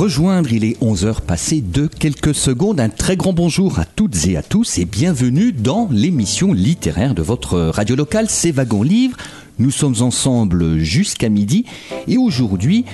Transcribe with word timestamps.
Rejoindre, 0.00 0.50
il 0.54 0.64
est 0.64 0.80
11h 0.80 1.20
passé 1.20 1.60
de 1.60 1.86
quelques 1.86 2.34
secondes. 2.34 2.80
Un 2.80 2.88
très 2.88 3.18
grand 3.18 3.34
bonjour 3.34 3.78
à 3.78 3.84
toutes 3.84 4.26
et 4.26 4.38
à 4.38 4.42
tous 4.42 4.78
et 4.78 4.86
bienvenue 4.86 5.52
dans 5.52 5.90
l'émission 5.92 6.54
littéraire 6.54 7.14
de 7.14 7.20
votre 7.20 7.58
radio 7.58 7.96
locale, 7.96 8.24
C'est 8.30 8.50
Wagon 8.50 8.82
Livre. 8.82 9.18
Nous 9.58 9.70
sommes 9.70 9.96
ensemble 10.00 10.78
jusqu'à 10.78 11.28
midi 11.28 11.66
et 12.08 12.16
aujourd'hui, 12.16 12.86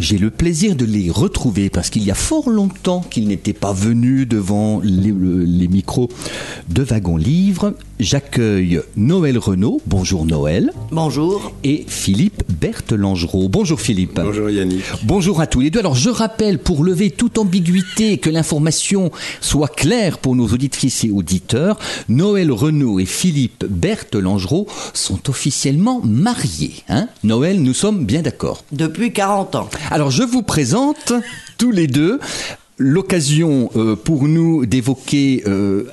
j'ai 0.00 0.18
le 0.18 0.30
plaisir 0.30 0.74
de 0.74 0.84
les 0.84 1.08
retrouver 1.08 1.70
parce 1.70 1.88
qu'il 1.88 2.02
y 2.02 2.10
a 2.10 2.16
fort 2.16 2.50
longtemps 2.50 3.02
qu'ils 3.08 3.28
n'étaient 3.28 3.52
pas 3.52 3.72
venus 3.72 4.26
devant 4.26 4.80
les, 4.82 5.12
les 5.12 5.68
micros 5.68 6.08
de 6.68 6.82
Wagon 6.82 7.16
Livre. 7.16 7.74
J'accueille 8.00 8.80
Noël 8.96 9.36
Renaud. 9.36 9.82
Bonjour 9.84 10.24
Noël. 10.24 10.72
Bonjour. 10.90 11.52
Et 11.64 11.84
Philippe 11.86 12.42
Berthelangereau. 12.48 13.50
Bonjour 13.50 13.78
Philippe. 13.78 14.14
Bonjour 14.14 14.48
Yannick. 14.48 14.82
Bonjour 15.02 15.42
à 15.42 15.46
tous 15.46 15.60
les 15.60 15.68
deux. 15.68 15.80
Alors 15.80 15.96
je 15.96 16.08
rappelle, 16.08 16.58
pour 16.58 16.82
lever 16.82 17.10
toute 17.10 17.36
ambiguïté, 17.36 18.16
que 18.16 18.30
l'information 18.30 19.10
soit 19.42 19.68
claire 19.68 20.16
pour 20.16 20.34
nos 20.34 20.46
auditrices 20.46 21.04
et 21.04 21.10
auditeurs, 21.10 21.78
Noël 22.08 22.50
Renaud 22.50 23.00
et 23.00 23.04
Philippe 23.04 23.66
Berthelangereau 23.68 24.66
sont 24.94 25.28
officiellement 25.28 26.00
mariés. 26.02 26.76
Hein 26.88 27.06
Noël, 27.22 27.60
nous 27.60 27.74
sommes 27.74 28.06
bien 28.06 28.22
d'accord. 28.22 28.64
Depuis 28.72 29.12
40 29.12 29.56
ans. 29.56 29.68
Alors 29.90 30.10
je 30.10 30.22
vous 30.22 30.42
présente 30.42 31.12
tous 31.58 31.70
les 31.70 31.86
deux 31.86 32.18
l'occasion 32.78 33.68
euh, 33.76 33.94
pour 33.94 34.26
nous 34.26 34.64
d'évoquer 34.64 35.42
euh, 35.46 35.84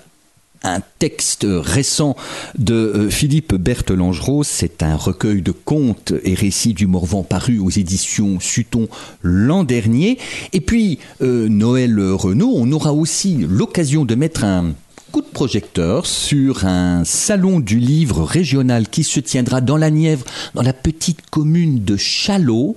un 0.64 0.82
texte 1.00 1.46
récent 1.48 2.16
de 2.58 2.74
euh, 2.74 3.10
Philippe 3.10 3.56
Berthelangereau. 3.56 4.44
C'est 4.44 4.84
un 4.84 4.96
recueil 4.96 5.42
de 5.42 5.52
contes 5.52 6.14
et 6.24 6.34
récits 6.34 6.74
du 6.74 6.88
Morvan 6.88 7.24
paru 7.24 7.60
aux 7.60 7.70
éditions 7.70 8.40
Sutton 8.40 8.88
l'an 9.22 9.64
dernier. 9.64 10.18
Et 10.54 10.62
puis, 10.62 11.00
euh, 11.22 11.48
Noël 11.50 12.00
Renaud, 12.00 12.54
on 12.56 12.72
aura 12.72 12.94
aussi 12.94 13.46
l'occasion 13.48 14.06
de 14.06 14.16
mettre 14.16 14.44
un 14.44 14.74
coup 15.12 15.22
de 15.22 15.28
projecteur 15.28 16.06
sur 16.06 16.66
un 16.66 17.04
salon 17.06 17.60
du 17.60 17.80
livre 17.80 18.24
régional 18.24 18.90
qui 18.90 19.04
se 19.04 19.20
tiendra 19.20 19.62
dans 19.62 19.78
la 19.78 19.90
Nièvre, 19.90 20.26
dans 20.54 20.62
la 20.64 20.74
petite 20.74 21.30
commune 21.30 21.84
de 21.84 21.96
Chalot. 21.96 22.76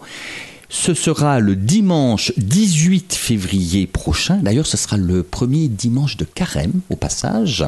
Ce 0.73 0.95
sera 0.95 1.41
le 1.41 1.57
dimanche 1.57 2.33
18 2.37 3.13
février 3.15 3.89
prochain. 3.89 4.37
D'ailleurs, 4.37 4.67
ce 4.67 4.77
sera 4.77 4.97
le 4.97 5.25
premier 5.25 5.67
dimanche 5.67 6.17
de 6.17 6.25
carême, 6.25 6.81
au 6.91 6.97
passage. 6.97 7.65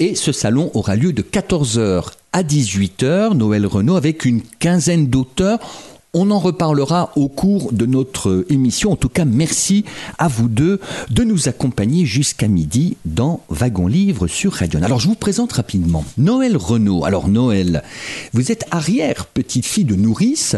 Et 0.00 0.16
ce 0.16 0.32
salon 0.32 0.72
aura 0.74 0.96
lieu 0.96 1.12
de 1.12 1.22
14h 1.22 2.06
à 2.32 2.42
18h, 2.42 3.34
Noël 3.34 3.66
Renaud, 3.66 3.94
avec 3.94 4.24
une 4.24 4.42
quinzaine 4.42 5.06
d'auteurs. 5.06 5.60
On 6.12 6.32
en 6.32 6.40
reparlera 6.40 7.12
au 7.14 7.28
cours 7.28 7.72
de 7.72 7.86
notre 7.86 8.44
émission. 8.48 8.90
En 8.90 8.96
tout 8.96 9.08
cas, 9.08 9.24
merci 9.24 9.84
à 10.18 10.26
vous 10.26 10.48
deux 10.48 10.80
de 11.08 11.22
nous 11.22 11.48
accompagner 11.48 12.04
jusqu'à 12.04 12.48
midi 12.48 12.96
dans 13.04 13.42
Wagon 13.48 13.86
Livre 13.86 14.26
sur 14.26 14.54
Radio. 14.54 14.80
Alors, 14.82 14.98
je 14.98 15.06
vous 15.06 15.14
présente 15.14 15.52
rapidement 15.52 16.04
Noël 16.18 16.56
Renaud. 16.56 17.04
Alors, 17.04 17.28
Noël, 17.28 17.84
vous 18.32 18.50
êtes 18.50 18.64
arrière 18.72 19.26
petite 19.26 19.64
fille 19.64 19.84
de 19.84 19.94
nourrice. 19.94 20.56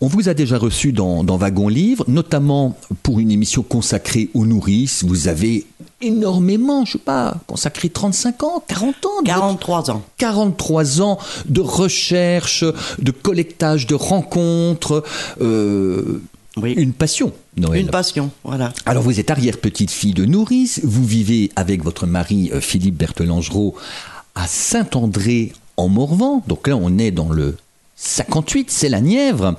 On 0.00 0.06
vous 0.06 0.28
a 0.28 0.34
déjà 0.34 0.56
reçu 0.56 0.92
dans, 0.92 1.24
dans 1.24 1.36
Wagon 1.36 1.66
Livre, 1.66 2.04
notamment 2.06 2.78
pour 3.02 3.18
une 3.18 3.32
émission 3.32 3.64
consacrée 3.64 4.30
aux 4.34 4.46
nourrices. 4.46 5.02
Vous 5.02 5.26
avez 5.26 5.66
énormément, 6.02 6.84
je 6.84 6.92
sais 6.92 6.98
pas, 6.98 7.36
consacré 7.46 7.88
35 7.88 8.42
ans, 8.42 8.62
40 8.68 8.94
ans. 9.06 9.22
de 9.22 9.28
votre- 9.30 9.40
43 9.40 9.90
ans. 9.90 10.02
43 10.18 11.00
ans 11.00 11.18
de 11.46 11.60
recherche, 11.60 12.64
de 12.98 13.10
collectage, 13.10 13.86
de 13.86 13.94
rencontres, 13.94 15.02
euh, 15.40 16.20
Oui. 16.56 16.72
une 16.76 16.92
passion, 16.92 17.32
Noël. 17.56 17.80
Une 17.82 17.88
passion, 17.90 18.30
voilà. 18.44 18.72
Alors 18.84 19.02
vous 19.02 19.18
êtes 19.20 19.30
arrière-petite-fille 19.30 20.14
de 20.14 20.24
nourrice, 20.26 20.80
vous 20.84 21.04
vivez 21.04 21.50
avec 21.56 21.82
votre 21.82 22.06
mari 22.06 22.50
euh, 22.52 22.60
Philippe 22.60 22.96
Berthelangereau 22.96 23.74
à 24.34 24.46
Saint-André 24.46 25.52
en 25.76 25.88
Morvan, 25.88 26.42
donc 26.48 26.66
là 26.68 26.76
on 26.76 26.98
est 26.98 27.10
dans 27.10 27.28
le 27.30 27.56
58, 27.96 28.70
c'est 28.70 28.88
la 28.88 29.00
Nièvre. 29.00 29.54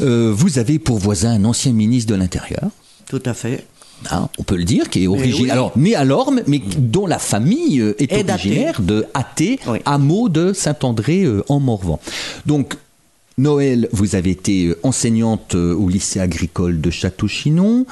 Euh, 0.00 0.32
vous 0.34 0.58
avez 0.58 0.78
pour 0.78 0.98
voisin 0.98 1.30
un 1.32 1.44
ancien 1.44 1.72
ministre 1.72 2.10
de 2.12 2.18
l'Intérieur. 2.18 2.70
Tout 3.08 3.22
à 3.24 3.34
fait. 3.34 3.66
Hein, 4.10 4.28
on 4.38 4.42
peut 4.44 4.56
le 4.56 4.64
dire, 4.64 4.88
qui 4.90 5.04
est 5.04 5.06
originaire, 5.08 5.42
oui. 5.42 5.50
alors 5.50 5.72
né 5.76 5.94
à 5.94 6.04
Lorme, 6.04 6.40
mais 6.46 6.60
dont 6.78 7.06
la 7.06 7.18
famille 7.18 7.80
euh, 7.80 8.00
est 8.00 8.12
originaire 8.12 8.80
de 8.80 9.06
Athée, 9.12 9.58
Oui. 9.66 9.78
hameau 9.84 10.28
de 10.28 10.52
Saint-André 10.52 11.24
euh, 11.24 11.42
en 11.48 11.58
Morvan. 11.58 11.98
Donc, 12.46 12.76
Noël, 13.38 13.88
vous 13.92 14.14
avez 14.14 14.30
été 14.30 14.66
euh, 14.66 14.78
enseignante 14.82 15.54
au 15.54 15.88
lycée 15.88 16.20
agricole 16.20 16.80
de 16.80 16.90
Château-Chinon. 16.90 17.86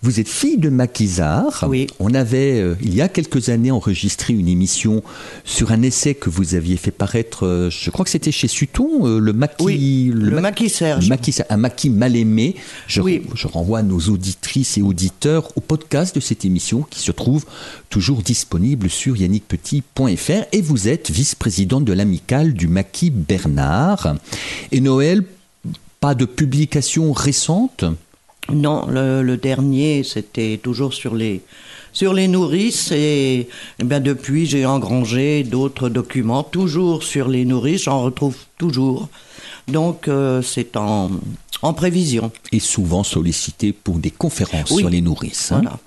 Vous 0.00 0.20
êtes 0.20 0.28
fille 0.28 0.58
de 0.58 0.68
maquisard. 0.68 1.64
Oui. 1.68 1.88
On 1.98 2.14
avait, 2.14 2.60
euh, 2.60 2.76
il 2.80 2.94
y 2.94 3.00
a 3.02 3.08
quelques 3.08 3.48
années, 3.48 3.72
enregistré 3.72 4.32
une 4.32 4.46
émission 4.46 5.02
sur 5.44 5.72
un 5.72 5.82
essai 5.82 6.14
que 6.14 6.30
vous 6.30 6.54
aviez 6.54 6.76
fait 6.76 6.92
paraître, 6.92 7.44
euh, 7.44 7.68
je 7.68 7.90
crois 7.90 8.04
que 8.04 8.10
c'était 8.12 8.30
chez 8.30 8.46
Sutton, 8.46 9.06
euh, 9.08 9.18
le 9.18 9.32
maquis... 9.32 9.64
Oui, 9.64 10.10
le 10.14 10.40
maquis 10.40 10.68
Serge. 10.68 11.02
le 11.08 11.08
maquis- 11.16 11.42
un 11.50 11.56
maquis 11.56 11.90
mal 11.90 12.14
aimé. 12.14 12.54
Je, 12.86 13.00
Oui. 13.00 13.22
je 13.34 13.48
renvoie 13.48 13.82
nos 13.82 13.98
auditrices 13.98 14.78
et 14.78 14.82
auditeurs 14.82 15.50
au 15.56 15.60
podcast 15.60 16.14
de 16.14 16.20
cette 16.20 16.44
émission 16.44 16.82
qui 16.88 17.00
se 17.00 17.10
trouve 17.10 17.44
toujours 17.90 18.22
disponible 18.22 18.88
sur 18.90 19.16
yannickpetit.fr 19.16 20.44
et 20.52 20.62
vous 20.62 20.86
êtes 20.86 21.10
vice-présidente 21.10 21.84
de 21.84 21.92
l'amicale 21.92 22.52
du 22.54 22.68
maquis 22.68 23.10
Bernard. 23.10 24.14
Et 24.70 24.80
Noël, 24.80 25.24
pas 26.00 26.14
de 26.14 26.24
publication 26.24 27.12
récente? 27.12 27.84
Non, 28.52 28.86
le, 28.88 29.22
le 29.22 29.36
dernier, 29.36 30.02
c'était 30.04 30.58
toujours 30.62 30.94
sur 30.94 31.14
les, 31.14 31.42
sur 31.92 32.14
les 32.14 32.28
nourrices. 32.28 32.90
Et, 32.92 33.48
eh 33.78 33.84
bien, 33.84 34.00
depuis, 34.00 34.46
j'ai 34.46 34.64
engrangé 34.64 35.44
d'autres 35.44 35.88
documents, 35.88 36.42
toujours 36.42 37.02
sur 37.02 37.28
les 37.28 37.44
nourrices. 37.44 37.82
J'en 37.84 38.02
retrouve 38.02 38.36
toujours. 38.56 39.08
Donc, 39.66 40.08
euh, 40.08 40.40
c'est 40.40 40.76
en, 40.78 41.10
en 41.60 41.74
prévision. 41.74 42.32
et 42.52 42.60
souvent 42.60 43.02
sollicité 43.04 43.72
pour 43.74 43.98
des 43.98 44.10
conférences 44.10 44.70
Oui. 44.70 44.78
sur 44.78 44.88
les 44.88 45.02
nourrices. 45.02 45.52
hein. 45.52 45.60
Voilà. 45.62 45.78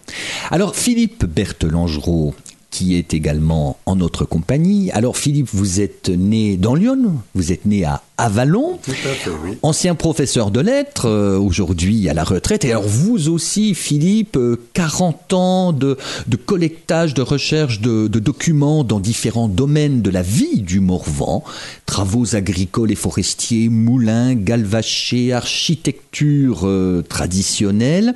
Alors 0.51 0.75
Philippe 0.75 1.25
Berthelangereau, 1.25 2.35
qui 2.71 2.95
est 2.95 3.13
également 3.13 3.77
en 3.85 3.97
notre 3.97 4.25
compagnie. 4.25 4.89
Alors 4.91 5.17
Philippe, 5.17 5.49
vous 5.53 5.81
êtes 5.81 6.09
né 6.09 6.57
dans 6.57 6.73
Lyon, 6.73 7.15
vous 7.35 7.51
êtes 7.51 7.65
né 7.65 7.83
à 7.83 8.01
Avalon, 8.17 8.79
Tout 8.83 8.91
à 8.91 9.13
fait, 9.13 9.31
oui. 9.43 9.57
ancien 9.63 9.95
professeur 9.95 10.51
de 10.51 10.59
lettres, 10.59 11.07
euh, 11.07 11.37
aujourd'hui 11.39 12.07
à 12.07 12.13
la 12.13 12.23
retraite. 12.23 12.63
Et 12.65 12.71
alors 12.71 12.87
vous 12.87 13.29
aussi, 13.29 13.73
Philippe, 13.73 14.37
euh, 14.37 14.57
40 14.73 15.33
ans 15.33 15.73
de, 15.73 15.97
de 16.27 16.35
collectage, 16.37 17.13
de 17.13 17.23
recherche 17.23 17.81
de, 17.81 18.07
de 18.07 18.19
documents 18.19 18.83
dans 18.83 18.99
différents 18.99 19.47
domaines 19.47 20.01
de 20.01 20.09
la 20.11 20.21
vie 20.21 20.61
du 20.61 20.79
Morvan, 20.79 21.43
travaux 21.87 22.35
agricoles 22.35 22.91
et 22.91 22.95
forestiers, 22.95 23.69
moulins, 23.69 24.35
galvachés, 24.35 25.33
architecture 25.33 26.61
euh, 26.63 27.01
traditionnelle. 27.01 28.13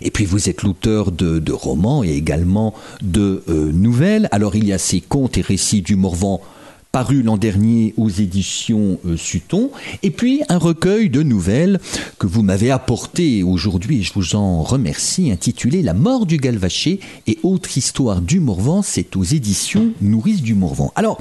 Et 0.00 0.10
puis 0.10 0.24
vous 0.24 0.48
êtes 0.48 0.62
l'auteur 0.62 1.10
de, 1.10 1.38
de 1.40 1.52
romans 1.52 2.04
et 2.04 2.10
également 2.12 2.72
de 3.02 3.42
euh, 3.48 3.70
nouvelles. 3.72 3.89
Alors 4.30 4.54
il 4.54 4.66
y 4.66 4.72
a 4.72 4.78
ces 4.78 5.00
contes 5.00 5.36
et 5.38 5.40
récits 5.40 5.82
du 5.82 5.96
Morvan 5.96 6.40
paru 6.92 7.22
l'an 7.22 7.36
dernier 7.36 7.94
aux 7.96 8.08
éditions 8.08 8.98
euh, 9.06 9.16
Sutton, 9.16 9.70
et 10.02 10.10
puis 10.10 10.42
un 10.48 10.58
recueil 10.58 11.08
de 11.08 11.22
nouvelles 11.22 11.78
que 12.18 12.26
vous 12.26 12.42
m'avez 12.42 12.70
apporté 12.72 13.44
aujourd'hui, 13.44 14.00
et 14.00 14.02
je 14.02 14.12
vous 14.12 14.34
en 14.34 14.62
remercie, 14.62 15.30
intitulé 15.30 15.82
La 15.82 15.94
mort 15.94 16.26
du 16.26 16.36
Galvaché 16.36 16.98
et 17.28 17.38
autre 17.44 17.78
histoire 17.78 18.20
du 18.20 18.40
Morvan, 18.40 18.82
c'est 18.82 19.14
aux 19.14 19.22
éditions 19.22 19.92
Nourrice 20.00 20.42
du 20.42 20.54
Morvan. 20.54 20.92
Alors, 20.96 21.20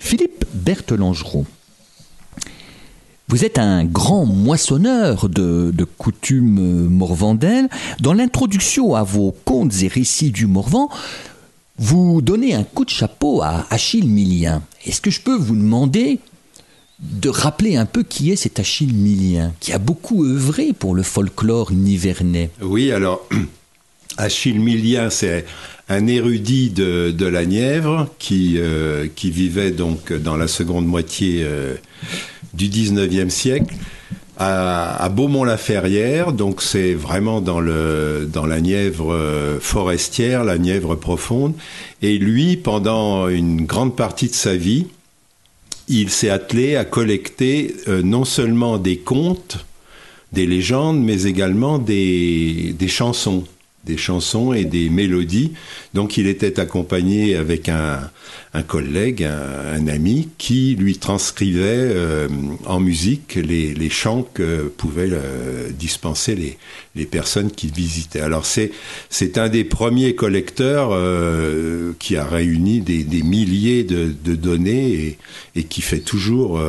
Philippe 0.00 0.44
Berthelangereau, 0.54 1.46
vous 3.30 3.44
êtes 3.44 3.60
un 3.60 3.84
grand 3.84 4.26
moissonneur 4.26 5.28
de, 5.28 5.72
coutumes 5.98 6.88
morvandelles. 6.88 7.68
Dans 8.00 8.12
l'introduction 8.12 8.96
à 8.96 9.04
vos 9.04 9.32
contes 9.44 9.84
et 9.84 9.86
récits 9.86 10.32
du 10.32 10.46
Morvan, 10.46 10.88
Vous 11.82 12.20
donnez 12.20 12.52
un 12.52 12.62
coup 12.62 12.84
de 12.84 12.90
chapeau 12.90 13.40
à 13.40 13.66
Achille 13.70 14.06
Millien. 14.06 14.62
Est-ce 14.84 15.00
que 15.00 15.10
je 15.10 15.22
peux 15.22 15.34
vous 15.34 15.56
demander 15.56 16.18
de 16.98 17.30
rappeler 17.30 17.76
un 17.76 17.86
peu 17.86 18.02
qui 18.02 18.30
est 18.30 18.36
cet 18.36 18.60
Achille 18.60 18.92
Millien, 18.92 19.54
qui 19.60 19.72
a 19.72 19.78
beaucoup 19.78 20.26
œuvré 20.26 20.74
pour 20.74 20.94
le 20.94 21.02
folklore 21.02 21.72
nivernais? 21.72 22.50
Oui, 22.60 22.92
alors 22.92 23.26
Achille 24.18 24.60
Millien, 24.60 25.08
c'est 25.08 25.46
un 25.88 26.06
érudit 26.06 26.68
de, 26.68 27.24
la 27.24 27.46
Nièvre 27.46 28.10
qui, 28.18 28.56
euh, 28.58 29.06
qui 29.16 29.30
vivait 29.30 29.70
donc 29.70 30.12
dans 30.12 30.36
la 30.36 30.48
seconde 30.48 30.84
moitié 30.86 31.42
euh, 31.44 31.76
du 32.52 32.68
19e 32.68 33.30
siècle 33.30 33.74
à, 34.40 35.08
Beaumont-la-Ferrière, 35.10 36.32
donc 36.32 36.62
c'est 36.62 36.94
vraiment 36.94 37.40
dans, 37.40 37.60
le, 37.60 38.28
dans 38.30 38.46
la 38.46 38.60
Nièvre 38.60 39.12
euh, 39.12 39.60
forestière, 39.60 40.44
la 40.44 40.58
Nièvre 40.58 40.94
profonde. 40.94 41.54
Et 42.02 42.18
lui, 42.18 42.56
pendant 42.56 43.28
une 43.28 43.66
grande 43.66 43.94
partie 43.94 44.28
de 44.28 44.34
sa 44.34 44.56
vie, 44.56 44.86
il 45.88 46.10
s'est 46.10 46.30
attelé 46.30 46.76
à 46.76 46.84
collecter 46.84 47.74
non 47.88 48.24
seulement 48.24 48.78
des 48.78 48.96
contes, 48.96 49.64
des 50.32 50.46
légendes, 50.46 51.02
mais 51.02 51.24
également 51.24 51.78
des, 51.78 52.74
des 52.78 52.88
chansons 52.88 53.44
des 53.84 53.96
chansons 53.96 54.52
et 54.52 54.64
des 54.64 54.90
mélodies. 54.90 55.52
Donc 55.94 56.18
il 56.18 56.26
était 56.26 56.60
accompagné 56.60 57.34
avec 57.34 57.68
un, 57.68 58.10
collègue, 58.68 59.24
un, 59.24 59.86
ami, 59.86 60.28
qui 60.36 60.76
lui 60.78 60.98
transcrivait 60.98 61.62
euh, 61.64 62.28
en 62.66 62.78
musique 62.78 63.36
les, 63.36 63.90
chants 63.90 64.22
que 64.34 64.72
pouvaient 64.76 65.08
euh, 65.10 65.70
dispenser 65.70 66.34
les, 66.94 67.06
personnes 67.06 67.50
qui 67.50 67.68
visitaient. 67.68 68.20
Alors 68.20 68.44
c'est 68.44 69.38
un 69.38 69.48
des 69.48 69.64
premiers 69.64 70.14
collecteurs 70.14 70.90
euh, 70.92 71.92
qui 71.98 72.16
a 72.16 72.24
réuni 72.24 72.80
des, 72.80 73.22
milliers 73.22 73.84
de, 73.84 74.34
données 74.34 75.16
et, 75.56 75.64
qui 75.64 75.80
fait 75.80 76.00
toujours 76.00 76.60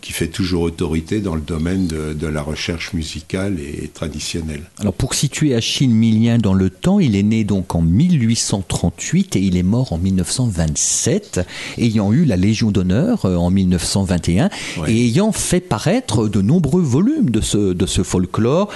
qui 0.00 0.12
fait 0.12 0.28
toujours 0.28 0.62
autorité 0.62 1.20
dans 1.20 1.34
le 1.34 1.40
domaine 1.40 1.88
de, 1.88 2.26
la 2.26 2.42
recherche 2.42 2.92
musicale 2.92 3.58
et 3.58 3.88
traditionnelle. 3.88 4.62
Alors 4.78 4.94
pour 4.94 5.14
situer 5.14 5.54
Achille 5.54 5.88
Millien 5.88 6.38
dans 6.38 6.54
temps, 6.68 7.00
il 7.00 7.16
est 7.16 7.22
né 7.22 7.44
donc 7.44 7.74
en 7.74 7.82
1838 7.82 9.36
et 9.36 9.40
il 9.40 9.56
est 9.56 9.62
mort 9.62 9.92
en 9.92 9.98
1927 9.98 11.40
ayant 11.78 12.12
eu 12.12 12.24
la 12.24 12.36
Légion 12.36 12.70
d'honneur 12.70 13.24
euh, 13.24 13.36
en 13.36 13.50
1921 13.50 14.50
et 14.86 15.04
ayant 15.06 15.32
fait 15.32 15.60
paraître 15.60 16.28
de 16.28 16.42
nombreux 16.42 16.82
volumes 16.82 17.30
de 17.30 17.40
ce, 17.40 17.72
de 17.72 17.86
ce 17.86 18.02
folklore 18.02 18.70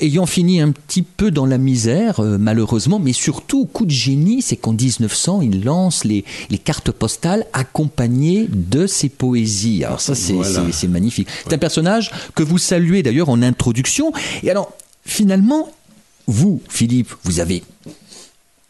ayant 0.00 0.26
fini 0.26 0.60
un 0.60 0.70
petit 0.70 1.02
peu 1.02 1.30
dans 1.30 1.46
la 1.46 1.58
misère, 1.58 2.20
euh, 2.20 2.38
malheureusement, 2.38 2.98
mais 2.98 3.12
surtout, 3.12 3.66
coup 3.66 3.84
de 3.84 3.90
génie, 3.90 4.42
c'est 4.42 4.56
qu'en 4.56 4.72
1900, 4.72 5.42
il 5.42 5.64
lance 5.64 6.04
les, 6.04 6.24
les, 6.50 6.58
cartes 6.58 6.90
postales 6.90 7.46
accompagnées 7.52 8.46
de 8.48 8.86
ses 8.86 9.08
poésies. 9.08 9.84
Alors 9.84 10.00
ça, 10.00 10.14
c'est 10.14 10.88
magnifique. 10.88 11.28
C'est 11.44 11.54
un 11.54 11.58
personnage 11.58 12.10
que 12.34 12.42
vous 12.42 12.58
saluez 12.58 13.02
d'ailleurs 13.02 13.28
en 13.28 13.42
introduction. 13.42 14.12
Et 14.42 14.50
alors, 14.50 14.72
finalement, 15.04 15.70
vous, 16.28 16.62
Philippe, 16.68 17.12
vous 17.24 17.40
avez 17.40 17.64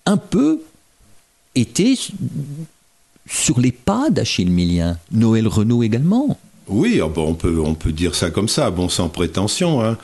un 0.06 0.16
peu 0.16 0.60
été 1.55 1.99
sur 3.28 3.60
les 3.60 3.72
pas 3.72 4.08
d'Achille 4.10 4.50
Millien. 4.50 4.96
Noël 5.10 5.46
Renaud 5.46 5.82
également. 5.82 6.38
Oui, 6.69 7.00
oh, 7.02 7.10
on 7.16 7.75
peut, 7.75 7.93
dire 7.93 8.14
ça 8.14 8.31
comme 8.31 8.49
ça, 8.49 8.70
bon, 8.70 8.88
sans 8.88 9.08
prétention. 9.08 9.82
Hein. 9.82 9.96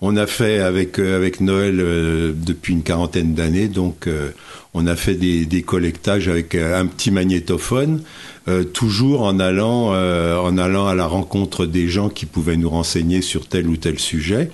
On 0.00 0.16
a 0.16 0.26
fait 0.26 0.60
avec, 0.60 0.98
euh, 0.98 1.28
Noël 1.40 1.80
euh, 1.80 2.32
depuis 2.34 2.72
une 2.72 2.82
quarantaine 2.82 3.34
d'années, 3.34 3.68
donc 3.68 4.06
euh, 4.06 4.30
on 4.72 4.86
a 4.86 4.94
fait 4.94 5.14
des, 5.14 5.62
collectages 5.62 6.28
avec 6.28 6.54
un 6.54 6.86
petit 6.86 7.10
magnétophone, 7.10 8.02
toujours 8.72 9.22
en 9.22 9.38
allant 9.38 9.92
à 9.92 10.94
la 10.94 11.06
rencontre 11.06 11.66
des 11.66 11.88
gens 11.88 12.08
qui 12.08 12.24
pouvaient 12.24 12.56
nous 12.56 12.70
renseigner 12.70 13.20
sur 13.20 13.48
tel 13.48 13.68
ou 13.68 13.76
tel 13.76 13.98
sujet. 13.98 14.50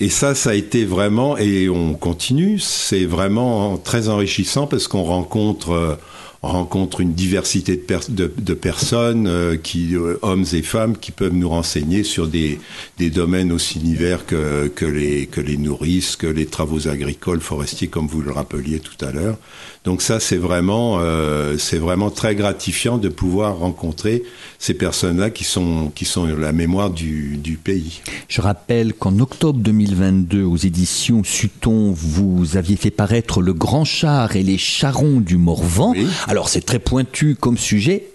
Et 0.00 0.10
ça, 0.10 0.36
ça 0.36 0.50
a 0.50 0.54
été 0.54 0.84
vraiment, 0.84 1.36
et 1.36 1.68
on 1.68 1.94
continue, 1.94 2.60
c'est 2.60 3.04
vraiment 3.04 3.78
très 3.78 4.08
enrichissant 4.08 4.68
parce 4.68 4.86
qu'on 4.86 5.02
rencontre 5.02 5.70
on 5.70 5.98
rencontre 6.42 7.00
une 7.00 7.14
diversité 7.14 7.76
de, 8.08 8.32
de, 8.36 8.54
personnes, 8.54 9.26
euh, 9.26 9.56
qui, 9.56 9.96
euh, 9.96 10.18
hommes 10.22 10.44
et 10.52 10.62
femmes, 10.62 10.96
qui 10.96 11.10
peuvent 11.10 11.34
nous 11.34 11.48
renseigner 11.48 12.04
sur 12.04 12.28
des, 12.28 12.60
des 12.98 13.10
domaines 13.10 13.50
aussi 13.50 13.78
divers 13.80 14.24
que, 14.24 14.68
que, 14.68 14.84
les, 14.84 15.26
que 15.26 15.40
les 15.40 15.56
nourrices, 15.56 16.16
que 16.16 16.28
les 16.28 16.46
travaux 16.46 16.86
agricoles, 16.86 17.40
forestiers, 17.40 17.88
comme 17.88 18.06
vous 18.06 18.22
le 18.22 18.30
rappeliez 18.30 18.78
tout 18.78 19.04
à 19.04 19.10
l'heure. 19.10 19.36
Donc 19.84 20.02
ça, 20.02 20.20
c'est 20.20 20.36
vraiment, 20.36 20.98
euh, 21.00 21.56
c'est 21.58 21.78
vraiment 21.78 22.10
très 22.10 22.34
gratifiant 22.34 22.98
de 22.98 23.08
pouvoir 23.08 23.58
rencontrer 23.58 24.22
ces 24.58 24.74
personnes-là 24.74 25.30
qui 25.30 25.44
sont, 25.44 25.90
qui 25.94 26.04
sont 26.04 26.26
la 26.26 26.52
mémoire 26.52 26.90
du, 26.90 27.36
du 27.36 27.56
pays. 27.56 28.00
Je 28.28 28.40
rappelle 28.40 28.92
qu'en 28.92 29.18
octobre 29.18 29.58
2022, 29.60 30.42
aux 30.42 30.56
éditions 30.56 31.24
Sutton, 31.24 31.92
vous 31.92 32.56
aviez 32.56 32.76
fait 32.76 32.90
paraître 32.90 33.40
Le 33.40 33.54
Grand 33.54 33.84
Char 33.84 34.36
et 34.36 34.42
les 34.42 34.58
Charrons 34.58 35.20
du 35.20 35.36
Morvan. 35.36 35.94
Alors 36.28 36.48
c'est 36.48 36.60
très 36.60 36.78
pointu 36.78 37.34
comme 37.34 37.58
sujet. 37.58 38.10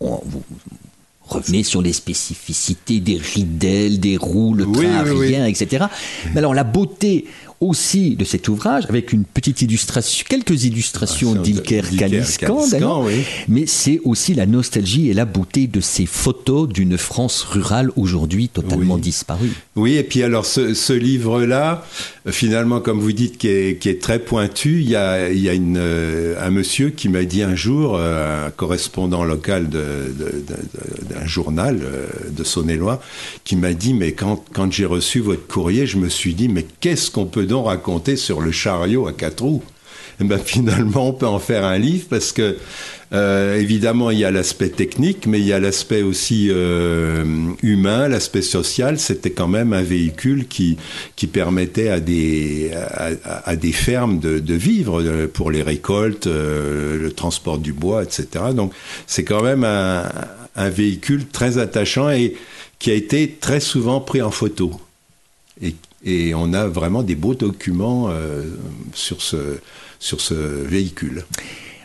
vous 0.00 0.42
revenez 1.28 1.62
sur 1.62 1.82
les 1.82 1.92
spécificités 1.92 2.98
des 2.98 3.18
ridelles, 3.18 4.00
des 4.00 4.16
roues, 4.16 4.54
le 4.54 4.64
train 4.64 5.46
etc. 5.46 5.84
Mais 6.32 6.38
alors 6.38 6.54
la 6.54 6.64
beauté 6.64 7.26
aussi 7.60 8.16
de 8.16 8.24
cet 8.24 8.48
ouvrage, 8.48 8.84
avec 8.88 9.12
une 9.12 9.24
petite 9.24 9.60
illustration, 9.60 10.24
quelques 10.26 10.64
illustrations 10.64 11.34
ah, 11.36 11.42
d'Ilker 11.42 11.82
Kaliskan, 11.96 12.58
mais 13.48 13.66
c'est 13.66 14.00
aussi 14.04 14.32
la 14.32 14.46
nostalgie 14.46 15.10
et 15.10 15.14
la 15.14 15.26
beauté 15.26 15.66
de 15.66 15.80
ces 15.80 16.06
photos 16.06 16.68
d'une 16.68 16.96
France 16.96 17.42
rurale 17.42 17.90
aujourd'hui 17.96 18.48
totalement 18.48 18.96
disparue. 18.96 19.52
Oui, 19.76 19.96
et 19.96 20.02
puis 20.02 20.22
alors 20.22 20.46
ce, 20.46 20.92
livre-là, 20.92 21.84
finalement, 22.28 22.80
comme 22.80 22.98
vous 22.98 23.12
dites, 23.12 23.36
qui 23.36 23.48
est, 23.48 24.00
très 24.00 24.20
pointu, 24.20 24.80
il 24.80 24.88
y 24.88 24.96
a, 24.96 25.28
une, 25.28 25.76
euh, 25.78 26.34
un 26.40 26.50
monsieur 26.50 26.88
qui 26.88 27.10
m'a 27.10 27.24
dit 27.24 27.42
un 27.42 27.56
jour, 27.56 27.96
euh, 27.96 28.46
un 28.46 28.50
correspondant 28.50 29.24
local 29.24 29.68
d'un 29.68 31.26
journal 31.26 31.80
euh, 31.82 32.06
de 32.30 32.42
Saône-et-Loire, 32.42 33.00
qui 33.44 33.56
m'a 33.56 33.74
dit, 33.74 33.92
mais 33.92 34.12
quand, 34.12 34.42
quand 34.52 34.72
j'ai 34.72 34.86
reçu 34.86 35.20
votre 35.20 35.46
courrier, 35.46 35.86
je 35.86 35.98
me 35.98 36.08
suis 36.08 36.34
dit, 36.34 36.48
mais 36.48 36.66
qu'est-ce 36.80 37.10
qu'on 37.10 37.26
peut 37.26 37.46
raconter 37.54 38.16
sur 38.16 38.40
le 38.40 38.52
chariot 38.52 39.06
à 39.06 39.12
quatre 39.12 39.42
roues 39.42 39.62
et 40.20 40.24
eh 40.24 40.26
ben 40.26 40.38
finalement, 40.38 41.08
on 41.08 41.12
peut 41.14 41.26
en 41.26 41.38
faire 41.38 41.64
un 41.64 41.78
livre 41.78 42.04
parce 42.10 42.32
que 42.32 42.58
euh, 43.14 43.58
évidemment, 43.58 44.10
il 44.10 44.18
y 44.18 44.24
a 44.26 44.30
l'aspect 44.30 44.68
technique, 44.68 45.26
mais 45.26 45.40
il 45.40 45.46
y 45.46 45.52
a 45.54 45.58
l'aspect 45.58 46.02
aussi 46.02 46.48
euh, 46.50 47.24
humain, 47.62 48.06
l'aspect 48.06 48.42
social. 48.42 48.98
C'était 48.98 49.30
quand 49.30 49.48
même 49.48 49.72
un 49.72 49.82
véhicule 49.82 50.46
qui, 50.46 50.76
qui 51.16 51.26
permettait 51.26 51.88
à 51.88 52.00
des, 52.00 52.70
à, 53.24 53.56
des 53.56 53.72
fermes 53.72 54.20
de, 54.20 54.40
de, 54.40 54.54
vivre 54.54 55.00
euh, 55.00 55.26
pour 55.26 55.50
les 55.50 55.62
récoltes, 55.62 56.26
le 56.26 57.10
transport 57.16 57.56
du 57.56 57.72
bois, 57.72 58.02
etc. 58.02 58.26
Donc, 58.54 58.74
c'est 59.06 59.24
quand 59.24 59.42
même 59.42 59.64
un, 59.64 60.04
un 60.54 60.68
véhicule 60.68 61.26
très 61.28 61.56
attachant 61.56 62.10
et 62.10 62.36
qui 62.78 62.90
a 62.90 62.94
été 62.94 63.38
très 63.40 63.60
souvent 63.60 64.00
pris 64.00 64.20
en 64.20 64.30
photo. 64.30 64.78
Et 65.62 65.74
et 66.04 66.34
on 66.34 66.52
a 66.52 66.66
vraiment 66.66 67.02
des 67.02 67.14
beaux 67.14 67.34
documents 67.34 68.08
euh, 68.08 68.44
sur, 68.94 69.22
ce, 69.22 69.58
sur 69.98 70.20
ce 70.20 70.34
véhicule. 70.34 71.24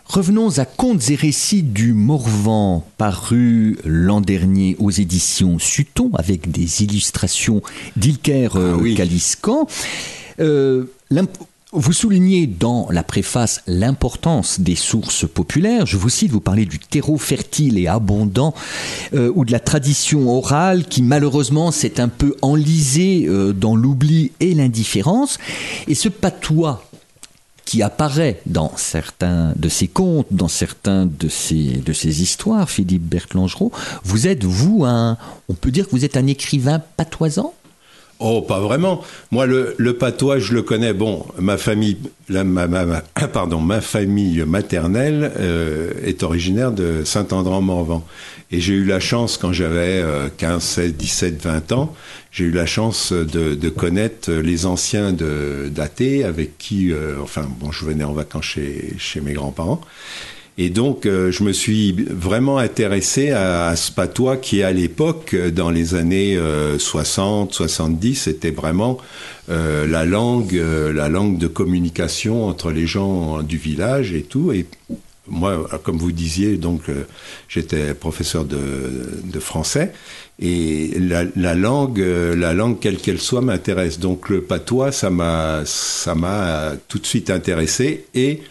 Revenons 0.05 0.59
à 0.59 0.65
Contes 0.65 1.09
et 1.09 1.15
récits 1.15 1.63
du 1.63 1.93
Morvan, 1.93 2.87
paru 2.97 3.77
l'an 3.83 4.21
dernier 4.21 4.75
aux 4.79 4.91
éditions 4.91 5.57
Sutton, 5.57 6.11
avec 6.13 6.51
des 6.51 6.83
illustrations 6.83 7.63
d'Ilker. 7.95 8.51
Ah 8.55 8.59
euh, 10.39 10.85
vous 11.75 11.93
soulignez 11.93 12.47
dans 12.47 12.87
la 12.89 13.03
préface 13.03 13.61
l'importance 13.67 14.59
des 14.59 14.75
sources 14.75 15.27
populaires. 15.27 15.85
Je 15.85 15.97
vous 15.97 16.09
cite, 16.09 16.31
vous 16.31 16.39
parlez 16.39 16.65
du 16.65 16.79
terreau 16.79 17.17
fertile 17.17 17.77
et 17.77 17.87
abondant 17.87 18.53
euh, 19.13 19.31
ou 19.35 19.45
de 19.45 19.51
la 19.51 19.59
tradition 19.59 20.29
orale 20.29 20.85
qui 20.85 21.01
malheureusement 21.01 21.71
s'est 21.71 21.99
un 21.99 22.07
peu 22.07 22.35
enlisée 22.41 23.25
euh, 23.27 23.53
dans 23.53 23.75
l'oubli 23.75 24.31
et 24.39 24.53
l'indifférence. 24.53 25.37
Et 25.87 25.95
ce 25.95 26.09
patois 26.09 26.85
qui 27.65 27.81
apparaît 27.81 28.41
dans 28.45 28.71
certains 28.77 29.53
de 29.55 29.69
ces 29.69 29.87
contes, 29.87 30.27
dans 30.31 30.47
certains 30.47 31.07
de 31.07 31.27
ces 31.27 32.21
histoires, 32.21 32.69
Philippe 32.69 33.01
Bertlangerot, 33.01 33.71
vous 34.03 34.27
êtes, 34.27 34.43
vous, 34.43 34.85
on 34.85 35.53
peut 35.59 35.71
dire 35.71 35.85
que 35.85 35.91
vous 35.91 36.05
êtes 36.05 36.15
un 36.15 36.27
écrivain 36.27 36.79
patoisant? 36.95 37.55
Oh, 38.19 38.41
pas 38.41 38.59
vraiment. 38.59 39.03
Moi, 39.31 39.45
le, 39.45 39.75
le, 39.77 39.97
patois, 39.97 40.39
je 40.39 40.53
le 40.53 40.61
connais. 40.61 40.93
Bon, 40.93 41.25
ma 41.37 41.57
famille, 41.57 41.97
la, 42.29 42.43
ma, 42.45 42.67
ma, 42.67 43.01
pardon, 43.33 43.59
ma 43.59 43.81
famille 43.81 44.43
maternelle 44.45 45.31
euh, 45.37 45.91
est 46.03 46.23
originaire 46.23 46.71
de 46.71 47.03
Saint-André-en-Morvan. 47.03 48.05
Et 48.51 48.61
j'ai 48.61 48.73
eu 48.73 48.85
la 48.85 48.99
chance, 48.99 49.37
quand 49.37 49.51
j'avais 49.51 50.03
15, 50.37 50.63
16, 50.63 50.93
17, 50.93 51.41
20 51.41 51.71
ans, 51.73 51.93
j'ai 52.31 52.45
eu 52.45 52.51
la 52.51 52.65
chance 52.65 53.11
de, 53.11 53.55
de, 53.55 53.69
connaître 53.69 54.31
les 54.31 54.65
anciens 54.65 55.13
d'Athée, 55.13 56.23
avec 56.23 56.57
qui, 56.57 56.91
euh, 56.91 57.15
enfin, 57.21 57.49
bon, 57.59 57.71
je 57.71 57.85
venais 57.85 58.03
en 58.03 58.13
vacances 58.13 58.45
chez, 58.45 58.93
chez 58.97 59.21
mes 59.21 59.33
grands-parents. 59.33 59.81
Et 60.57 60.69
donc, 60.69 61.05
euh, 61.05 61.31
je 61.31 61.43
me 61.43 61.51
suis 61.51 61.91
vraiment 61.91 62.57
intéressé 62.57 63.31
à, 63.31 63.67
à 63.67 63.75
ce 63.75 63.91
patois 63.91 64.37
qui, 64.37 64.63
à 64.63 64.71
l'époque, 64.71 65.35
dans 65.35 65.69
les 65.69 65.95
années 65.95 66.39
60, 66.77 67.53
70, 67.53 68.15
c'était 68.15 68.51
vraiment 68.51 68.99
euh, 69.49 69.85
la 69.85 70.05
langue, 70.05 70.55
euh, 70.55 70.91
la 70.91 71.07
langue 71.07 71.37
de 71.37 71.45
communication 71.45 72.47
entre 72.47 72.71
les 72.71 72.87
gens 72.87 73.43
du 73.43 73.57
village 73.57 74.11
et 74.11 74.23
tout. 74.23 74.51
Et 74.51 74.65
moi, 75.27 75.67
comme 75.83 75.97
vous 75.97 76.11
disiez, 76.11 76.57
donc, 76.57 76.89
euh, 76.89 77.03
j'étais 77.47 77.93
professeur 77.93 78.45
de, 78.45 79.21
de, 79.23 79.39
français. 79.39 79.93
Et 80.39 80.97
la, 80.99 81.25
la 81.35 81.53
langue, 81.53 81.99
la 81.99 82.53
langue 82.53 82.79
quelle 82.79 82.97
qu'elle 82.97 83.19
soit, 83.19 83.41
m'intéresse. 83.41 83.99
Donc, 83.99 84.29
le 84.29 84.41
patois, 84.41 84.91
ça 84.91 85.11
m'a, 85.11 85.61
ça 85.65 86.15
m'a 86.15 86.73
tout 86.87 86.97
de 86.97 87.05
suite 87.05 87.29
intéressé 87.29 88.05
et 88.15 88.41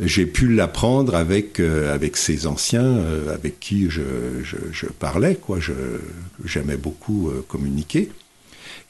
j'ai 0.00 0.26
pu 0.26 0.48
l'apprendre 0.48 1.14
avec 1.14 1.60
euh, 1.60 1.94
avec 1.94 2.16
ces 2.16 2.46
anciens 2.46 2.82
euh, 2.82 3.32
avec 3.32 3.60
qui 3.60 3.88
je, 3.88 4.02
je, 4.42 4.56
je, 4.72 4.86
parlais 4.86 5.36
quoi. 5.36 5.60
Je 5.60 5.72
j'aimais 6.44 6.76
beaucoup 6.76 7.28
euh, 7.28 7.44
communiquer. 7.46 8.10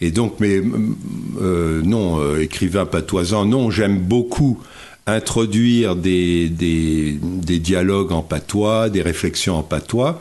Et 0.00 0.10
donc 0.10 0.40
mais 0.40 0.60
non 0.60 2.36
écrivain 2.36 2.84
patoisant 2.84 3.44
non 3.44 3.70
j'aime 3.70 3.98
beaucoup 3.98 4.58
introduire 5.06 5.94
des, 5.94 6.48
des, 6.48 7.18
des 7.22 7.58
dialogues 7.60 8.10
en 8.10 8.22
patois 8.22 8.90
des 8.90 9.02
réflexions 9.02 9.56
en 9.56 9.62
patois 9.62 10.20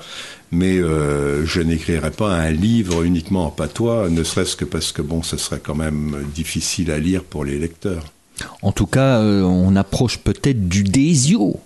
mais 0.51 0.77
je 0.77 1.59
n'écrirai 1.61 2.11
pas 2.11 2.35
un 2.35 2.51
livre 2.51 3.01
uniquement 3.01 3.47
en 3.47 3.51
patois 3.51 4.09
ne 4.09 4.23
serait-ce 4.23 4.55
que 4.55 4.65
parce 4.65 4.91
que 4.91 5.01
bon 5.01 5.23
ce 5.23 5.37
serait 5.37 5.59
quand 5.61 5.75
même 5.75 6.23
difficile 6.35 6.91
à 6.91 6.99
lire 6.99 7.23
pour 7.23 7.43
les 7.43 7.57
lecteurs 7.57 8.05
en 8.61 8.71
tout 8.71 8.85
cas, 8.85 9.19
euh, 9.19 9.41
on 9.43 9.75
approche 9.75 10.17
peut-être 10.17 10.67
du 10.67 10.83
Désio. 10.83 11.59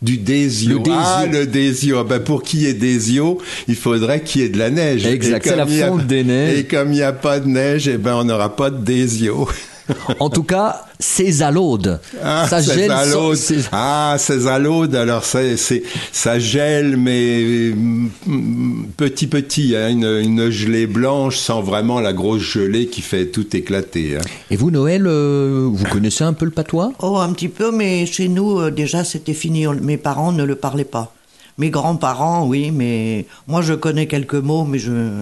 Du 0.00 0.18
Désio. 0.18 0.78
Le 0.78 0.78
Désio. 0.80 0.98
Ah, 0.98 1.26
le 1.30 1.46
Désio. 1.46 2.04
Ben, 2.04 2.18
pour 2.18 2.42
qu'il 2.42 2.62
y 2.62 2.66
ait 2.66 2.74
Désio, 2.74 3.38
il 3.68 3.76
faudrait 3.76 4.22
qu'il 4.22 4.40
y 4.40 4.44
ait 4.44 4.48
de 4.48 4.58
la 4.58 4.70
neige. 4.70 5.06
Exact, 5.06 5.46
c'est 5.46 5.56
la 5.56 5.66
fonte 5.66 6.06
des 6.06 6.24
neiges. 6.24 6.58
Et 6.58 6.64
comme 6.64 6.92
il 6.92 6.96
n'y 6.96 7.02
a 7.02 7.12
pas 7.12 7.38
de 7.38 7.48
neige, 7.48 7.86
eh 7.86 7.98
ben, 7.98 8.16
on 8.16 8.24
n'aura 8.24 8.56
pas 8.56 8.70
de 8.70 8.84
Désio. 8.84 9.48
en 10.20 10.30
tout 10.30 10.42
cas, 10.42 10.84
c'est 10.98 11.42
à 11.42 11.50
l'aude. 11.50 12.00
Ah, 12.22 12.46
ça 12.48 12.60
gèle. 12.60 12.90
Sans... 12.90 13.32
Ah, 13.72 14.16
c'est 14.18 14.46
à 14.46 14.58
l'aude. 14.58 14.94
Alors, 14.94 15.24
c'est, 15.24 15.56
ça 16.12 16.38
gèle, 16.38 16.96
mais 16.96 17.72
mm, 17.74 18.86
petit 18.96 19.26
petit, 19.26 19.74
hein, 19.76 19.88
une, 19.88 20.04
une, 20.04 20.50
gelée 20.50 20.86
blanche 20.86 21.36
sans 21.38 21.62
vraiment 21.62 22.00
la 22.00 22.12
grosse 22.12 22.42
gelée 22.42 22.86
qui 22.86 23.02
fait 23.02 23.26
tout 23.26 23.56
éclater. 23.56 24.16
Hein. 24.16 24.22
Et 24.50 24.56
vous, 24.56 24.70
Noël, 24.70 25.06
euh, 25.06 25.68
vous 25.70 25.84
connaissez 25.84 26.24
un 26.24 26.32
peu 26.32 26.44
le 26.44 26.50
patois? 26.50 26.92
Oh, 27.00 27.18
un 27.18 27.32
petit 27.32 27.48
peu, 27.48 27.70
mais 27.70 28.06
chez 28.06 28.28
nous, 28.28 28.60
euh, 28.60 28.70
déjà, 28.70 29.04
c'était 29.04 29.34
fini. 29.34 29.66
Mes 29.66 29.96
parents 29.96 30.32
ne 30.32 30.44
le 30.44 30.56
parlaient 30.56 30.84
pas. 30.84 31.14
Mes 31.58 31.70
grands-parents, 31.70 32.46
oui, 32.46 32.70
mais 32.70 33.26
moi, 33.46 33.62
je 33.62 33.74
connais 33.74 34.06
quelques 34.06 34.34
mots, 34.34 34.64
mais 34.64 34.78
je. 34.78 35.20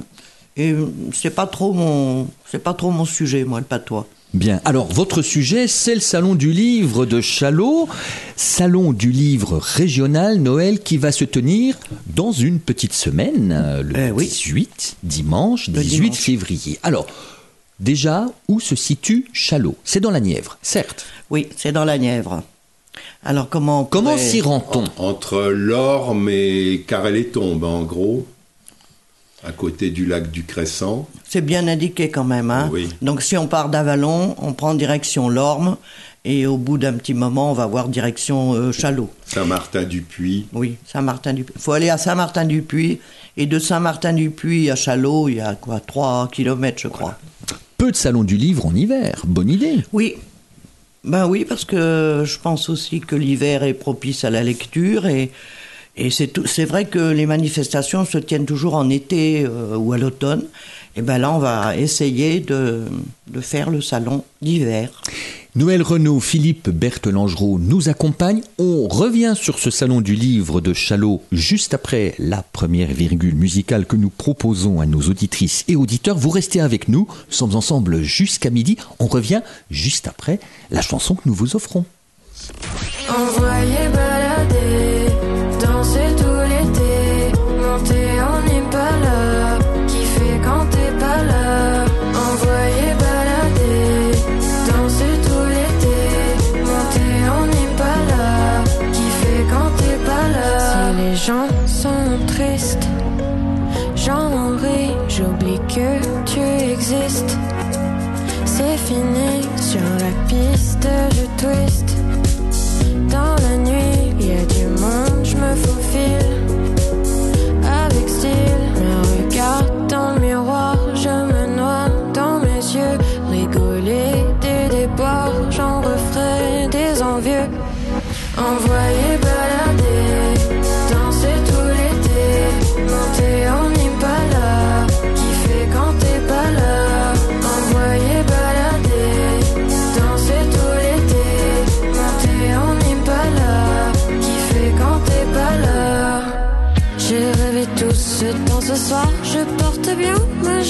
Et 0.56 0.74
c'est 1.12 1.34
pas 1.34 1.46
trop 1.46 1.72
mon, 1.72 2.28
c'est 2.50 2.62
pas 2.62 2.74
trop 2.74 2.90
mon 2.90 3.04
sujet, 3.04 3.44
moi, 3.44 3.60
le 3.60 3.66
patois. 3.66 4.06
Bien, 4.32 4.60
alors 4.64 4.86
votre 4.86 5.22
sujet, 5.22 5.66
c'est 5.66 5.94
le 5.94 6.00
Salon 6.00 6.36
du 6.36 6.52
Livre 6.52 7.04
de 7.04 7.20
Chalot, 7.20 7.88
Salon 8.36 8.92
du 8.92 9.10
Livre 9.10 9.58
régional 9.58 10.38
Noël 10.38 10.78
qui 10.80 10.98
va 10.98 11.10
se 11.10 11.24
tenir 11.24 11.76
dans 12.14 12.30
une 12.30 12.60
petite 12.60 12.92
semaine, 12.92 13.52
euh, 13.52 13.82
le 13.82 13.94
Eh 13.98 14.10
oui. 14.12 14.26
18, 14.26 14.96
dimanche, 15.02 15.66
Le 15.66 15.82
18 15.82 16.00
dimanche. 16.02 16.18
février. 16.18 16.78
Alors, 16.84 17.06
déjà, 17.80 18.26
où 18.46 18.60
se 18.60 18.76
situe 18.76 19.26
Chalot? 19.32 19.74
C'est 19.82 20.00
dans 20.00 20.12
la 20.12 20.20
Nièvre, 20.20 20.58
certes. 20.62 21.06
Oui, 21.30 21.48
c'est 21.56 21.72
dans 21.72 21.84
la 21.84 21.98
Nièvre. 21.98 22.44
Alors 23.24 23.48
comment 23.48 23.80
on 23.80 23.84
Comment 23.84 24.12
pourrait- 24.12 24.22
s'y 24.30 24.40
rend-on? 24.42 24.84
Entre 24.96 25.42
l'Orme 25.50 26.28
et 26.30 26.84
Carré-les-Tombes, 26.86 27.64
en 27.64 27.82
gros, 27.82 28.26
à 29.44 29.52
côté 29.52 29.90
du 29.90 30.06
lac 30.06 30.30
du 30.30 30.44
Crescent. 30.44 31.08
C'est 31.28 31.40
bien 31.40 31.66
indiqué 31.68 32.10
quand 32.10 32.24
même. 32.24 32.50
Hein 32.50 32.68
Oui. 32.72 32.88
Donc 33.02 33.22
si 33.22 33.36
on 33.36 33.46
part 33.46 33.68
d'Avalon, 33.68 34.34
on 34.38 34.52
prend 34.52 34.74
direction 34.74 35.28
Lorme 35.28 35.76
et 36.24 36.46
au 36.46 36.58
bout 36.58 36.76
d'un 36.76 36.92
petit 36.92 37.14
moment, 37.14 37.50
on 37.50 37.54
va 37.54 37.66
voir 37.66 37.88
direction 37.88 38.52
euh, 38.52 38.72
Chalot. 38.72 39.08
Saint-Martin-du-Puy. 39.24 40.48
Oui, 40.52 40.76
Saint-Martin-du-Puy. 40.86 41.54
Il 41.56 41.62
faut 41.62 41.72
aller 41.72 41.88
à 41.88 41.96
Saint-Martin-du-Puy 41.96 43.00
et 43.36 43.46
de 43.46 43.58
Saint-Martin-du-Puy 43.58 44.70
à 44.70 44.76
Chalot, 44.76 45.28
il 45.28 45.36
y 45.36 45.40
a 45.40 45.54
quoi 45.54 45.80
3 45.80 46.28
kilomètres, 46.30 46.80
je 46.82 46.88
crois. 46.88 47.18
Peu 47.78 47.90
de 47.90 47.96
salons 47.96 48.24
du 48.24 48.36
livre 48.36 48.66
en 48.66 48.74
hiver, 48.74 49.22
bonne 49.24 49.48
idée. 49.48 49.78
Oui. 49.92 50.16
Ben 51.02 51.26
oui, 51.26 51.46
parce 51.48 51.64
que 51.64 52.24
je 52.26 52.38
pense 52.38 52.68
aussi 52.68 53.00
que 53.00 53.16
l'hiver 53.16 53.62
est 53.62 53.72
propice 53.72 54.24
à 54.24 54.28
la 54.28 54.42
lecture 54.42 55.06
et, 55.06 55.30
et 56.06 56.10
c'est 56.10 56.28
tout- 56.28 56.46
c'est 56.46 56.64
vrai 56.64 56.84
que 56.86 56.98
les 57.12 57.26
manifestations 57.26 58.04
se 58.04 58.18
tiennent 58.18 58.46
toujours 58.46 58.74
en 58.74 58.88
été 58.90 59.44
euh, 59.46 59.76
ou 59.76 59.92
à 59.92 59.98
l'automne. 59.98 60.44
Et 60.96 61.02
ben 61.02 61.18
là, 61.18 61.30
on 61.32 61.38
va 61.38 61.76
essayer 61.76 62.40
de, 62.40 62.82
de 63.28 63.40
faire 63.40 63.70
le 63.70 63.80
salon 63.80 64.24
d'hiver. 64.42 64.90
Noël 65.56 65.82
Renaud, 65.82 66.20
Philippe 66.20 66.68
Berthelangereau 66.70 67.58
nous 67.58 67.88
accompagnent. 67.88 68.42
On 68.58 68.86
revient 68.88 69.34
sur 69.36 69.58
ce 69.58 69.70
salon 69.70 70.00
du 70.00 70.14
livre 70.14 70.60
de 70.60 70.72
Chalot 70.72 71.22
juste 71.32 71.74
après 71.74 72.14
la 72.18 72.42
première 72.52 72.92
virgule 72.92 73.34
musicale 73.34 73.84
que 73.86 73.96
nous 73.96 74.10
proposons 74.10 74.80
à 74.80 74.86
nos 74.86 75.00
auditrices 75.02 75.64
et 75.68 75.74
auditeurs. 75.76 76.16
Vous 76.18 76.30
restez 76.30 76.60
avec 76.60 76.88
nous. 76.88 77.06
Nous 77.28 77.32
sommes 77.34 77.56
ensemble 77.56 78.02
jusqu'à 78.02 78.50
midi. 78.50 78.76
On 79.00 79.06
revient 79.06 79.42
juste 79.70 80.06
après 80.08 80.38
la 80.70 80.82
chanson 80.82 81.14
que 81.16 81.22
nous 81.26 81.34
vous 81.34 81.56
offrons. 81.56 81.84
Balader, 83.92 84.79
danser 85.70 86.00
tout 86.00 86.09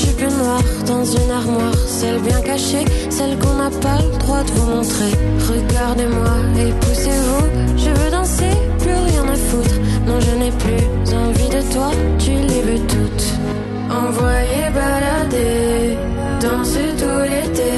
jupe 0.00 0.26
noire 0.38 0.62
dans 0.86 1.04
une 1.04 1.30
armoire. 1.30 1.78
Celle 1.86 2.20
bien 2.20 2.40
cachée, 2.40 2.84
celle 3.10 3.38
qu'on 3.38 3.54
n'a 3.62 3.70
pas 3.86 3.98
le 4.02 4.18
droit 4.18 4.42
de 4.42 4.50
vous 4.52 4.68
montrer. 4.76 5.12
Regardez-moi 5.52 6.34
et 6.62 6.72
poussez-vous. 6.82 7.44
Je 7.76 7.90
veux 7.98 8.10
danser, 8.10 8.54
plus 8.78 8.98
rien 9.10 9.24
à 9.36 9.38
foutre. 9.46 9.76
Non, 10.06 10.18
je 10.26 10.32
n'ai 10.40 10.52
plus 10.62 10.84
envie 11.24 11.50
de 11.56 11.62
toi. 11.72 11.90
Tu 12.18 12.32
les 12.50 12.62
veux 12.68 12.82
toutes. 12.94 13.28
Envoyer 13.90 14.66
balader, 14.78 15.98
danser 16.40 16.90
tout 17.00 17.22
l'été. 17.32 17.72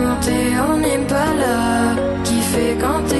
Monter 0.00 0.46
en 0.68 0.78
Impala, 0.96 1.56
kiffer 2.24 2.76
quand 2.80 3.00
t'es 3.08 3.15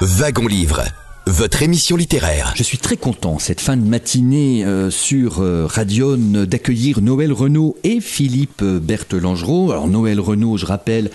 Wagon 0.00 0.46
Livre, 0.46 0.84
votre 1.26 1.60
émission 1.60 1.96
littéraire. 1.96 2.52
Je 2.54 2.62
suis 2.62 2.78
très 2.78 2.96
content 2.96 3.40
cette 3.40 3.60
fin 3.60 3.76
de 3.76 3.82
matinée 3.82 4.64
euh, 4.64 4.90
sur 4.90 5.40
euh, 5.40 5.66
Radion 5.66 6.16
d'accueillir 6.16 7.00
Noël 7.00 7.32
Renaud 7.32 7.76
et 7.82 8.00
Philippe 8.00 8.62
Berthelangereau. 8.62 9.72
Alors 9.72 9.88
Noël 9.88 10.20
Renaud, 10.20 10.56
je 10.56 10.66
rappelle, 10.66 11.10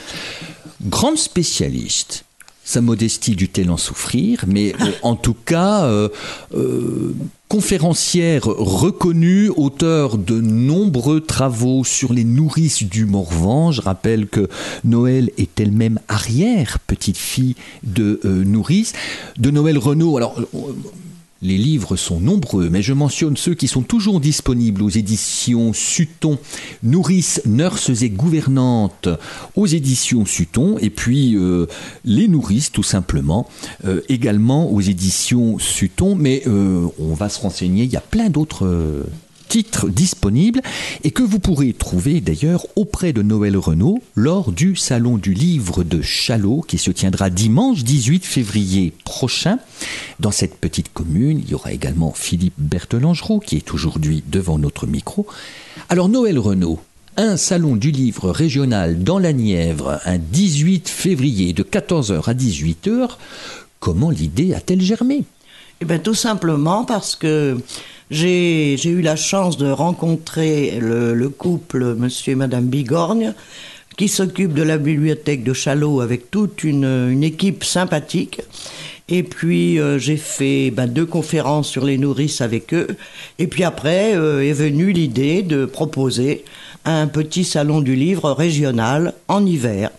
grande 0.82 1.18
spécialiste. 1.18 2.26
Sa 2.66 2.82
modestie 2.82 3.36
dut-elle 3.36 3.72
en 3.72 3.78
souffrir, 3.78 4.44
mais 4.48 4.74
euh, 4.82 4.92
en 5.02 5.16
tout 5.16 5.34
cas, 5.34 5.84
euh, 5.84 6.10
euh, 6.54 7.14
conférencière 7.54 8.46
reconnue, 8.46 9.52
auteur 9.56 10.18
de 10.18 10.42
nombreux 10.42 11.22
travaux 11.22 11.84
sur 11.84 12.12
les 12.12 12.24
nourrices 12.24 12.82
du 12.82 13.06
Morvan. 13.06 13.72
Je 13.72 13.80
rappelle 13.80 14.26
que 14.26 14.50
Noël 14.84 15.30
est 15.38 15.60
elle-même 15.60 16.00
arrière 16.08 16.80
petite 16.80 17.16
fille 17.16 17.56
de 17.84 18.20
euh, 18.26 18.44
nourrice. 18.44 18.94
De 19.38 19.52
Noël 19.52 19.78
Renaud, 19.78 20.18
alors 20.18 20.34
euh, 20.40 20.74
les 21.44 21.58
livres 21.58 21.98
sont 21.98 22.20
nombreux, 22.20 22.70
mais 22.70 22.82
je 22.82 22.94
mentionne 22.94 23.38
ceux 23.38 23.54
qui 23.54 23.68
sont 23.68 23.84
toujours 23.84 24.20
disponibles 24.20 24.82
aux 24.82 24.90
éditions 24.90 25.74
Sutton, 25.74 26.40
Nourrices, 26.82 27.42
Nurses 27.46 28.02
et 28.02 28.10
Gouvernantes. 28.10 29.10
Aux 29.56 29.68
éditions 29.68 30.26
Sutton, 30.26 30.78
et 30.80 30.90
puis 30.90 31.36
euh, 31.36 31.68
Les 32.06 32.28
Nourrices 32.30 32.72
tout 32.72 32.84
simplement, 32.84 33.48
euh, 33.86 34.02
également 34.08 34.72
aux 34.72 34.82
éditions 34.82 35.60
Sutton, 35.60 36.16
mais 36.16 36.44
euh, 36.48 36.88
on 36.98 37.14
va 37.14 37.28
se 37.28 37.42
renseigner, 37.42 37.84
il 37.84 37.92
y 37.92 37.98
a 37.98 38.02
plein 38.02 38.30
d'autres... 38.30 39.04
titres 39.54 39.88
disponibles 39.88 40.64
et 41.04 41.12
que 41.12 41.22
vous 41.22 41.38
pourrez 41.38 41.74
trouver 41.74 42.22
d'ailleurs 42.22 42.66
auprès 42.76 43.14
de 43.14 43.22
Noël 43.22 43.56
Renaud 43.56 44.00
lors 44.16 44.52
du 44.52 44.76
Salon 44.76 45.20
du 45.20 45.36
Livre 45.36 45.84
de 45.84 46.02
Chalot 46.02 46.66
qui 46.68 46.80
se 46.80 46.90
tiendra 46.90 47.30
dimanche 47.30 47.84
18 47.84 48.26
février 48.26 48.94
prochain. 49.06 49.60
Dans 50.20 50.32
cette 50.32 50.56
petite 50.56 50.92
commune, 50.92 51.38
il 51.38 51.52
y 51.52 51.54
aura 51.54 51.72
également 51.72 52.14
Philippe 52.16 52.56
Berthelangereau 52.58 53.42
qui 53.42 53.56
est 53.56 53.76
aujourd'hui 53.76 54.24
devant 54.28 54.58
notre 54.58 54.88
micro. 54.88 55.28
Alors 55.88 56.10
Noël 56.10 56.40
Renaud, 56.40 56.80
un 57.18 57.38
salon 57.38 57.76
du 57.76 57.92
livre 57.92 58.32
régional 58.32 59.04
dans 59.04 59.20
la 59.20 59.34
Nièvre, 59.34 60.00
un 60.06 60.18
18 60.18 60.90
février 60.90 61.54
de 61.54 61.62
14h 61.62 62.28
à 62.28 62.34
18h. 62.34 63.08
Comment 63.80 64.10
l'idée 64.10 64.56
a-t-elle 64.56 64.82
germé? 64.82 65.26
Eh 65.80 65.86
bien, 65.86 66.00
tout 66.00 66.16
simplement 66.16 66.86
parce 66.86 67.16
que 67.16 67.58
j'ai 68.14 68.90
eu 68.90 69.02
la 69.02 69.16
chance 69.16 69.58
de 69.58 69.70
rencontrer 69.70 70.80
le, 70.80 71.14
le 71.14 71.30
couple 71.30 71.96
Monsieur 71.96 72.34
et 72.34 72.36
Madame 72.36 72.66
Bigorgne, 72.66 73.34
qui 73.98 74.08
s'occupe 74.08 74.54
de 74.54 74.64
la 74.64 74.78
bibliothèque 74.78 75.44
de 75.44 75.54
Chalot 75.54 76.02
avec 76.02 76.32
toute 76.32 76.64
une, 76.64 77.10
une 77.12 77.24
équipe 77.24 77.64
sympathique. 77.64 78.42
Et 79.10 79.24
puis 79.24 79.80
euh, 79.80 80.00
j'ai 80.00 80.18
fait 80.18 80.72
ben, 80.72 80.88
deux 80.88 81.06
conférences 81.06 81.68
sur 81.68 81.86
les 81.86 81.98
nourrices 81.98 82.42
avec 82.42 82.74
eux. 82.74 82.88
Et 83.40 83.48
puis 83.48 83.64
après 83.64 84.16
euh, 84.16 84.48
est 84.48 84.54
venue 84.54 84.92
l'idée 84.92 85.42
de 85.42 85.66
proposer 85.66 86.46
un 86.86 87.08
petit 87.08 87.44
salon 87.44 87.82
du 87.82 87.96
livre 87.96 88.32
régional 88.32 89.14
en 89.28 89.46
hiver. 89.46 89.90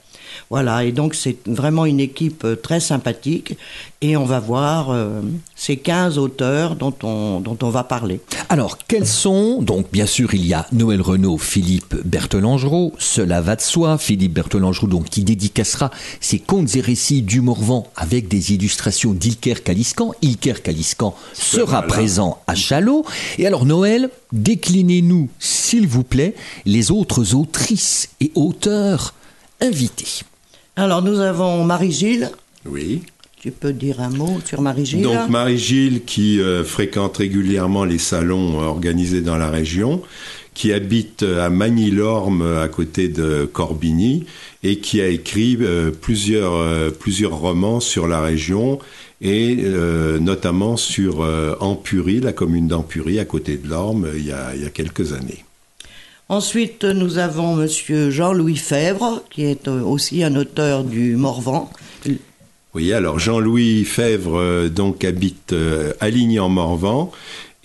Voilà, 0.51 0.85
et 0.85 0.93
donc 0.93 1.15
c'est 1.15 1.37
vraiment 1.47 1.87
une 1.87 2.01
équipe 2.01 2.45
euh, 2.45 2.57
très 2.57 2.81
sympathique 2.81 3.57
et 4.03 4.17
on 4.17 4.25
va 4.25 4.39
voir 4.39 4.91
euh, 4.91 5.23
ces 5.57 5.79
15 5.79 6.19
auteurs 6.19 6.77
dont 6.77 6.95
on, 7.03 7.41
dont 7.41 7.57
on 7.63 7.71
va 7.71 7.85
parler. 7.85 8.21
Alors, 8.51 8.77
quels 8.87 9.07
sont 9.07 9.63
Donc, 9.63 9.91
bien 9.91 10.05
sûr, 10.05 10.35
il 10.35 10.45
y 10.45 10.53
a 10.53 10.67
Noël 10.73 11.01
Renaud, 11.01 11.39
Philippe 11.39 11.97
Berthelangereau, 12.05 12.93
cela 12.99 13.41
va 13.41 13.57
de 13.57 13.63
soi. 13.63 13.97
Philippe 13.97 14.35
Berthelangereau, 14.35 14.87
donc, 14.87 15.07
qui 15.07 15.25
dédicacera 15.25 15.91
ses 16.21 16.39
contes 16.39 16.77
et 16.77 16.83
récits 16.83 17.23
du 17.23 17.41
Morvan 17.41 17.87
avec 17.97 18.29
des 18.29 18.53
illustrations 18.53 19.15
d'Ilker 19.15 19.63
Caliscan. 19.65 20.13
Ilker 20.21 20.63
Caliscan 20.63 21.17
sera 21.33 21.81
là. 21.81 21.87
présent 21.87 22.43
à 22.47 22.55
Chalot. 22.55 23.07
Et 23.39 23.47
alors, 23.47 23.65
Noël, 23.65 24.11
déclinez-nous, 24.33 25.31
s'il 25.39 25.89
vous 25.89 26.05
plaît, 26.05 26.35
les 26.67 26.91
autres 26.91 27.35
autrices 27.35 28.11
et 28.21 28.31
auteurs 28.35 29.15
invités. 29.63 30.25
Alors 30.77 31.03
nous 31.03 31.21
avons 31.21 31.65
Marie-Gilles. 31.65 32.31
Oui. 32.67 33.03
Tu 33.41 33.51
peux 33.51 33.73
dire 33.73 34.01
un 34.01 34.09
mot 34.09 34.41
sur 34.45 34.63
Marie-Gilles 34.63 35.03
Donc 35.03 35.29
Marie-Gilles 35.29 36.05
qui 36.05 36.41
euh, 36.41 36.65
fréquente 36.65 37.19
régulièrement 37.19 37.85
les 37.85 37.99
salons 37.99 38.61
euh, 38.61 38.65
organisés 38.65 39.21
dans 39.21 39.37
la 39.37 39.51
région, 39.51 40.03
qui 40.55 40.73
habite 40.73 41.25
euh, 41.25 41.45
à 41.45 41.51
Magny-Lorme 41.51 42.59
à 42.59 42.69
côté 42.69 43.09
de 43.09 43.45
Corbigny 43.45 44.25
et 44.63 44.79
qui 44.79 45.01
a 45.01 45.09
écrit 45.09 45.59
euh, 45.61 45.91
plusieurs, 45.91 46.55
euh, 46.55 46.91
plusieurs 46.91 47.37
romans 47.37 47.81
sur 47.81 48.07
la 48.07 48.21
région 48.21 48.79
et 49.21 49.57
notamment 50.21 50.77
sur 50.77 51.27
Ampurie, 51.61 52.21
la 52.21 52.35
commune 52.35 52.69
d'Ampurie 52.69 53.19
à 53.21 53.25
côté 53.25 53.57
de 53.57 53.67
Lorme 53.67 54.09
il 54.15 54.27
y 54.27 54.33
a, 54.33 54.55
il 54.55 54.63
y 54.63 54.67
a 54.67 54.71
quelques 54.71 55.15
années. 55.15 55.44
Ensuite, 56.31 56.85
nous 56.85 57.19
avons 57.19 57.55
Monsieur 57.55 58.11
Jean-Louis 58.11 58.57
Fèvre, 58.57 59.23
qui 59.31 59.45
est 59.45 59.69
euh, 59.69 59.83
aussi 59.83 60.25
un 60.25 60.35
auteur 60.37 60.83
du 60.83 61.17
Morvan. 61.17 61.71
Oui, 62.75 62.93
alors 62.93 63.19
Jean-Louis 63.19 63.85
Fèvre 63.85 64.39
euh, 64.39 64.69
donc 64.69 65.05
habite 65.05 65.53
euh, 65.53 65.93
à 66.01 66.09
Ligny-en-Morvan 66.09 67.13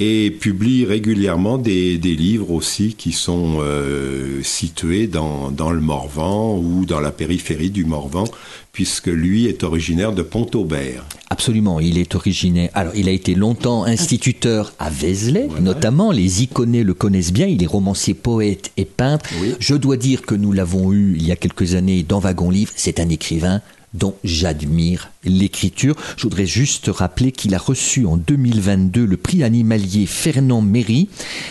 et 0.02 0.32
publie 0.32 0.86
régulièrement 0.86 1.58
des, 1.58 1.98
des 1.98 2.16
livres 2.16 2.52
aussi 2.52 2.94
qui 2.98 3.12
sont 3.12 3.58
euh, 3.60 4.42
situés 4.44 5.08
dans, 5.08 5.52
dans 5.52 5.72
le 5.72 5.82
Morvan 5.82 6.58
ou 6.58 6.86
dans 6.86 7.02
la 7.02 7.12
périphérie 7.12 7.70
du 7.70 7.84
Morvan, 7.84 8.24
puisque 8.72 9.08
lui 9.08 9.48
est 9.48 9.64
originaire 9.64 10.14
de 10.14 10.22
Pont-Aubert. 10.22 11.06
Absolument, 11.30 11.80
il 11.82 11.98
est 11.98 12.16
originaire. 12.16 12.70
Alors, 12.74 12.94
il 12.96 13.10
a 13.10 13.12
été 13.12 13.36
longtemps 13.36 13.84
instituteur 13.84 14.74
à 14.80 14.90
Vézelay, 14.90 15.48
Voilà. 15.48 15.62
notamment. 15.62 16.12
Les 16.12 16.44
Iconais 16.44 16.84
le 16.84 16.94
connaissent 16.94 17.34
bien. 17.34 17.46
Il 17.48 17.62
est 17.62 17.68
romancier, 17.68 18.14
poète 18.14 18.72
et 18.78 18.86
peintre. 18.86 19.30
Oui. 19.42 19.54
Je 19.60 19.76
dois 19.76 19.98
dire 19.98 20.22
que 20.22 20.34
nous 20.34 20.54
l'avons 20.54 20.94
eu 20.94 21.16
il 21.18 21.28
y 21.28 21.32
a 21.32 21.36
quelques 21.36 21.76
années 21.76 22.04
dans 22.08 22.20
Wagon 22.20 22.50
Livre. 22.50 22.72
C'est 22.76 23.00
un 23.00 23.10
écrivain 23.10 23.62
dont 23.94 24.14
j'admire 24.24 25.10
l'écriture. 25.24 25.96
Je 26.18 26.24
voudrais 26.24 26.46
juste 26.46 26.90
rappeler 26.94 27.32
qu'il 27.32 27.56
a 27.56 27.58
reçu 27.58 28.06
en 28.06 28.18
2022 28.18 29.06
le 29.06 29.18
prix 29.18 29.44
animalier 29.44 30.06
Fernand 30.06 30.62
Méry, 30.62 31.10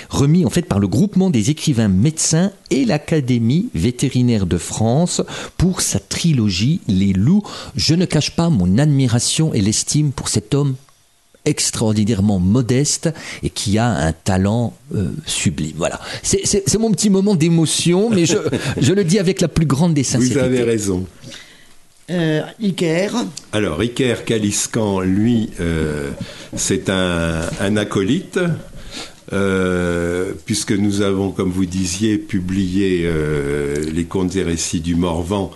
remis 0.08 0.44
en 0.44 0.50
fait 0.50 0.62
par 0.62 0.78
le 0.78 0.88
groupement 0.88 1.30
des 1.30 1.50
écrivains 1.50 1.88
médecins 1.88 2.52
et 2.70 2.84
l'Académie 2.84 3.68
vétérinaire 3.74 4.46
de 4.46 4.58
France 4.58 5.22
pour 5.56 5.80
sa 5.80 5.98
trilogie 5.98 6.80
Les 6.86 7.12
loups. 7.12 7.42
Je 7.76 7.94
ne 7.94 8.04
cache 8.04 8.30
pas 8.36 8.50
mon 8.50 8.78
admiration 8.78 9.52
et 9.54 9.60
l'estime 9.60 10.12
pour 10.12 10.28
cet 10.28 10.54
homme 10.54 10.76
extraordinairement 11.44 12.38
modeste 12.38 13.08
et 13.42 13.48
qui 13.50 13.78
a 13.78 13.86
un 13.88 14.12
talent 14.12 14.74
euh, 14.94 15.10
sublime. 15.24 15.72
Voilà. 15.76 15.98
C'est- 16.22 16.78
mon 16.78 16.90
petit 16.92 17.08
moment 17.10 17.34
d'émotion, 17.34 18.10
mais 18.10 18.26
je, 18.26 18.36
je 18.80 18.92
le 18.92 19.02
dis 19.02 19.18
avec 19.18 19.40
la 19.40 19.48
plus 19.48 19.64
grande 19.66 19.94
des 19.94 20.02
Vous 20.02 20.08
sincérités. 20.10 20.40
avez 20.40 20.62
raison. 20.62 21.06
Euh, 22.10 22.40
Iker. 22.62 23.10
Alors, 23.52 23.80
Iker 23.80 24.24
Kaliskan, 24.24 25.00
lui, 25.00 25.50
euh, 25.60 26.10
c'est 26.56 26.88
un, 26.88 27.76
acolyte, 27.76 28.40
euh, 29.34 30.32
puisque 30.46 30.72
nous 30.72 31.02
avons, 31.02 31.32
comme 31.32 31.50
vous 31.50 31.66
disiez, 31.66 32.16
publié 32.16 33.06
les 33.92 34.04
contes 34.04 34.36
et 34.36 34.42
récits 34.42 34.80
du 34.80 34.94
Morvan, 34.94 35.50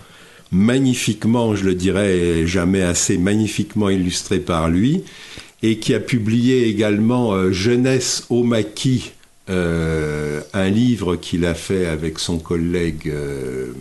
magnifiquement, 0.50 1.54
je 1.54 1.64
le 1.64 1.74
dirais, 1.74 2.46
jamais 2.46 2.82
assez 2.82 3.16
magnifiquement 3.16 3.88
illustrés 3.88 4.40
par 4.40 4.68
lui, 4.68 5.04
et 5.62 5.78
qui 5.78 5.94
a 5.94 6.00
publié 6.00 6.68
également 6.68 7.50
Jeunesse 7.50 8.26
au 8.28 8.42
maquis, 8.42 9.12
euh, 9.50 10.40
un 10.55 10.68
livre 10.68 11.16
qu'il 11.16 11.44
a 11.46 11.55
fait 11.55 11.87
avec 11.87 12.18
son 12.20 12.38
collègue 12.38 13.09
euh, 13.09 13.72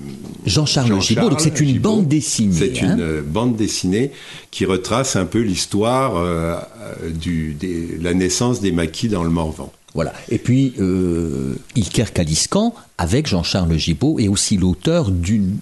Jean-Charles 0.45 0.87
Jean-Charles 0.87 1.01
Gibault, 1.01 1.29
donc 1.29 1.41
c'est 1.41 1.59
une 1.59 1.67
Gibault. 1.69 1.97
bande 1.97 2.07
dessinée. 2.07 2.55
C'est 2.57 2.83
hein. 2.83 2.95
une 2.95 3.01
euh, 3.01 3.21
bande 3.21 3.55
dessinée 3.55 4.11
qui 4.49 4.65
retrace 4.65 5.15
un 5.15 5.25
peu 5.25 5.39
l'histoire 5.41 6.15
euh, 6.17 6.55
des- 7.13 7.97
la 8.01 8.13
naissance 8.13 8.59
des 8.59 8.71
maquis 8.71 9.07
dans 9.07 9.23
le 9.23 9.29
Morvan. 9.29 9.71
Voilà. 9.93 10.13
Et 10.29 10.37
puis, 10.37 10.73
Ilker 11.75 12.13
Kaliskan, 12.13 12.73
avec 12.97 13.27
Jean-Charles 13.27 13.77
Gibault, 13.77 14.19
est 14.19 14.29
aussi 14.29 14.55
l'auteur 14.55 15.11
d'une 15.11 15.57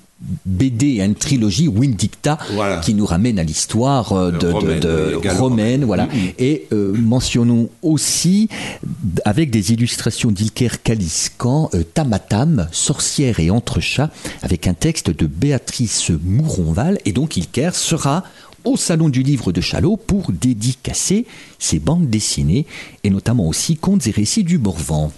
BD, 0.45 0.99
une 0.99 1.15
trilogie, 1.15 1.67
Windicta, 1.67 2.37
Voilà. 2.53 2.77
qui 2.81 2.93
nous 2.93 3.05
ramène 3.05 3.39
à 3.39 3.43
l'histoire 3.43 4.11
euh, 4.13 4.31
de, 4.31 4.37
de- 4.37 4.47
Romaine, 4.51 4.79
de- 4.79 5.11
oui, 5.13 5.19
également. 5.19 5.39
romaine. 5.41 5.83
Voilà. 5.85 6.09
Et 6.37 6.67
euh, 6.73 6.93
mentionnons 6.97 7.69
aussi, 7.81 8.49
avec 9.25 9.49
des 9.49 9.71
illustrations 9.71 10.31
d'Ilker 10.31 10.81
Kaliskan, 10.83 11.69
euh, 11.73 11.83
Tamatam, 11.83 12.67
sorcière 12.71 13.39
et 13.39 13.49
entrechat, 13.49 14.11
avec 14.41 14.67
un 14.67 14.73
texte 14.73 15.09
de 15.09 15.25
Béatrice 15.25 16.11
Mouronval. 16.23 16.97
Et 17.05 17.13
donc, 17.13 17.37
Ilker 17.37 17.71
sera 17.73 18.23
au 18.65 18.75
Salon 18.75 19.07
du 19.07 19.23
Livre 19.23 19.53
de 19.53 19.61
Chalot 19.61 19.95
pour 19.95 20.33
dédicacer 20.33 21.25
ses 21.59 21.79
bandes 21.79 22.09
dessinées 22.09 22.65
et 23.05 23.09
notamment 23.09 23.47
aussi 23.47 23.77
Contes 23.77 24.05
et 24.07 24.11
récits 24.11 24.43
du 24.43 24.57
Morvan. 24.57 25.13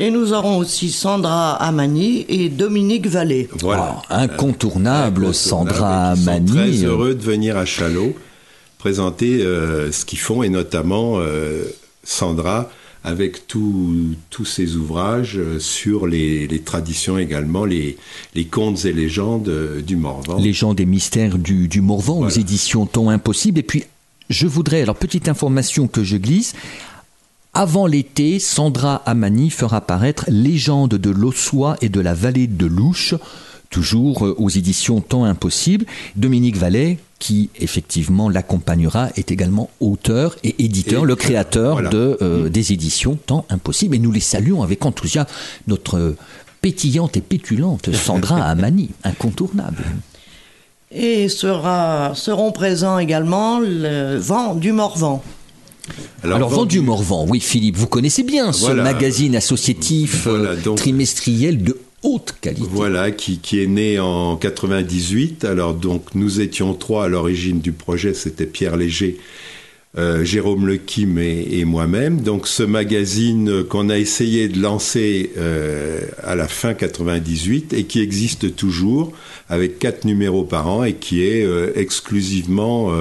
Et 0.00 0.10
nous 0.10 0.32
aurons 0.32 0.56
aussi 0.56 0.90
Sandra 0.90 1.54
Amani 1.56 2.24
et 2.28 2.48
Dominique 2.48 3.06
Vallée. 3.06 3.50
Voilà. 3.60 4.00
Ah, 4.08 4.22
incontournable, 4.22 5.26
Incontournable. 5.26 5.34
Sandra 5.34 6.10
Amani. 6.12 6.50
Très 6.50 6.84
heureux 6.84 7.14
de 7.14 7.22
venir 7.22 7.58
à 7.58 7.66
Chalot 7.66 8.14
présenter 8.78 9.42
euh, 9.42 9.92
ce 9.92 10.06
qu'ils 10.06 10.18
font 10.18 10.42
et 10.42 10.48
notamment 10.48 11.16
euh, 11.18 11.64
Sandra 12.02 12.70
avec 13.04 13.46
tous 13.46 14.14
tous 14.30 14.46
ses 14.46 14.76
ouvrages 14.76 15.36
euh, 15.36 15.58
sur 15.58 16.06
les, 16.06 16.46
les 16.46 16.60
traditions 16.60 17.18
également, 17.18 17.66
les, 17.66 17.98
les 18.34 18.46
contes 18.46 18.86
et 18.86 18.94
légendes 18.94 19.48
euh, 19.48 19.82
du 19.82 19.96
Morvan. 19.96 20.38
Légendes 20.38 20.80
et 20.80 20.86
mystères 20.86 21.36
du, 21.36 21.68
du 21.68 21.82
Morvan 21.82 22.20
aux 22.20 22.28
éditions 22.30 22.86
Temps 22.86 23.10
Impossible. 23.10 23.58
Et 23.58 23.62
puis, 23.62 23.84
je 24.30 24.46
voudrais, 24.46 24.80
alors 24.80 24.96
petite 24.96 25.28
information 25.28 25.88
que 25.88 26.04
je 26.04 26.16
glisse, 26.16 26.54
avant 27.52 27.86
l'été, 27.86 28.38
Sandra 28.38 29.02
Amani 29.06 29.50
fera 29.50 29.80
paraître 29.80 30.24
Légende 30.28 30.90
de 30.94 31.10
l'Ossois 31.10 31.76
et 31.80 31.88
de 31.88 32.00
la 32.00 32.14
vallée 32.14 32.46
de 32.46 32.66
l'Ouche, 32.66 33.14
toujours 33.70 34.22
aux 34.38 34.48
éditions 34.48 35.00
Temps 35.00 35.24
Impossible. 35.24 35.84
Dominique 36.16 36.56
Vallet, 36.56 36.98
qui 37.18 37.50
effectivement 37.58 38.28
l'accompagnera, 38.28 39.08
est 39.16 39.30
également 39.32 39.68
auteur 39.80 40.36
et 40.44 40.62
éditeur, 40.64 41.02
Et- 41.04 41.06
le 41.06 41.16
créateur 41.16 41.72
voilà. 41.74 41.90
de, 41.90 42.18
euh, 42.22 42.48
des 42.48 42.72
éditions 42.72 43.16
Temps 43.26 43.44
Impossible. 43.50 43.96
Et 43.96 43.98
nous 43.98 44.12
les 44.12 44.20
saluons 44.20 44.62
avec 44.62 44.86
enthousiasme, 44.86 45.28
notre 45.66 46.14
pétillante 46.60 47.16
et 47.16 47.20
pétulante 47.20 47.92
Sandra 47.94 48.44
Amani, 48.44 48.90
incontournable. 49.02 49.84
Et 50.92 51.28
sera, 51.28 52.12
seront 52.14 52.52
présents 52.52 52.98
également 52.98 53.60
le 53.60 54.16
vent 54.16 54.54
du 54.54 54.72
Morvan. 54.72 55.22
Alors, 56.22 56.48
Vendu 56.50 56.80
Morvan, 56.80 57.26
oui 57.28 57.40
Philippe, 57.40 57.76
vous 57.76 57.86
connaissez 57.86 58.22
bien 58.22 58.52
ce 58.52 58.60
Voilà. 58.60 58.82
magazine 58.82 59.34
associatif 59.36 60.26
euh, 60.26 60.30
Voilà, 60.38 60.56
donc- 60.56 60.78
trimestriel 60.78 61.62
de 61.62 61.78
haute 62.02 62.34
qualité. 62.40 62.66
Voilà, 62.70 63.10
qui, 63.10 63.38
qui 63.38 63.60
est 63.62 63.66
né 63.66 63.98
en 63.98 64.36
98. 64.36 65.44
Alors 65.44 65.74
donc 65.74 66.14
nous 66.14 66.40
étions 66.40 66.74
trois 66.74 67.04
à 67.04 67.08
l'origine 67.08 67.60
du 67.60 67.72
projet, 67.72 68.14
c'était 68.14 68.46
Pierre 68.46 68.76
Léger, 68.76 69.18
euh, 69.98 70.22
Jérôme 70.22 70.68
Lequim 70.68 71.16
et, 71.18 71.64
moi-même. 71.64 72.20
Donc 72.20 72.46
ce 72.46 72.62
magazine 72.62 73.64
qu'on 73.64 73.88
a 73.88 73.98
essayé 73.98 74.46
de 74.46 74.60
lancer 74.60 75.32
euh, 75.36 76.00
à 76.22 76.36
la 76.36 76.46
fin 76.46 76.74
98 76.74 77.72
et 77.72 77.84
qui 77.84 78.00
existe 78.00 78.54
toujours 78.54 79.12
avec 79.48 79.80
quatre 79.80 80.04
numéros 80.04 80.44
par 80.44 80.68
an 80.68 80.84
et 80.84 80.94
qui 80.94 81.24
est 81.24 81.44
euh, 81.44 81.72
exclusivement 81.74 82.92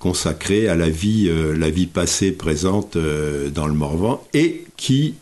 consacré 0.00 0.66
à 0.66 0.74
la 0.74 0.88
vie, 0.88 1.30
la 1.56 1.70
vie 1.70 1.86
passée, 1.86 2.32
présente 2.32 2.98
dans 2.98 3.66
le 3.66 3.74
Morvan 3.74 4.20
et 4.34 4.64
qui 4.76 5.14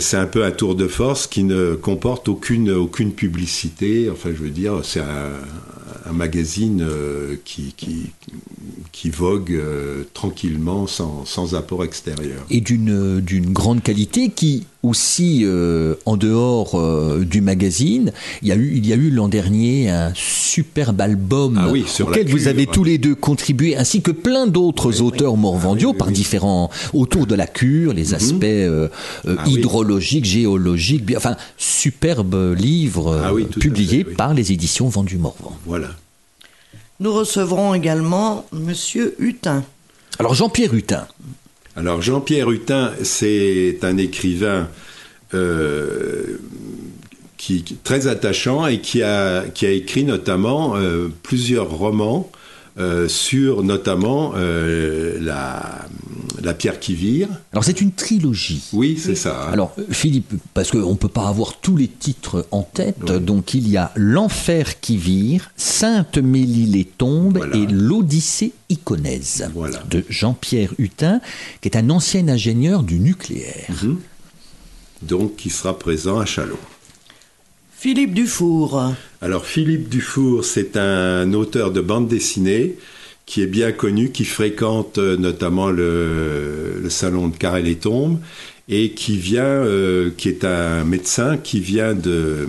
c'est 0.00 0.16
un 0.16 0.26
peu 0.26 0.44
un 0.44 0.50
tour 0.50 0.74
de 0.74 0.88
force 0.88 1.26
qui 1.26 1.44
ne 1.44 1.74
comporte 1.74 2.28
aucune, 2.28 2.70
aucune 2.72 3.12
publicité. 3.12 4.10
Enfin, 4.10 4.30
je 4.36 4.42
veux 4.42 4.50
dire, 4.50 4.80
c'est 4.82 5.00
un, 5.00 5.30
un 6.08 6.12
magazine 6.12 6.80
euh, 6.82 7.36
qui, 7.44 8.12
vogue 9.10 9.52
euh, 9.52 10.04
tranquillement, 10.14 10.86
sans, 10.86 11.24
sans 11.24 11.54
apport 11.54 11.84
extérieur. 11.84 12.44
Et 12.50 12.60
d'une 12.60 13.20
d'une 13.20 13.52
grande 13.52 13.82
qualité 13.82 14.30
qui 14.30 14.66
aussi 14.84 15.40
euh, 15.44 15.96
en 16.06 16.16
dehors 16.16 16.78
euh, 16.78 17.24
du 17.28 17.40
magazine, 17.40 18.12
il 18.42 18.48
y 18.48 18.52
a 18.52 18.54
eu 18.54 18.72
il 18.76 18.86
y 18.86 18.92
a 18.92 18.96
eu 18.96 19.10
l'an 19.10 19.26
dernier 19.28 19.90
un 19.90 20.12
superbe 20.14 21.00
album 21.00 21.58
Ah 21.60 21.68
oui, 21.70 21.84
auquel 22.00 22.28
vous 22.28 22.46
avez 22.46 22.66
tous 22.66 22.84
les 22.84 22.96
deux 22.96 23.14
contribué, 23.16 23.76
ainsi 23.76 24.02
que 24.02 24.12
plein 24.12 24.46
d'autres 24.46 25.00
auteurs 25.02 25.36
morvandiaux 25.36 25.88
Ah 25.88 25.92
oui, 25.92 25.94
oui, 25.94 25.98
par 25.98 26.08
oui. 26.08 26.14
différents 26.14 26.70
autour 26.94 27.26
de 27.26 27.34
la 27.34 27.46
cure, 27.48 27.92
les 27.92 28.14
aspects 28.14 28.44
euh, 28.44 28.88
euh, 29.26 29.36
Ah 29.38 29.44
oui. 29.46 29.54
hydrologiques, 29.54 30.24
géologiques, 30.24 31.04
bien- 31.04 31.18
enfin 31.18 31.36
superbe 31.56 32.54
livre 32.56 33.20
Ah 33.24 33.32
publié 33.58 34.04
fait, 34.04 34.10
oui. 34.10 34.14
par 34.14 34.32
les 34.32 34.52
éditions 34.52 34.88
Vendu 34.88 35.18
Morvan. 35.18 35.56
Voilà. 35.66 35.88
Nous 37.00 37.12
recevrons 37.12 37.74
également 37.74 38.44
Monsieur 38.52 39.14
Hutin. 39.18 39.64
Alors 40.20 40.34
Jean-Pierre 40.34 40.74
Hutin, 40.74 41.06
Alors 41.78 42.02
Jean-Pierre 42.02 42.50
Hutin, 42.50 42.90
c'est 43.04 43.78
un 43.82 43.98
écrivain 43.98 44.68
euh, 45.32 46.38
très 47.84 48.08
attachant 48.08 48.66
et 48.66 48.80
qui 48.80 49.00
a, 49.04 49.44
qui 49.44 49.64
a 49.64 49.70
écrit 49.70 50.02
notamment 50.02 50.74
euh, 50.74 51.06
plusieurs 51.22 51.70
romans 51.70 52.32
euh, 52.78 53.08
sur 53.08 53.62
notamment 53.62 54.32
euh, 54.36 55.18
la, 55.20 55.86
la 56.42 56.54
pierre 56.54 56.78
qui 56.78 56.94
vire. 56.94 57.28
alors 57.52 57.64
c'est 57.64 57.80
une 57.80 57.92
trilogie. 57.92 58.62
Oui, 58.72 58.98
c'est 59.02 59.14
ça. 59.16 59.46
hein. 59.48 59.52
Alors, 59.52 59.74
Philippe, 59.90 60.32
parce 60.54 60.70
qu'on 60.70 60.90
ne 60.92 60.96
peut 60.96 61.08
pas 61.08 61.26
avoir 61.28 61.58
tous 61.60 61.76
les 61.76 61.88
titres 61.88 62.46
en 62.52 62.62
tête, 62.62 63.04
donc 63.04 63.54
il 63.54 63.68
y 63.68 63.76
a 63.76 63.90
L'Enfer 63.96 64.80
qui 64.80 64.96
vire, 64.96 65.50
Sainte 65.56 66.18
Mélie 66.18 66.66
les 66.66 66.84
tombes 66.84 67.38
Voilà. 67.38 67.56
et 67.56 67.66
L'Odyssée 67.66 68.52
iconaise 68.68 69.48
Voilà. 69.54 69.82
de 69.90 70.04
Jean-Pierre 70.08 70.72
Hutin, 70.78 71.20
qui 71.60 71.68
est 71.68 71.76
un 71.76 71.90
ancien 71.90 72.28
ingénieur 72.28 72.82
du 72.84 73.00
nucléaire. 73.00 73.66
donc 75.02 75.36
qui 75.36 75.50
sera 75.50 75.78
présent 75.78 76.18
à 76.18 76.26
Chalot. 76.26 76.58
Philippe 77.78 78.14
Dufour. 78.14 78.92
Alors 79.22 79.46
Philippe 79.46 79.88
Dufour, 79.88 80.44
c'est 80.44 80.76
un 80.76 81.32
auteur 81.32 81.70
de 81.70 81.80
bande 81.80 82.08
dessinée 82.08 82.74
qui 83.26 83.42
est 83.42 83.46
bien 83.46 83.72
connu, 83.72 84.10
qui 84.10 84.24
fréquente 84.24 84.98
euh, 84.98 85.16
notamment 85.16 85.70
le, 85.70 86.80
le 86.82 86.90
salon 86.90 87.28
de 87.28 87.36
Carrel 87.36 87.68
et 87.68 87.76
Tombe 87.76 88.18
et 88.70 88.90
qui 88.90 89.16
vient, 89.16 89.44
euh, 89.44 90.10
qui 90.16 90.28
est 90.28 90.44
un 90.44 90.84
médecin 90.84 91.36
qui 91.38 91.60
vient 91.60 91.94
de, 91.94 92.46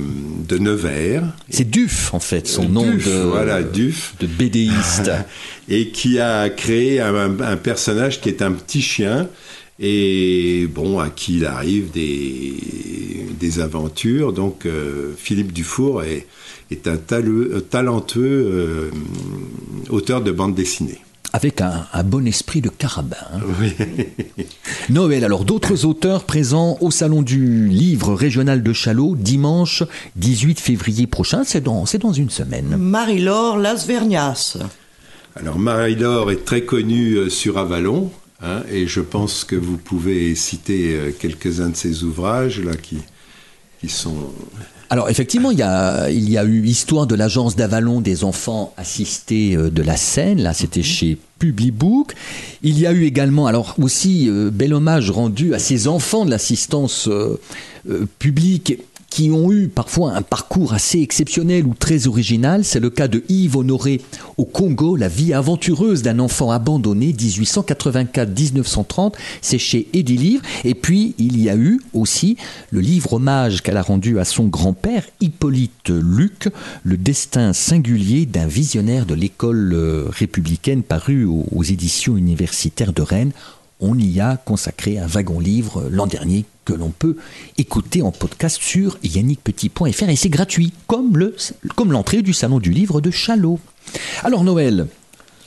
de 0.47 0.57
Nevers. 0.57 1.23
C'est 1.49 1.69
Duf, 1.69 2.13
en 2.13 2.19
fait, 2.19 2.45
son 2.47 2.67
nom 2.67 2.89
Duf, 2.91 3.07
de, 3.07 3.21
voilà, 3.21 3.61
Duf. 3.63 4.15
de 4.19 4.27
BDiste. 4.27 5.11
et 5.69 5.89
qui 5.89 6.19
a 6.19 6.49
créé 6.49 6.99
un, 6.99 7.15
un- 7.15 7.39
un 7.39 7.55
personnage 7.57 8.19
qui 8.19 8.27
est 8.29 8.41
un 8.41 8.51
petit 8.51 8.81
chien 8.81 9.29
et 9.79 10.67
bon 10.73 10.99
à 10.99 11.09
qui 11.09 11.37
il 11.37 11.45
arrive 11.45 11.91
des, 11.91 12.53
des 13.39 13.59
aventures. 13.59 14.33
Donc 14.33 14.65
euh, 14.65 15.13
Philippe 15.17 15.53
Dufour 15.53 16.03
est, 16.03 16.27
est 16.71 16.87
un 16.87 16.97
taleux- 16.97 17.65
talentueux 17.69 18.21
euh, 18.51 18.91
auteur 19.89 20.21
de 20.21 20.31
bande 20.31 20.55
dessinée. 20.55 20.99
Avec 21.31 21.61
un, 21.61 21.85
un 21.93 22.03
bon 22.03 22.25
esprit 22.25 22.59
de 22.59 22.69
carabin. 22.69 23.15
hein. 23.31 23.39
Oui. 23.61 23.71
Noël, 24.89 25.23
alors 25.23 25.45
d'autres 25.45 25.85
auteurs 25.85 26.23
présents 26.23 26.77
au 26.81 26.89
Salon 26.89 27.21
du 27.21 27.67
Livre 27.67 28.15
régional 28.15 28.63
de 28.63 28.73
Chalot, 28.73 29.15
dimanche 29.15 29.83
18 30.15 30.59
février 30.59 31.05
prochain, 31.05 31.43
c'est 31.45 31.61
dans, 31.61 31.85
c'est 31.85 31.99
dans 31.99 32.13
une 32.13 32.31
semaine. 32.31 32.75
Marie-Laure 32.77 33.57
Lasvernias. 33.59 34.57
Alors 35.35 35.59
Marie-Laure 35.59 36.31
est 36.31 36.43
très 36.45 36.61
connue 36.63 37.13
euh, 37.17 37.29
sur 37.29 37.59
Avalon. 37.59 38.09
Hein, 38.41 38.63
et 38.71 38.87
je 38.87 39.01
pense 39.01 39.43
que 39.43 39.55
vous 39.55 39.77
pouvez 39.77 40.35
citer 40.35 40.95
euh, 40.95 41.11
quelques-uns 41.17 41.69
de 41.69 41.75
ses 41.75 42.03
ouvrages 42.03 42.59
là 42.59 42.75
qui, 42.75 42.97
qui 43.79 43.89
sont 43.89 44.15
Alors 44.89 45.09
effectivement, 45.09 45.51
il 45.51 45.59
y 45.59 45.63
a, 45.63 46.09
il 46.09 46.29
y 46.29 46.37
a 46.37 46.43
eu 46.43 46.65
Histoire 46.65 47.07
de 47.07 47.15
l'agence 47.15 47.55
d'Avalon 47.55 48.01
des 48.01 48.23
enfants 48.23 48.73
assistés 48.77 49.55
euh, 49.55 49.69
de 49.69 49.81
la 49.81 49.97
Seine, 49.97 50.41
là 50.41 50.53
c'était 50.53 50.83
chez 50.83 51.17
Publibook. 51.39 52.13
Il 52.61 52.77
y 52.77 52.85
a 52.85 52.91
eu 52.91 53.05
également, 53.05 53.47
alors 53.47 53.73
aussi, 53.79 54.29
euh, 54.29 54.51
bel 54.51 54.73
hommage 54.73 55.09
rendu 55.09 55.55
à 55.55 55.59
ces 55.59 55.87
enfants 55.87 56.25
de 56.25 56.29
l'assistance 56.29 57.07
euh, 57.07 57.39
euh, 57.89 58.05
publique 58.19 58.79
qui 59.09 59.31
ont 59.31 59.51
eu 59.51 59.67
parfois 59.67 60.13
un 60.13 60.21
parcours 60.21 60.73
assez 60.73 61.01
exceptionnel 61.01 61.65
ou 61.65 61.73
très 61.73 62.07
original. 62.07 62.63
C'est 62.63 62.79
le 62.79 62.89
cas 62.89 63.07
de 63.07 63.23
Yves 63.29 63.57
Honoré 63.57 64.01
au 64.37 64.45
Congo, 64.45 64.95
la 64.95 65.07
vie 65.07 65.33
aventureuse 65.33 66.01
d'un 66.01 66.19
enfant 66.19 66.51
abandonné, 66.51 67.13
1884-1930. 67.13 69.13
C'est 69.41 69.57
chez 69.57 69.87
Edilivre. 69.93 70.43
Et 70.63 70.75
puis, 70.75 71.15
il 71.17 71.41
y 71.41 71.49
a 71.49 71.55
eu 71.55 71.81
aussi 71.93 72.37
le 72.71 72.81
livre 72.81 73.13
hommage 73.13 73.61
qu'elle 73.61 73.77
a 73.77 73.81
rendu 73.81 74.19
à 74.19 74.25
son 74.25 74.45
grand-père, 74.45 75.05
Hippolyte 75.21 75.89
Luc, 75.89 76.49
Le 76.83 76.97
destin 76.97 77.53
singulier 77.53 78.25
d'un 78.25 78.47
visionnaire 78.47 79.05
de 79.05 79.15
l'école 79.15 79.71
euh, 79.73 80.05
républicaine 80.09 80.83
paru 80.83 81.25
aux, 81.25 81.45
aux 81.51 81.63
éditions 81.63 82.17
universitaires 82.17 82.93
de 82.93 83.01
Rennes. 83.01 83.31
On 83.81 83.97
y 83.97 84.19
a 84.19 84.35
consacré 84.37 84.97
un 84.97 85.07
wagon 85.07 85.39
livre 85.39 85.87
l'an 85.89 86.05
dernier 86.07 86.43
que 86.65 86.73
l'on 86.73 86.89
peut 86.89 87.15
écouter 87.57 88.01
en 88.01 88.11
podcast 88.11 88.57
sur 88.61 88.97
yannickpetit.fr 89.03 90.09
et 90.09 90.15
c'est 90.17 90.29
gratuit, 90.29 90.73
comme 90.87 91.17
le- 91.17 91.35
comme 91.75 91.91
l'entrée 91.93 92.21
du 92.21 92.33
salon 92.33 92.59
du 92.59 92.71
livre 92.71 92.99
de 92.99 93.09
Chalot. 93.09 93.59
Alors 94.23 94.43
Noël, 94.43 94.87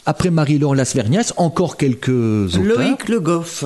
après 0.07 0.31
Marie-Laure 0.31 0.75
Lasvernias, 0.75 1.33
encore 1.37 1.77
quelques 1.77 2.09
auteurs. 2.57 2.63
Loïc 2.79 3.09
Le 3.09 3.21
Goff. 3.21 3.65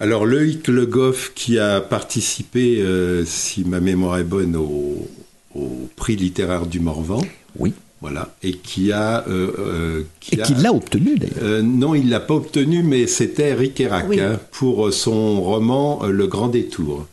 Alors 0.00 0.26
Loïc 0.26 0.66
Le 0.66 0.84
Goff 0.84 1.32
qui 1.34 1.60
a 1.60 1.80
participé, 1.80 2.80
euh, 2.82 3.24
si 3.24 3.64
ma 3.64 3.78
mémoire 3.78 4.18
est 4.18 4.24
bonne, 4.24 4.56
au, 4.56 5.08
au 5.54 5.88
prix 5.94 6.16
littéraire 6.16 6.66
du 6.66 6.80
Morvan, 6.80 7.22
Oui, 7.56 7.72
voilà, 8.02 8.34
et 8.42 8.52
qui 8.52 8.92
a, 8.92 9.24
euh, 9.28 9.52
euh, 9.58 10.02
et 10.32 10.36
qui 10.38 10.54
l'a 10.56 10.72
obtenu 10.74 11.16
d'ailleurs. 11.16 11.36
Euh, 11.42 11.62
non, 11.62 11.94
il 11.94 12.10
l'a 12.10 12.20
pas 12.20 12.34
obtenu, 12.34 12.82
mais 12.82 13.06
c'était 13.06 13.54
Rick 13.54 13.80
Erac 13.80 14.06
Oui. 14.08 14.20
hein, 14.20 14.38
pour 14.50 14.92
son 14.92 15.40
roman 15.40 16.04
Le 16.06 16.26
Grand 16.26 16.48
Détour. 16.48 17.06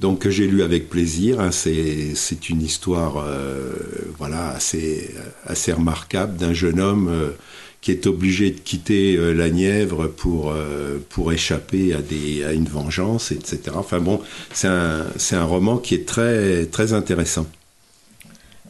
Donc 0.00 0.20
que 0.20 0.30
j'ai 0.30 0.46
lu 0.46 0.62
avec 0.62 0.88
plaisir. 0.88 1.40
hein, 1.40 1.50
c'est 1.52 2.14
c'est 2.14 2.48
une 2.50 2.62
histoire, 2.62 3.22
euh, 3.24 3.72
voilà, 4.18 4.50
assez 4.50 5.10
assez 5.46 5.72
remarquable 5.72 6.36
d'un 6.36 6.54
jeune 6.54 6.80
homme 6.80 7.08
euh, 7.08 7.30
qui 7.82 7.90
est 7.92 8.06
obligé 8.06 8.50
de 8.50 8.58
quitter 8.60 9.16
euh, 9.16 9.32
la 9.32 9.48
Nièvre 9.48 10.08
pour, 10.08 10.52
euh, 10.52 10.98
pour 11.10 11.32
échapper 11.32 11.94
à, 11.94 12.00
des, 12.02 12.44
à 12.44 12.52
une 12.52 12.64
vengeance, 12.66 13.30
etc. 13.30 13.58
Enfin 13.74 14.00
bon, 14.00 14.20
c'est 14.52 14.68
un, 14.68 15.06
c'est 15.16 15.36
un 15.36 15.44
roman 15.44 15.76
qui 15.78 15.94
est 15.94 16.06
très, 16.06 16.66
très 16.66 16.92
intéressant. 16.94 17.46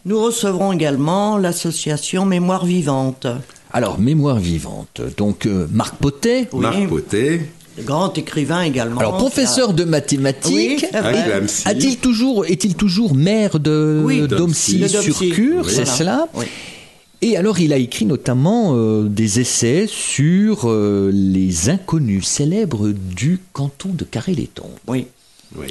Nous 0.07 0.21
recevrons 0.23 0.73
également 0.73 1.37
l'association 1.37 2.25
Mémoire 2.25 2.65
Vivante. 2.65 3.27
Alors, 3.73 3.99
Mémoire 4.01 4.39
vivante. 4.39 5.01
Donc, 5.17 5.47
euh, 5.47 5.67
Marc 5.71 5.97
Potet. 5.97 6.49
Oui. 6.53 6.61
Marc 6.61 6.89
Potet, 6.89 7.41
Grand 7.85 8.17
écrivain 8.19 8.63
également. 8.63 8.99
Alors, 9.01 9.17
professeur 9.17 9.73
de 9.75 9.85
mathématiques. 9.85 10.85
Oui, 10.93 11.23
Clamcy. 11.25 11.63
A-t-il 11.69 11.97
toujours, 11.99 12.45
est-il 12.47 12.75
toujours 12.75 13.15
maire 13.15 13.61
de 13.61 14.03
Oui, 14.05 14.27
Domcy 14.27 14.89
sur. 14.89 15.19
Cure, 15.19 15.65
Oui. 15.65 15.73
c'est 15.73 15.85
Voilà. 15.85 15.93
cela 15.97 16.29
Oui. 16.35 16.47
Et 17.23 17.37
alors, 17.37 17.61
il 17.61 17.73
a 17.73 17.77
écrit 17.77 18.07
notamment 18.07 18.73
euh, 18.75 19.05
des 19.05 19.41
essais 19.41 19.87
sur 19.87 20.63
euh, 20.65 21.11
les 21.13 21.69
inconnus 21.69 22.25
célèbres 22.27 22.89
du 22.89 23.39
canton 23.53 23.91
de 23.93 24.05
Carré-les-Tombes. 24.05 24.67
Oui. 24.89 25.07
oui. 25.57 25.69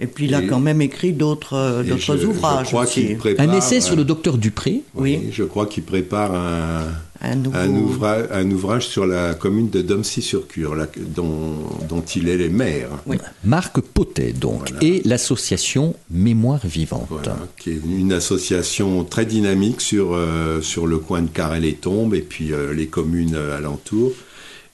Et 0.00 0.06
puis 0.06 0.24
il 0.24 0.34
a 0.34 0.42
Et- 0.42 0.46
quand 0.46 0.58
même 0.58 0.80
écrit 0.82 1.12
d'autres 1.12 1.54
euh, 1.54 1.82
d'autres 1.84 2.24
ouvrages 2.24 2.64
je 2.66 2.70
crois 2.70 2.84
aussi. 2.84 3.14
prépare, 3.14 3.48
Un 3.48 3.52
essai 3.56 3.80
sur 3.80 3.94
le 3.94 4.04
docteur 4.04 4.36
Dupré. 4.38 4.82
Oui, 4.94 5.18
Oui. 5.22 5.28
je 5.32 5.44
crois 5.44 5.66
qu'il 5.66 5.84
prépare 5.84 6.34
un, 6.34 6.86
Un 7.20 7.34
nouveau. 7.36 7.56
un, 7.56 7.68
ouvra- 7.68 8.32
un 8.32 8.50
ouvrage 8.50 8.88
sur 8.88 9.06
la 9.06 9.34
commune 9.34 9.68
de 9.70 9.80
Domcy-sur-Cure, 9.82 10.74
dont, 11.14 11.54
dont 11.88 12.00
il 12.16 12.28
est 12.28 12.36
le 12.38 12.48
maire. 12.48 12.88
Oui. 13.06 13.18
Marc 13.44 13.80
Potet, 13.80 14.32
donc, 14.32 14.70
Voilà. 14.70 14.78
et 14.84 15.02
l'association 15.04 15.94
Mémoire 16.10 16.66
vivante. 16.66 17.06
Voilà, 17.08 17.36
qui 17.58 17.70
est 17.70 17.80
une 17.86 18.12
association 18.12 19.04
très 19.04 19.26
dynamique 19.26 19.80
sur, 19.80 20.14
euh, 20.14 20.60
sur 20.62 20.86
le 20.88 20.98
coin 20.98 21.22
de 21.22 21.28
Carrel-les-Tombes 21.28 22.14
et 22.14 22.22
puis 22.22 22.52
euh, 22.52 22.72
les 22.74 22.86
communes 22.86 23.34
euh, 23.36 23.56
alentours. 23.56 24.12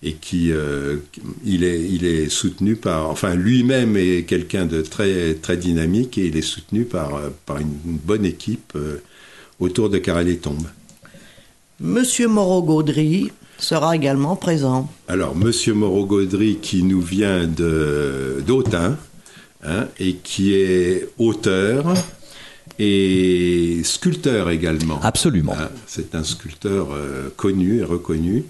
Et 0.03 0.13
qui, 0.13 0.53
euh, 0.53 0.99
il, 1.45 1.65
est, 1.65 1.83
il 1.83 2.05
est 2.05 2.29
soutenu 2.29 2.77
par, 2.77 3.11
enfin 3.11 3.35
lui-même 3.35 3.97
est 3.97 4.23
quelqu'un 4.23 4.65
de 4.65 4.81
très, 4.81 5.35
très 5.35 5.57
dynamique 5.57 6.17
et 6.19 6.27
il 6.27 6.37
est 6.37 6.41
soutenu 6.43 6.85
par, 6.85 7.21
par 7.47 7.59
une 7.59 7.69
bonne 7.85 8.25
équipe 8.25 8.75
euh, 8.77 9.03
autour 9.59 9.91
de 9.91 9.99
Carrel-les-Tombes. 9.99 10.69
Monsieur 11.81 12.29
Moreau-Gaudry 12.29 13.33
sera 13.59 13.97
également 13.97 14.37
présent. 14.37 14.89
Alors, 15.09 15.35
Monsieur 15.35 15.75
Moreau-Gaudry, 15.75 16.59
qui 16.63 16.85
nous 16.85 17.01
vient 17.01 17.49
de- 17.49 18.41
d'Autun, 18.47 18.97
hein, 19.65 19.89
et 19.99 20.15
qui 20.15 20.55
est 20.55 21.09
auteur 21.19 21.93
et 22.79 23.81
sculpteur 23.85 24.51
également. 24.51 25.01
Absolument. 25.03 25.55
Hein, 25.59 25.71
C'est 25.87 26.15
un 26.15 26.23
sculpteur 26.23 26.89
euh, 26.93 27.31
connu 27.37 27.79
et 27.81 27.85
reconnu. 27.85 28.45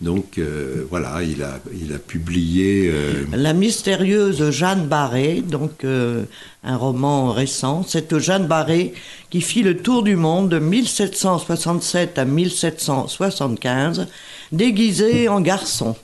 Donc, 0.00 0.38
euh, 0.38 0.86
voilà, 0.88 1.22
il 1.22 1.42
a, 1.42 1.60
il 1.78 1.92
a 1.92 1.98
publié... 1.98 2.90
euh, 2.90 3.24
La 3.34 3.52
mystérieuse 3.52 4.50
Jeanne 4.50 4.86
Barré, 4.86 5.42
donc 5.46 5.84
euh, 5.84 6.24
un 6.64 6.76
roman 6.78 7.32
récent. 7.32 7.82
Cette 7.86 8.18
Jeanne 8.18 8.46
Barré 8.46 8.94
qui 9.28 9.42
fit 9.42 9.62
le 9.62 9.76
tour 9.76 10.02
du 10.02 10.16
monde 10.16 10.48
de 10.48 10.58
1767 10.58 12.18
à 12.18 12.24
1775, 12.24 14.06
déguisée 14.52 15.28
en 15.28 15.40
garçon. 15.42 15.94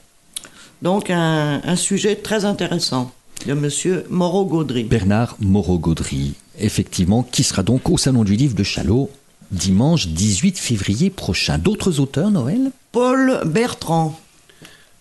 Donc 0.83 1.09
un, 1.11 1.63
un 1.65 1.77
sujet 1.77 2.17
très 2.17 2.45
intéressant 2.45 3.13
de 3.47 3.55
Monsieur 3.55 4.05
Moreau-Gaudry. 4.11 4.85
Bernard 4.85 5.37
Moreau-Gaudry, 5.41 6.35
effectivement, 6.59 7.23
qui 7.23 7.43
sera 7.43 7.63
donc 7.63 7.89
au 7.89 7.97
Salon 7.97 8.25
du 8.25 8.37
Livre 8.37 8.55
de 8.55 8.63
Châlot 8.63 9.11
dimanche 9.51 10.09
18 10.09 10.59
février 10.59 11.11
prochain. 11.11 11.59
D'autres 11.59 12.01
auteurs, 12.01 12.31
Noël? 12.31 12.71
Paul 12.93 13.41
Bertrand. 13.47 14.19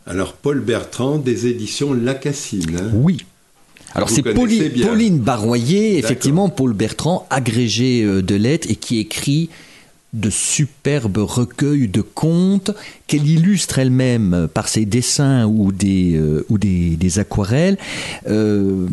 alors, 0.05 0.33
Paul 0.33 0.59
Bertrand, 0.61 1.17
des 1.17 1.47
éditions 1.47 1.93
Lacassine. 1.93 2.77
hein? 2.77 2.91
Oui. 2.93 3.25
Alors 3.93 4.09
c'est 4.09 4.23
Pauline, 4.23 5.19
Barroyer, 5.19 5.97
effectivement, 5.97 6.49
Paul 6.49 6.73
Bertrand, 6.73 7.25
agrégé 7.29 8.03
euh, 8.03 8.21
de 8.21 8.35
lettres 8.35 8.67
et 8.69 8.75
qui 8.75 8.99
écrit 8.99 9.49
de 10.11 10.29
superbes 10.29 11.17
recueils 11.17 11.87
de 11.87 12.01
contes 12.01 12.71
qu'elle 13.07 13.27
illustre 13.27 13.79
elle-même 13.79 14.33
euh, 14.33 14.47
par 14.47 14.67
ses 14.67 14.85
dessins 14.85 15.45
ou 15.45 15.71
des, 15.71 16.15
euh, 16.15 16.45
ou 16.49 16.57
des, 16.57 16.97
des 16.97 17.19
aquarelles. 17.19 17.77
Euh, 18.27 18.87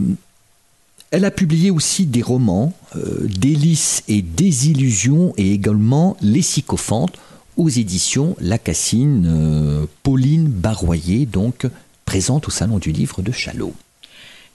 elle 1.12 1.26
a 1.26 1.30
publié 1.30 1.70
aussi 1.70 2.06
des 2.06 2.22
romans, 2.22 2.72
euh, 2.96 3.28
Délices 3.38 4.02
et 4.08 4.22
Désillusions 4.22 5.34
et 5.36 5.52
également 5.52 6.16
Les 6.22 6.42
Sycophantes 6.42 7.14
aux 7.58 7.68
éditions 7.68 8.34
Lacassine. 8.40 9.26
euh, 9.26 9.86
Pauline 10.02 10.48
Barroyer, 10.48 11.26
donc 11.26 11.66
présente 12.06 12.48
au 12.48 12.50
Salon 12.50 12.78
du 12.78 12.92
Livre 12.92 13.20
de 13.20 13.30
Châlot. 13.30 13.74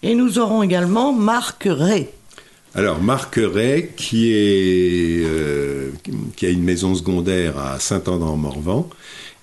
Et 0.01 0.15
nous 0.15 0.39
aurons 0.39 0.63
également 0.63 1.13
Marc 1.13 1.67
Ray. 1.69 2.07
Alors, 2.73 3.01
Marc 3.01 3.39
Ray, 3.39 3.89
qui, 3.95 4.31
est, 4.31 5.23
euh, 5.25 5.91
qui 6.35 6.45
a 6.47 6.49
une 6.49 6.63
maison 6.63 6.93
secondaire 6.95 7.57
à 7.57 7.79
Saint-André-en-Morvan 7.79 8.89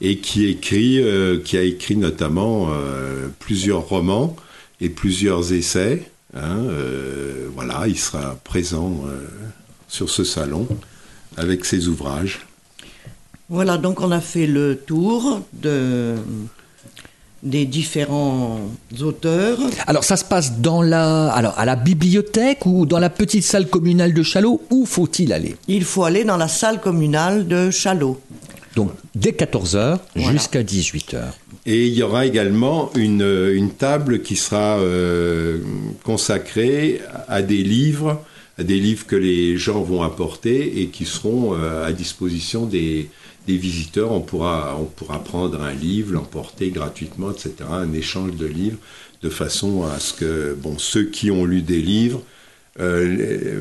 et 0.00 0.18
qui, 0.18 0.46
écrit, 0.46 1.00
euh, 1.00 1.38
qui 1.38 1.56
a 1.56 1.62
écrit 1.62 1.96
notamment 1.96 2.68
euh, 2.70 3.28
plusieurs 3.38 3.88
romans 3.88 4.36
et 4.80 4.88
plusieurs 4.88 5.52
essais. 5.52 6.02
Hein, 6.34 6.58
euh, 6.68 7.48
voilà, 7.54 7.84
il 7.86 7.98
sera 7.98 8.36
présent 8.44 9.02
euh, 9.06 9.26
sur 9.88 10.10
ce 10.10 10.24
salon 10.24 10.66
avec 11.36 11.64
ses 11.64 11.88
ouvrages. 11.88 12.40
Voilà, 13.48 13.76
donc 13.76 14.00
on 14.00 14.10
a 14.10 14.20
fait 14.20 14.46
le 14.46 14.76
tour 14.76 15.42
de, 15.52 16.14
des 17.42 17.66
différents 17.66 18.60
auteurs. 19.02 19.58
Alors 19.86 20.02
ça 20.04 20.16
se 20.16 20.24
passe 20.24 20.58
dans 20.60 20.80
la, 20.80 21.30
alors 21.32 21.58
à 21.58 21.64
la 21.66 21.76
bibliothèque 21.76 22.64
ou 22.64 22.86
dans 22.86 22.98
la 22.98 23.10
petite 23.10 23.44
salle 23.44 23.68
communale 23.68 24.14
de 24.14 24.22
Châlot? 24.22 24.62
Où 24.70 24.86
faut-il 24.86 25.32
aller? 25.32 25.56
Il 25.68 25.84
faut 25.84 26.04
aller 26.04 26.24
dans 26.24 26.38
la 26.38 26.48
salle 26.48 26.80
communale 26.80 27.46
de 27.46 27.70
Châlot. 27.70 28.18
Donc 28.76 28.90
dès 29.14 29.32
14h 29.32 29.98
Voilà. 30.16 30.32
jusqu'à 30.32 30.62
18h. 30.62 31.20
Et 31.66 31.86
il 31.86 31.94
y 31.94 32.02
aura 32.02 32.26
également 32.26 32.90
une, 32.94 33.22
une 33.54 33.70
table 33.70 34.20
qui 34.20 34.36
sera 34.36 34.78
euh, 34.78 35.58
consacrée 36.02 37.00
à 37.26 37.40
des 37.40 37.62
livres, 37.62 38.22
à 38.58 38.64
des 38.64 38.78
livres 38.78 39.06
que 39.06 39.16
les 39.16 39.56
gens 39.56 39.82
vont 39.82 40.02
apporter 40.02 40.82
et 40.82 40.88
qui 40.88 41.06
seront 41.06 41.54
euh, 41.54 41.86
à 41.86 41.92
disposition 41.92 42.66
des, 42.66 43.08
des 43.46 43.56
visiteurs. 43.56 44.12
On 44.12 44.20
pourra, 44.20 44.76
on 44.78 44.84
pourra 44.84 45.24
prendre 45.24 45.62
un 45.62 45.72
livre, 45.72 46.12
l'emporter 46.12 46.68
gratuitement, 46.68 47.30
etc. 47.30 47.54
Un 47.70 47.94
échange 47.94 48.32
de 48.36 48.46
livres, 48.46 48.78
de 49.22 49.30
façon 49.30 49.84
à 49.84 49.98
ce 50.00 50.12
que 50.12 50.54
bon, 50.60 50.76
ceux 50.76 51.04
qui 51.04 51.30
ont 51.30 51.46
lu 51.46 51.62
des 51.62 51.80
livres 51.80 52.20
euh, 52.80 53.04
les, 53.06 53.54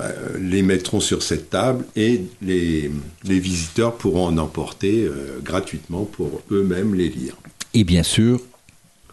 euh, 0.00 0.38
les 0.40 0.62
mettront 0.62 0.98
sur 0.98 1.22
cette 1.22 1.48
table 1.50 1.84
et 1.94 2.22
les, 2.42 2.90
les 3.24 3.38
visiteurs 3.38 3.94
pourront 3.96 4.26
en 4.26 4.38
emporter 4.38 5.04
euh, 5.04 5.38
gratuitement 5.44 6.04
pour 6.04 6.42
eux-mêmes 6.50 6.94
les 6.94 7.08
lire. 7.08 7.36
Et 7.74 7.84
bien 7.84 8.02
sûr, 8.02 8.40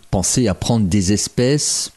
pensez 0.09 0.47
à 0.47 0.55
prendre 0.55 0.87
des 0.87 1.13
espèces. 1.13 1.91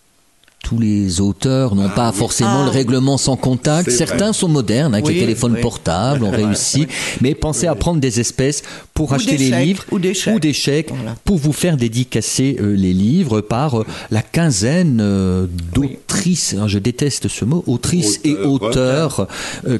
Tous 0.64 0.78
les 0.78 1.20
auteurs 1.22 1.74
n'ont 1.74 1.86
Ah 1.86 1.94
pas 1.94 2.10
oui. 2.10 2.16
forcément 2.18 2.62
Ah. 2.62 2.64
le 2.66 2.70
règlement 2.70 3.16
sans 3.16 3.36
contact. 3.36 3.90
Certains 3.90 4.24
vrai. 4.26 4.32
sont 4.34 4.48
modernes, 4.48 4.92
avec 4.92 5.06
Oui, 5.06 5.14
les 5.14 5.20
téléphones 5.20 5.54
oui. 5.54 5.60
portables, 5.62 6.24
ont 6.24 6.30
réussi. 6.44 6.86
Mais 7.22 7.34
pensez 7.34 7.66
à 7.66 7.74
prendre 7.74 8.00
des 8.00 8.20
espèces 8.20 8.62
pour 8.92 9.12
Ou 9.12 9.14
acheter 9.14 9.36
des 9.38 9.44
les 9.44 9.50
chèques, 9.50 9.64
livres 9.66 9.84
ou 9.92 9.98
des 9.98 10.14
chèques. 10.14 10.52
chèques 10.52 10.90
Voilà. 10.90 11.14
pour 11.24 11.38
vous 11.38 11.52
faire 11.52 11.76
dédicacer 11.78 12.56
euh, 12.60 12.74
les 12.74 12.92
livres 12.92 13.40
par 13.40 13.80
euh, 13.80 13.86
la 14.10 14.20
quinzaine 14.20 14.98
euh, 15.00 15.46
d'autrices, 15.74 16.54
hein, 16.58 16.66
je 16.68 16.78
déteste 16.78 17.28
ce 17.28 17.44
mot, 17.46 17.62
autrices 17.66 18.20
et 18.24 18.34
Auteurs, 18.34 19.26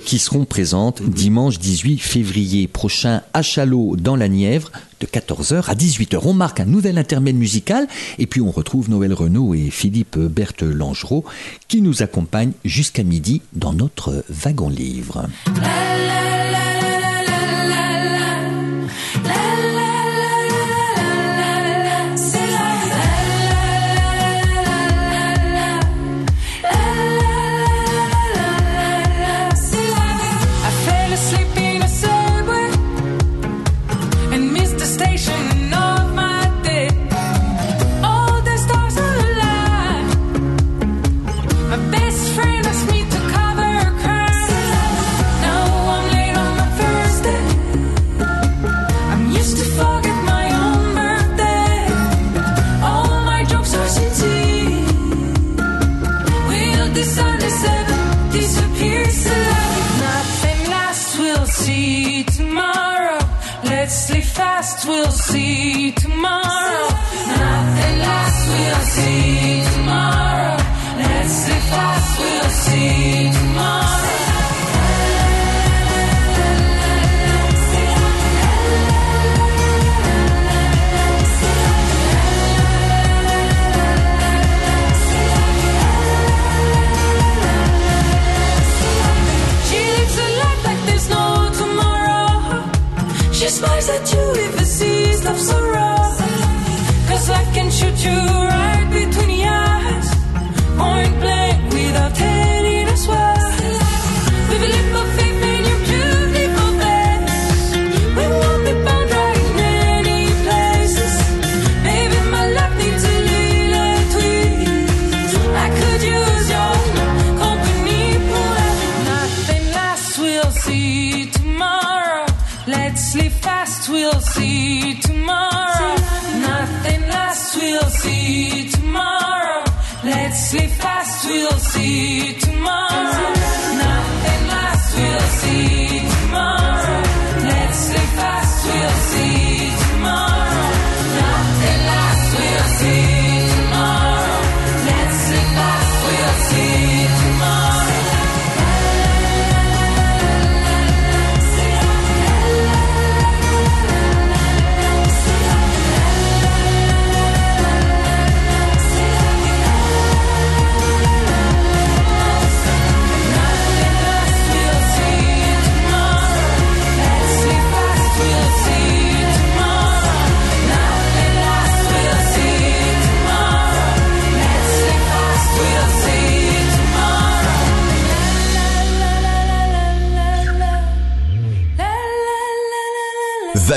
qui 0.07 0.19
seront 0.19 0.45
présentes 0.45 1.03
dimanche 1.03 1.59
18 1.59 1.99
février 1.99 2.67
prochain 2.69 3.23
à 3.35 3.43
Châlot 3.43 3.97
dans 3.97 4.17
la 4.17 4.29
Nièvre 4.29 4.71
de 5.01 5.07
14h 5.07 5.69
à 5.69 5.75
18h. 5.75 6.21
On 6.25 6.35
marque 6.35 6.61
un 6.61 6.65
nouvel 6.65 6.99
intermède 6.99 7.37
musical 7.37 7.87
et 8.19 8.27
puis 8.27 8.41
on 8.41 8.51
retrouve 8.51 8.91
Noël 8.91 9.13
Renaud 9.13 9.55
et 9.55 9.71
Philippe 9.71 10.19
Berthe 10.19 10.63
Langereau 10.63 11.25
qui 11.69 11.83
nous 11.83 12.03
accompagnent 12.03 12.53
jusqu'à 12.65 13.03
midi 13.03 13.43
dans 13.53 13.73
notre 13.73 14.25
wagon 14.29 14.69
livre. 14.69 15.27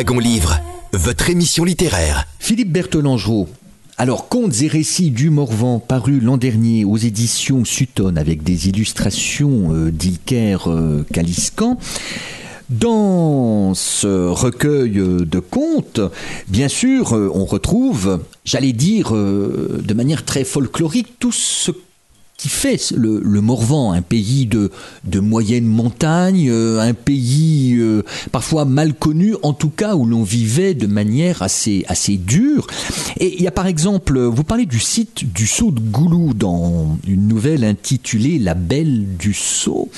Livre, 0.09 0.59
votre 0.93 1.29
émission 1.29 1.63
littéraire. 1.63 2.25
Philippe 2.39 2.71
Berthelangeau. 2.71 3.47
Alors, 3.99 4.29
Contes 4.29 4.63
et 4.63 4.67
récits 4.67 5.11
du 5.11 5.29
Morvan, 5.29 5.79
paru 5.79 6.19
l'an 6.19 6.37
dernier 6.37 6.85
aux 6.85 6.97
éditions 6.97 7.63
Sutton 7.65 8.15
avec 8.15 8.41
des 8.41 8.67
illustrations 8.67 9.71
euh, 9.73 9.91
d'Ilker 9.91 10.67
euh. 10.67 11.03
Dans 12.69 13.75
ce 13.75 14.27
recueil 14.27 14.97
euh, 14.97 15.23
de 15.23 15.39
contes, 15.39 16.01
bien 16.47 16.67
sûr, 16.67 17.15
euh, 17.15 17.29
on 17.35 17.45
retrouve, 17.45 18.21
j'allais 18.43 18.73
dire 18.73 19.11
de 19.11 19.93
manière 19.93 20.25
très 20.25 20.43
folklorique, 20.43 21.19
tout 21.19 21.31
ce 21.31 21.71
qui 22.41 22.49
fait 22.49 22.91
le, 22.97 23.21
le 23.23 23.39
Morvan, 23.39 23.91
un 23.91 24.01
pays 24.01 24.47
de, 24.47 24.71
de 25.03 25.19
moyenne 25.19 25.67
montagne, 25.67 26.49
euh, 26.49 26.79
un 26.79 26.95
pays 26.95 27.75
euh, 27.77 28.01
parfois 28.31 28.65
mal 28.65 28.95
connu, 28.95 29.35
en 29.43 29.53
tout 29.53 29.69
cas 29.69 29.93
où 29.93 30.07
l'on 30.07 30.23
vivait 30.23 30.73
de 30.73 30.87
manière 30.87 31.43
assez, 31.43 31.85
assez 31.87 32.17
dure. 32.17 32.65
Et 33.19 33.35
il 33.37 33.43
y 33.43 33.47
a 33.47 33.51
par 33.51 33.67
exemple, 33.67 34.19
vous 34.19 34.43
parlez 34.43 34.65
du 34.65 34.79
site 34.79 35.31
du 35.31 35.45
Sceau 35.45 35.69
de 35.69 35.79
Goulou 35.79 36.33
dans 36.33 36.97
une 37.07 37.27
nouvelle 37.27 37.63
intitulée 37.63 38.39
La 38.39 38.55
Belle 38.55 39.17
du 39.19 39.35
Sceau. 39.35 39.91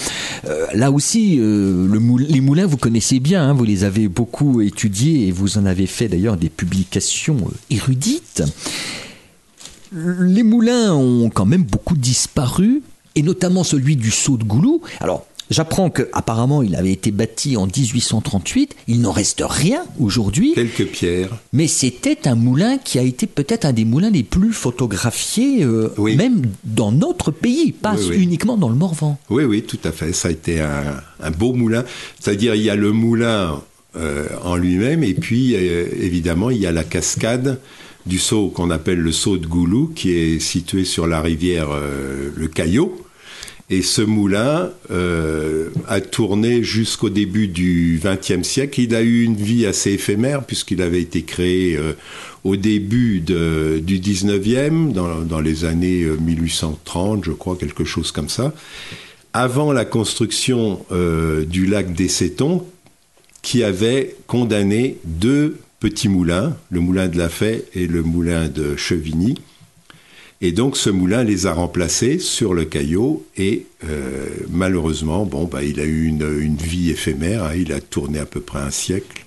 Euh, 0.45 0.65
là 0.73 0.91
aussi, 0.91 1.37
les 1.37 2.41
moulins, 2.41 2.65
vous 2.65 2.75
connaissez 2.75 3.21
bien, 3.21 3.41
hein, 3.47 3.53
vous 3.53 3.63
les 3.63 3.85
avez 3.85 4.09
beaucoup 4.09 4.59
étudiés 4.59 5.29
et 5.29 5.31
vous 5.31 5.57
en 5.57 5.65
avez 5.65 5.87
fait 5.87 6.09
d'ailleurs 6.09 6.35
des 6.35 6.49
publications 6.49 7.37
érudites. 7.69 8.43
Les 9.93 10.43
moulins 10.43 10.93
ont 10.93 11.29
quand 11.29 11.45
même 11.45 11.63
beaucoup 11.63 11.95
disparu, 11.95 12.81
et 13.15 13.21
notamment 13.21 13.63
celui 13.63 13.95
du 13.95 14.09
Sceau 14.11 14.37
de 14.37 14.43
Goulou. 14.43 14.81
Alors, 14.99 15.25
j'apprends 15.51 15.89
qu'apparemment 15.91 16.63
il 16.63 16.75
avait 16.75 16.91
été 16.93 17.11
bâti 17.11 17.57
en 17.57 17.67
1838, 17.67 18.75
il 18.87 19.01
n'en 19.01 19.11
reste 19.11 19.43
rien 19.47 19.83
aujourd'hui, 19.99 20.53
Quelques 20.55 20.87
pierres. 20.87 21.29
mais 21.51 21.67
c'était 21.67 22.27
un 22.27 22.33
moulin 22.35 22.77
qui 22.79 22.97
a 22.97 23.03
été 23.03 23.27
peut-être 23.27 23.65
un 23.65 23.73
des 23.73 23.85
moulins 23.85 24.09
les 24.09 24.23
plus 24.23 24.51
photographiés, 24.51 25.63
euh, 25.63 25.89
Oui. 25.97 26.15
même 26.15 26.41
dans 26.63 26.91
notre 26.91 27.29
pays, 27.29 27.71
pas 27.71 27.95
Oui, 27.95 28.05
oui. 28.09 28.23
uniquement 28.23 28.57
dans 28.57 28.69
le 28.69 28.75
Morvan. 28.75 29.19
Oui, 29.29 29.43
oui, 29.43 29.61
tout 29.61 29.79
à 29.83 29.91
fait. 29.91 30.11
Ça 30.13 30.29
a 30.29 30.31
été 30.31 30.59
un, 30.59 30.95
un 31.21 31.31
beau 31.31 31.53
moulin. 31.53 31.83
C'est-à-dire, 32.19 32.55
il 32.55 32.63
y 32.63 32.69
a 32.71 32.75
le 32.75 32.91
moulin 32.91 33.61
euh, 33.95 34.25
en 34.43 34.55
lui-même, 34.55 35.03
et 35.03 35.13
puis, 35.13 35.53
euh, 35.55 35.85
évidemment, 36.01 36.49
il 36.49 36.57
y 36.57 36.65
a 36.65 36.71
la 36.71 36.83
cascade 36.83 37.59
du 38.05 38.19
saut 38.19 38.49
qu'on 38.49 38.69
appelle 38.69 38.99
le 38.99 39.11
saut 39.11 39.37
de 39.37 39.47
Goulou, 39.47 39.91
qui 39.95 40.11
est 40.11 40.39
situé 40.39 40.85
sur 40.85 41.07
la 41.07 41.21
rivière 41.21 41.69
euh, 41.71 42.29
le 42.35 42.47
Caillot. 42.47 43.03
Et 43.69 43.81
ce 43.81 44.01
moulin 44.01 44.69
euh, 44.91 45.69
a 45.87 46.01
tourné 46.01 46.63
jusqu'au 46.63 47.09
début 47.09 47.47
du 47.47 47.99
XXe 48.03 48.47
siècle. 48.47 48.81
Il 48.81 48.93
a 48.93 49.01
eu 49.01 49.23
une 49.23 49.35
vie 49.35 49.65
assez 49.65 49.93
éphémère 49.93 50.43
puisqu'il 50.43 50.81
avait 50.81 51.01
été 51.01 51.23
créé 51.23 51.77
euh, 51.77 51.93
au 52.43 52.57
début 52.57 53.21
du 53.21 53.99
XIXe, 53.99 54.93
dans, 54.93 55.39
les 55.39 55.65
années 55.65 56.03
euh, 56.03 56.17
1830, 56.17 57.23
je 57.23 57.31
crois, 57.31 57.55
quelque 57.55 57.85
chose 57.85 58.11
comme 58.11 58.29
ça 58.29 58.53
avant 59.35 59.71
la 59.71 59.83
construction 59.83 60.85
du 61.47 61.65
lac 61.65 61.91
des 61.91 62.07
Sétons, 62.07 62.67
qui 63.41 63.63
avait 63.63 64.15
condamné 64.27 64.97
deux 65.05 65.57
petits 65.83 66.07
moulins, 66.07 66.55
le 66.71 66.79
moulin 66.79 67.09
de 67.09 67.17
la 67.17 67.27
Fay 67.27 67.65
et 67.73 67.87
le 67.87 68.03
moulin 68.03 68.47
de 68.47 68.77
Chevigny. 68.77 69.35
Et 70.39 70.53
donc 70.53 70.77
ce 70.77 70.89
moulin 70.89 71.25
les 71.25 71.45
a 71.45 71.51
remplacés 71.51 72.19
sur 72.19 72.53
le 72.53 72.63
caillot 72.63 73.25
et 73.35 73.65
euh, 73.83 74.27
malheureusement, 74.49 75.25
bon, 75.25 75.43
bah, 75.43 75.61
il 75.61 75.81
a 75.81 75.83
eu 75.83 76.05
une, 76.05 76.55
vie 76.55 76.89
éphémère, 76.89 77.43
hein, 77.43 77.55
il 77.57 77.73
a 77.73 77.81
tourné 77.81 78.19
à 78.19 78.25
peu 78.25 78.39
près 78.39 78.59
un 78.59 78.71
siècle. 78.71 79.25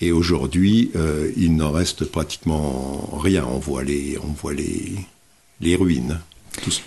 Et 0.00 0.10
aujourd'hui, 0.10 0.90
euh, 0.96 1.30
il 1.36 1.54
n'en 1.54 1.70
reste 1.70 2.04
pratiquement 2.04 3.08
rien. 3.22 3.46
On 3.48 3.58
voit 3.58 3.84
les, 3.84 4.18
ruines. 5.76 6.18
Ce- 6.68 6.80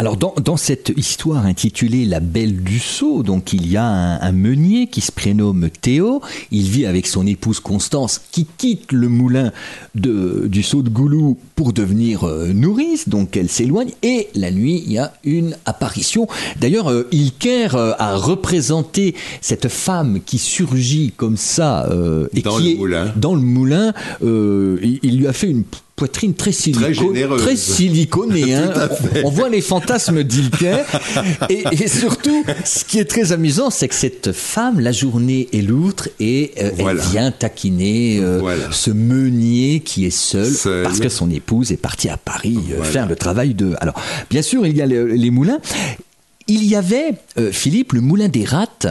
Alors 0.00 0.16
dans, 0.16 0.32
dans 0.44 0.56
cette 0.56 0.92
histoire 0.96 1.44
intitulée 1.44 2.04
La 2.04 2.20
Belle 2.20 2.62
du 2.62 2.78
Sceau, 2.78 3.24
donc 3.24 3.52
il 3.52 3.66
y 3.68 3.76
a 3.76 3.84
un, 3.84 4.20
un 4.20 4.30
meunier 4.30 4.86
qui 4.86 5.00
se 5.00 5.10
prénomme 5.10 5.70
Théo, 5.70 6.22
il 6.52 6.68
vit 6.68 6.86
avec 6.86 7.08
son 7.08 7.26
épouse 7.26 7.58
Constance 7.58 8.20
qui 8.30 8.46
quitte 8.58 8.92
le 8.92 9.08
moulin 9.08 9.50
de, 9.96 10.46
du 10.46 10.62
Sceau 10.62 10.82
de 10.82 10.88
Goulou 10.88 11.36
pour 11.56 11.72
devenir 11.72 12.22
euh, 12.22 12.52
nourrice, 12.52 13.08
donc 13.08 13.36
elle 13.36 13.48
s'éloigne 13.48 13.90
et 14.04 14.28
la 14.36 14.52
nuit 14.52 14.84
il 14.86 14.92
y 14.92 14.98
a 14.98 15.14
une 15.24 15.56
apparition. 15.66 16.28
D'ailleurs 16.60 16.92
euh, 16.92 17.08
Ilker 17.10 17.70
euh, 17.74 17.92
a 17.98 18.14
représenté 18.14 19.16
cette 19.40 19.66
femme 19.66 20.20
qui 20.24 20.38
surgit 20.38 21.12
comme 21.16 21.36
ça 21.36 21.86
euh, 21.90 22.28
et 22.34 22.42
Dans 22.42 22.58
qui 22.58 22.62
le 22.62 22.70
est 22.70 22.74
moulin. 22.76 23.12
dans 23.16 23.34
le 23.34 23.40
moulin, 23.42 23.92
euh, 24.22 24.78
il, 24.80 25.00
il 25.02 25.18
lui 25.18 25.26
a 25.26 25.32
fait 25.32 25.50
une 25.50 25.64
poitrine 25.98 26.32
très 26.34 26.52
silicone, 26.52 26.94
généreuse. 26.94 27.42
très 27.42 27.56
siliconée. 27.56 28.54
hein. 28.54 28.72
On 29.24 29.30
voit 29.30 29.48
les 29.48 29.60
fantasmes 29.60 30.22
d'Ilker. 30.22 30.84
Et, 31.50 31.64
et 31.72 31.88
surtout, 31.88 32.44
ce 32.64 32.84
qui 32.84 32.98
est 32.98 33.04
très 33.04 33.32
amusant, 33.32 33.70
c'est 33.70 33.88
que 33.88 33.94
cette 33.94 34.32
femme, 34.32 34.78
la 34.80 34.92
journée 34.92 35.48
est 35.52 35.60
loutre 35.62 36.08
et 36.20 36.52
euh, 36.60 36.70
Voilà. 36.78 37.02
elle 37.02 37.10
vient 37.10 37.30
taquiner 37.32 38.18
euh, 38.20 38.38
Voilà. 38.38 38.70
ce 38.70 38.90
meunier 38.90 39.80
qui 39.80 40.06
est 40.06 40.10
seul, 40.16 40.52
Seul. 40.54 40.84
parce 40.84 41.00
que 41.00 41.08
son 41.08 41.30
épouse 41.30 41.72
est 41.72 41.76
partie 41.76 42.08
à 42.08 42.16
Paris 42.16 42.56
euh, 42.70 42.76
Voilà. 42.76 42.90
faire 42.92 43.06
le 43.08 43.16
travail 43.16 43.54
de. 43.54 43.74
Alors, 43.80 43.94
bien 44.30 44.42
sûr, 44.42 44.66
il 44.66 44.76
y 44.76 44.82
a 44.82 44.86
le- 44.86 45.06
les 45.08 45.30
moulins. 45.30 45.58
Il 46.46 46.64
y 46.64 46.76
avait, 46.76 47.14
Philippe, 47.52 47.92
le 47.92 48.00
moulin 48.00 48.28
des 48.28 48.44
rates. 48.44 48.86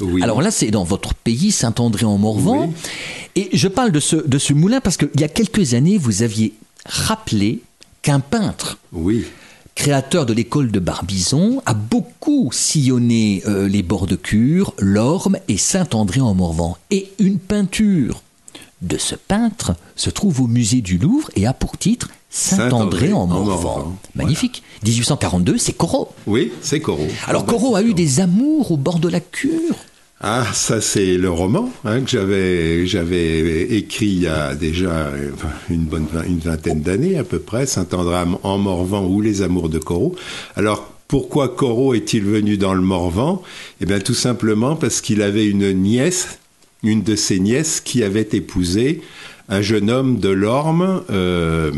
Oui. 0.00 0.22
Alors 0.22 0.42
là, 0.42 0.50
c'est 0.50 0.70
dans 0.70 0.84
votre 0.84 1.14
pays, 1.14 1.50
Saint-André-en-Morvan. 1.50 2.66
Oui. 2.68 2.74
Et 3.36 3.48
je 3.52 3.68
parle 3.68 3.92
de 3.92 4.00
ce, 4.00 4.16
de 4.16 4.38
ce 4.38 4.52
moulin 4.52 4.80
parce 4.80 4.96
qu'il 4.96 5.20
y 5.20 5.24
a 5.24 5.28
quelques 5.28 5.74
années, 5.74 5.98
vous 5.98 6.22
aviez 6.22 6.54
rappelé 6.86 7.60
qu'un 8.02 8.20
peintre 8.20 8.78
Oui. 8.92 9.24
créateur 9.74 10.24
de 10.26 10.32
l'école 10.32 10.70
de 10.70 10.78
Barbizon, 10.80 11.60
a 11.66 11.74
beaucoup 11.74 12.50
sillonné 12.52 13.42
euh, 13.46 13.68
les 13.68 13.82
bords 13.82 14.06
de 14.06 14.16
Cure, 14.16 14.72
l'Orme 14.78 15.36
et 15.48 15.58
Saint-André-en-Morvan. 15.58 16.78
Et 16.90 17.10
une 17.18 17.38
peinture 17.38 18.22
de 18.82 18.96
ce 18.98 19.14
peintre 19.14 19.74
se 19.96 20.10
trouve 20.10 20.40
au 20.42 20.46
musée 20.46 20.80
du 20.80 20.96
Louvre 20.98 21.30
et 21.36 21.46
a 21.46 21.52
pour 21.52 21.76
titre 21.78 22.08
Saint-André-en-Morvan. 22.30 23.96
Magnifique. 24.14 24.62
1842, 24.84 25.58
c'est 25.58 25.72
Corot. 25.72 26.08
Oui, 26.26 26.52
c'est 26.62 26.80
Corot. 26.80 27.08
Alors 27.26 27.44
Corot 27.46 27.76
a 27.76 27.82
eu 27.82 27.94
des 27.94 28.20
amours 28.20 28.70
au 28.72 28.76
bord 28.76 28.98
de 28.98 29.08
la 29.08 29.20
Cure. 29.20 29.74
Ah, 30.22 30.46
ça 30.54 30.80
c'est 30.80 31.18
le 31.18 31.28
roman 31.28 31.70
hein, 31.84 32.00
que 32.00 32.08
j'avais 32.08 32.86
j'avais 32.86 33.64
écrit 33.64 34.06
il 34.06 34.22
y 34.22 34.26
a 34.26 34.54
déjà 34.54 35.08
euh, 35.08 35.30
une 35.68 35.84
bonne 35.84 36.06
une 36.26 36.38
vingtaine 36.38 36.80
d'années 36.80 37.18
à 37.18 37.24
peu 37.24 37.38
près, 37.38 37.66
Saint-André 37.66 38.16
en 38.42 38.56
Morvan 38.56 39.04
ou 39.06 39.20
les 39.20 39.42
amours 39.42 39.68
de 39.68 39.78
Corot. 39.78 40.16
Alors 40.56 40.90
pourquoi 41.06 41.50
Corot 41.50 41.92
est-il 41.92 42.24
venu 42.24 42.56
dans 42.56 42.72
le 42.72 42.80
Morvan? 42.80 43.42
Eh 43.82 43.84
bien 43.84 43.98
tout 43.98 44.14
simplement 44.14 44.74
parce 44.74 45.02
qu'il 45.02 45.20
avait 45.20 45.44
une 45.44 45.72
nièce, 45.72 46.38
une 46.82 47.02
de 47.02 47.14
ses 47.14 47.38
nièces 47.38 47.82
qui 47.82 48.02
avait 48.02 48.28
épousé 48.32 49.02
un 49.50 49.60
jeune 49.60 49.90
homme 49.90 50.18
de 50.18 50.30
l'Orme 50.30 51.02
euh, 51.10 51.70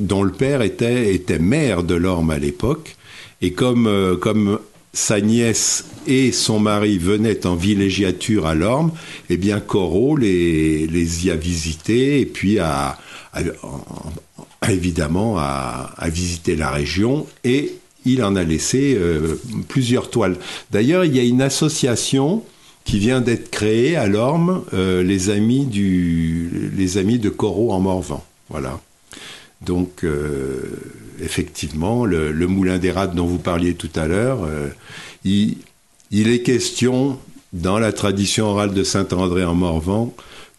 dont 0.00 0.22
le 0.22 0.30
père 0.30 0.62
était 0.62 1.12
était 1.16 1.40
maire 1.40 1.82
de 1.82 1.96
l'Orme 1.96 2.30
à 2.30 2.38
l'époque 2.38 2.94
et 3.42 3.52
comme 3.52 3.88
euh, 3.88 4.16
comme 4.16 4.60
sa 4.92 5.20
nièce 5.20 5.84
et 6.06 6.32
son 6.32 6.58
mari 6.60 6.98
venaient 6.98 7.46
en 7.46 7.54
villégiature 7.56 8.46
à 8.46 8.54
l'Orme, 8.54 8.92
eh 9.28 9.36
bien 9.36 9.60
Corot 9.60 10.16
les, 10.16 10.86
les 10.86 11.26
y 11.26 11.30
a 11.30 11.36
visités 11.36 12.20
et 12.20 12.26
puis 12.26 12.58
a, 12.58 12.98
a- 13.32 13.40
en- 13.62 13.82
évidemment 14.70 15.36
a, 15.38 15.94
visité 16.08 16.56
la 16.56 16.70
région 16.70 17.26
et 17.44 17.74
il 18.04 18.22
en 18.22 18.34
a 18.36 18.44
laissé 18.44 18.94
euh, 18.96 19.36
plusieurs 19.68 20.08
toiles. 20.10 20.36
D'ailleurs, 20.70 21.04
il 21.04 21.14
y 21.14 21.20
a 21.20 21.22
une 21.24 21.42
association 21.42 22.42
qui 22.84 22.98
vient 22.98 23.20
d'être 23.20 23.50
créée 23.50 23.96
à 23.96 24.06
l'Orme, 24.06 24.62
euh, 24.72 25.02
les 25.02 25.28
amis 25.28 25.66
du, 25.66 26.70
les 26.76 26.96
amis 26.98 27.18
de 27.18 27.28
Corot 27.28 27.72
en 27.72 27.80
Morvan. 27.80 28.24
Voilà. 28.48 28.80
Donc, 29.60 30.02
euh, 30.04 30.62
effectivement, 31.22 32.06
le, 32.06 32.32
le 32.32 32.46
moulin 32.46 32.78
des 32.78 32.90
rats 32.90 33.06
dont 33.06 33.26
vous 33.26 33.38
parliez 33.38 33.74
tout 33.74 33.90
à 33.94 34.06
l'heure, 34.08 34.48
il, 35.24 35.58
il 36.10 36.28
est 36.28 36.42
question, 36.42 37.18
dans 37.52 37.78
la 37.78 37.92
tradition 37.92 38.46
orale 38.46 38.74
de 38.74 38.84
Saint-André 38.84 39.44
en 39.44 39.54
Morvan, 39.54 40.12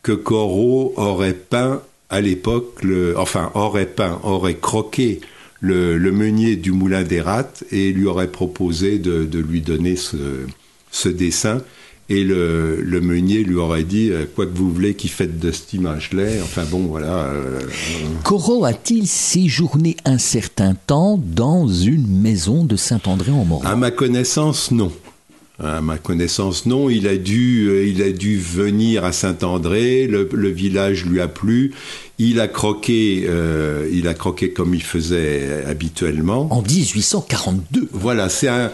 que 0.03 0.11
Corot 0.11 0.93
aurait 0.97 1.33
peint 1.33 1.81
à 2.09 2.19
l'époque, 2.21 2.83
le, 2.83 3.17
enfin, 3.17 3.51
aurait 3.53 3.85
peint, 3.85 4.19
aurait 4.23 4.55
croqué 4.57 5.21
le, 5.61 5.97
le 5.97 6.11
meunier 6.11 6.55
du 6.55 6.71
moulin 6.71 7.03
des 7.03 7.21
rats 7.21 7.47
et 7.71 7.91
lui 7.93 8.05
aurait 8.07 8.27
proposé 8.31 8.97
de, 8.99 9.23
de 9.25 9.39
lui 9.39 9.61
donner 9.61 9.95
ce, 9.95 10.17
ce 10.91 11.07
dessin. 11.09 11.61
Et 12.09 12.25
le, 12.25 12.81
le 12.81 12.99
meunier 12.99 13.43
lui 13.45 13.55
aurait 13.55 13.85
dit, 13.85 14.09
euh, 14.09 14.25
quoi 14.35 14.45
que 14.45 14.51
vous 14.57 14.69
voulez 14.73 14.95
qu'il 14.95 15.09
fasse 15.11 15.29
de 15.29 15.49
cette 15.51 15.71
image-là. 15.71 16.23
Enfin 16.43 16.65
bon, 16.69 16.79
voilà. 16.87 17.25
euh, 17.27 17.61
Corot 18.25 18.65
a-t-il 18.65 19.07
séjourné 19.07 19.95
un 20.03 20.17
certain 20.17 20.73
temps 20.75 21.17
dans 21.23 21.69
une 21.69 22.07
maison 22.07 22.65
de 22.65 22.75
Saint-André-en-Morvan 22.75 23.65
À 23.65 23.77
ma 23.77 23.91
connaissance, 23.91 24.71
non. 24.71 24.91
À 25.63 25.79
ma 25.79 25.97
connaissance, 25.97 26.65
non. 26.65 26.89
Il 26.89 27.07
a 27.07 27.17
dû, 27.17 27.67
euh, 27.69 27.85
il 27.85 28.01
a 28.01 28.11
dû 28.11 28.37
venir 28.37 29.05
à 29.05 29.11
Saint-André. 29.11 30.07
Le, 30.07 30.27
le 30.33 30.49
village 30.49 31.05
lui 31.05 31.21
a 31.21 31.27
plu. 31.27 31.73
Il 32.17 32.39
a 32.39 32.47
croqué, 32.47 33.25
euh, 33.27 33.87
il 33.93 34.07
a 34.07 34.15
croqué 34.15 34.51
comme 34.51 34.73
il 34.73 34.81
faisait 34.81 35.63
habituellement. 35.67 36.47
En 36.51 36.63
1842. 36.63 37.89
Voilà, 37.91 38.29
c'est 38.29 38.47
un 38.47 38.71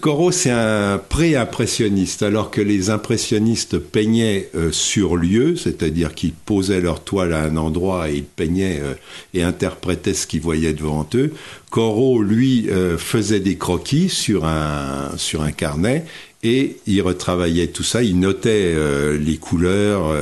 Corot, 0.00 0.32
c'est 0.32 0.50
un 0.50 0.98
pré-impressionniste, 0.98 2.22
alors 2.22 2.50
que 2.50 2.62
les 2.62 2.88
impressionnistes 2.88 3.78
peignaient 3.78 4.48
euh, 4.54 4.72
sur 4.72 5.16
lieu, 5.16 5.54
c'est-à-dire 5.54 6.14
qu'ils 6.14 6.32
posaient 6.32 6.80
leur 6.80 7.04
toile 7.04 7.34
à 7.34 7.42
un 7.42 7.56
endroit 7.58 8.08
et 8.08 8.16
ils 8.16 8.24
peignaient 8.24 8.80
euh, 8.80 8.94
et 9.34 9.42
interprétaient 9.42 10.14
ce 10.14 10.26
qu'ils 10.26 10.40
voyaient 10.40 10.72
devant 10.72 11.06
eux. 11.14 11.34
Corot, 11.68 12.22
lui, 12.22 12.70
euh, 12.70 12.96
faisait 12.96 13.40
des 13.40 13.56
croquis 13.56 14.08
sur 14.08 14.46
un 14.46 15.12
carnet 15.54 16.06
et 16.42 16.78
il 16.86 17.02
retravaillait 17.02 17.68
tout 17.68 17.82
ça. 17.82 18.02
Il 18.02 18.18
notait 18.18 18.74
les 19.18 19.36
couleurs, 19.36 20.14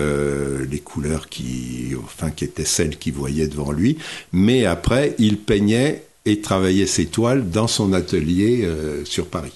les 0.69 0.79
couleurs 0.79 1.29
qui, 1.29 1.93
enfin, 2.03 2.31
qui 2.31 2.45
étaient 2.45 2.65
celles 2.65 2.97
qu'il 2.97 3.13
voyait 3.13 3.47
devant 3.47 3.73
lui. 3.73 3.99
Mais 4.33 4.65
après, 4.65 5.15
il 5.19 5.37
peignait 5.37 6.03
et 6.27 6.41
travaillait 6.41 6.87
ses 6.87 7.07
toiles 7.07 7.51
dans 7.51 7.69
son 7.69 7.93
atelier 7.93 8.63
euh, 8.65 9.05
sur 9.05 9.27
Paris. 9.27 9.53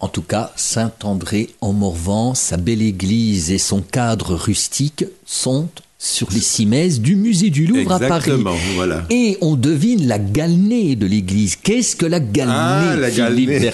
En 0.00 0.08
tout 0.08 0.22
cas, 0.22 0.52
Saint-André-en-Morvan, 0.56 2.34
sa 2.34 2.56
belle 2.56 2.82
église 2.82 3.50
et 3.50 3.58
son 3.58 3.80
cadre 3.80 4.34
rustique 4.34 5.04
sont 5.26 5.68
sur 5.98 6.28
les 6.32 6.40
cimaises 6.40 7.00
du 7.02 7.14
musée 7.14 7.50
du 7.50 7.66
Louvre 7.66 7.92
à 7.92 7.98
Paris. 7.98 8.30
Exactement, 8.30 8.56
voilà. 8.74 9.04
Et 9.10 9.36
on 9.42 9.54
devine 9.54 10.08
la 10.08 10.18
galnée 10.18 10.96
de 10.96 11.04
l'église. 11.04 11.56
Qu'est-ce 11.56 11.94
que 11.94 12.06
la 12.06 12.20
galnée, 12.20 12.54
Ah, 12.56 12.96
la 12.98 13.10
Philippe 13.10 13.50
galnée. 13.50 13.70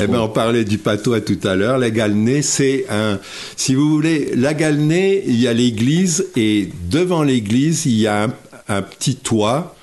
Eh 0.00 0.06
ben, 0.06 0.20
on 0.20 0.28
parlait 0.28 0.66
du 0.66 0.76
patois 0.76 1.22
tout 1.22 1.38
à 1.44 1.56
l'heure. 1.56 1.78
La 1.78 1.90
galnée, 1.90 2.42
c'est 2.42 2.84
un, 2.90 3.18
si 3.56 3.74
vous 3.74 3.88
voulez, 3.88 4.32
la 4.36 4.52
galnée, 4.52 5.22
il 5.26 5.40
y 5.40 5.48
a 5.48 5.54
l'église 5.54 6.26
et 6.36 6.68
devant 6.90 7.22
l'église, 7.22 7.86
il 7.86 7.98
y 7.98 8.06
a 8.06 8.24
un, 8.24 8.34
un 8.68 8.82
petit 8.82 9.16
toit 9.16 9.74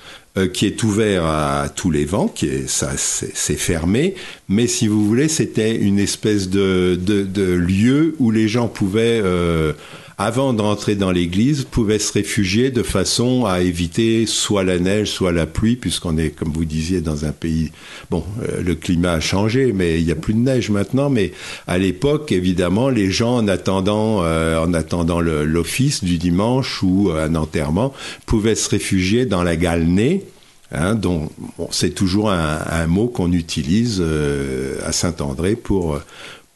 qui 0.46 0.66
est 0.66 0.82
ouvert 0.82 1.24
à 1.24 1.68
tous 1.74 1.90
les 1.90 2.04
vents, 2.04 2.28
qui 2.28 2.46
est, 2.46 2.68
ça, 2.68 2.92
c'est 2.96 3.56
fermé. 3.56 4.14
Mais 4.48 4.66
si 4.66 4.88
vous 4.88 5.04
voulez, 5.04 5.28
c'était 5.28 5.74
une 5.74 5.98
espèce 5.98 6.48
de, 6.48 6.98
de, 7.00 7.22
de 7.22 7.52
lieu 7.52 8.14
où 8.18 8.30
les 8.30 8.48
gens 8.48 8.68
pouvaient, 8.68 9.20
euh, 9.22 9.72
avant 10.18 10.52
d'entrer 10.52 10.96
dans 10.96 11.12
l'église, 11.12 11.64
pouvaient 11.64 12.00
se 12.00 12.12
réfugier 12.12 12.72
de 12.72 12.82
façon 12.82 13.44
à 13.44 13.60
éviter 13.60 14.26
soit 14.26 14.64
la 14.64 14.80
neige, 14.80 15.08
soit 15.08 15.30
la 15.30 15.46
pluie, 15.46 15.76
puisqu'on 15.76 16.18
est, 16.18 16.30
comme 16.30 16.52
vous 16.52 16.64
disiez, 16.64 17.00
dans 17.00 17.24
un 17.24 17.30
pays. 17.30 17.70
Bon, 18.10 18.24
euh, 18.42 18.60
le 18.60 18.74
climat 18.74 19.12
a 19.12 19.20
changé, 19.20 19.72
mais 19.72 20.00
il 20.00 20.06
n'y 20.06 20.10
a 20.10 20.16
plus 20.16 20.34
de 20.34 20.40
neige 20.40 20.70
maintenant. 20.70 21.08
Mais 21.08 21.32
à 21.68 21.78
l'époque, 21.78 22.32
évidemment, 22.32 22.88
les 22.88 23.12
gens, 23.12 23.36
en 23.36 23.46
attendant, 23.46 24.24
euh, 24.24 24.58
en 24.58 24.74
attendant 24.74 25.20
l'office 25.20 26.02
du 26.02 26.18
dimanche 26.18 26.82
ou 26.82 27.12
un 27.16 27.36
enterrement, 27.36 27.94
pouvaient 28.26 28.56
se 28.56 28.68
réfugier 28.70 29.24
dans 29.24 29.44
la 29.44 29.54
galenée. 29.54 30.24
Hein, 30.70 30.96
dont 30.96 31.30
bon, 31.56 31.68
c'est 31.70 31.94
toujours 31.94 32.30
un, 32.30 32.58
un 32.70 32.86
mot 32.86 33.08
qu'on 33.08 33.32
utilise 33.32 34.02
euh, 34.02 34.76
à 34.84 34.92
Saint-André 34.92 35.56
pour 35.56 35.94
euh, 35.94 36.02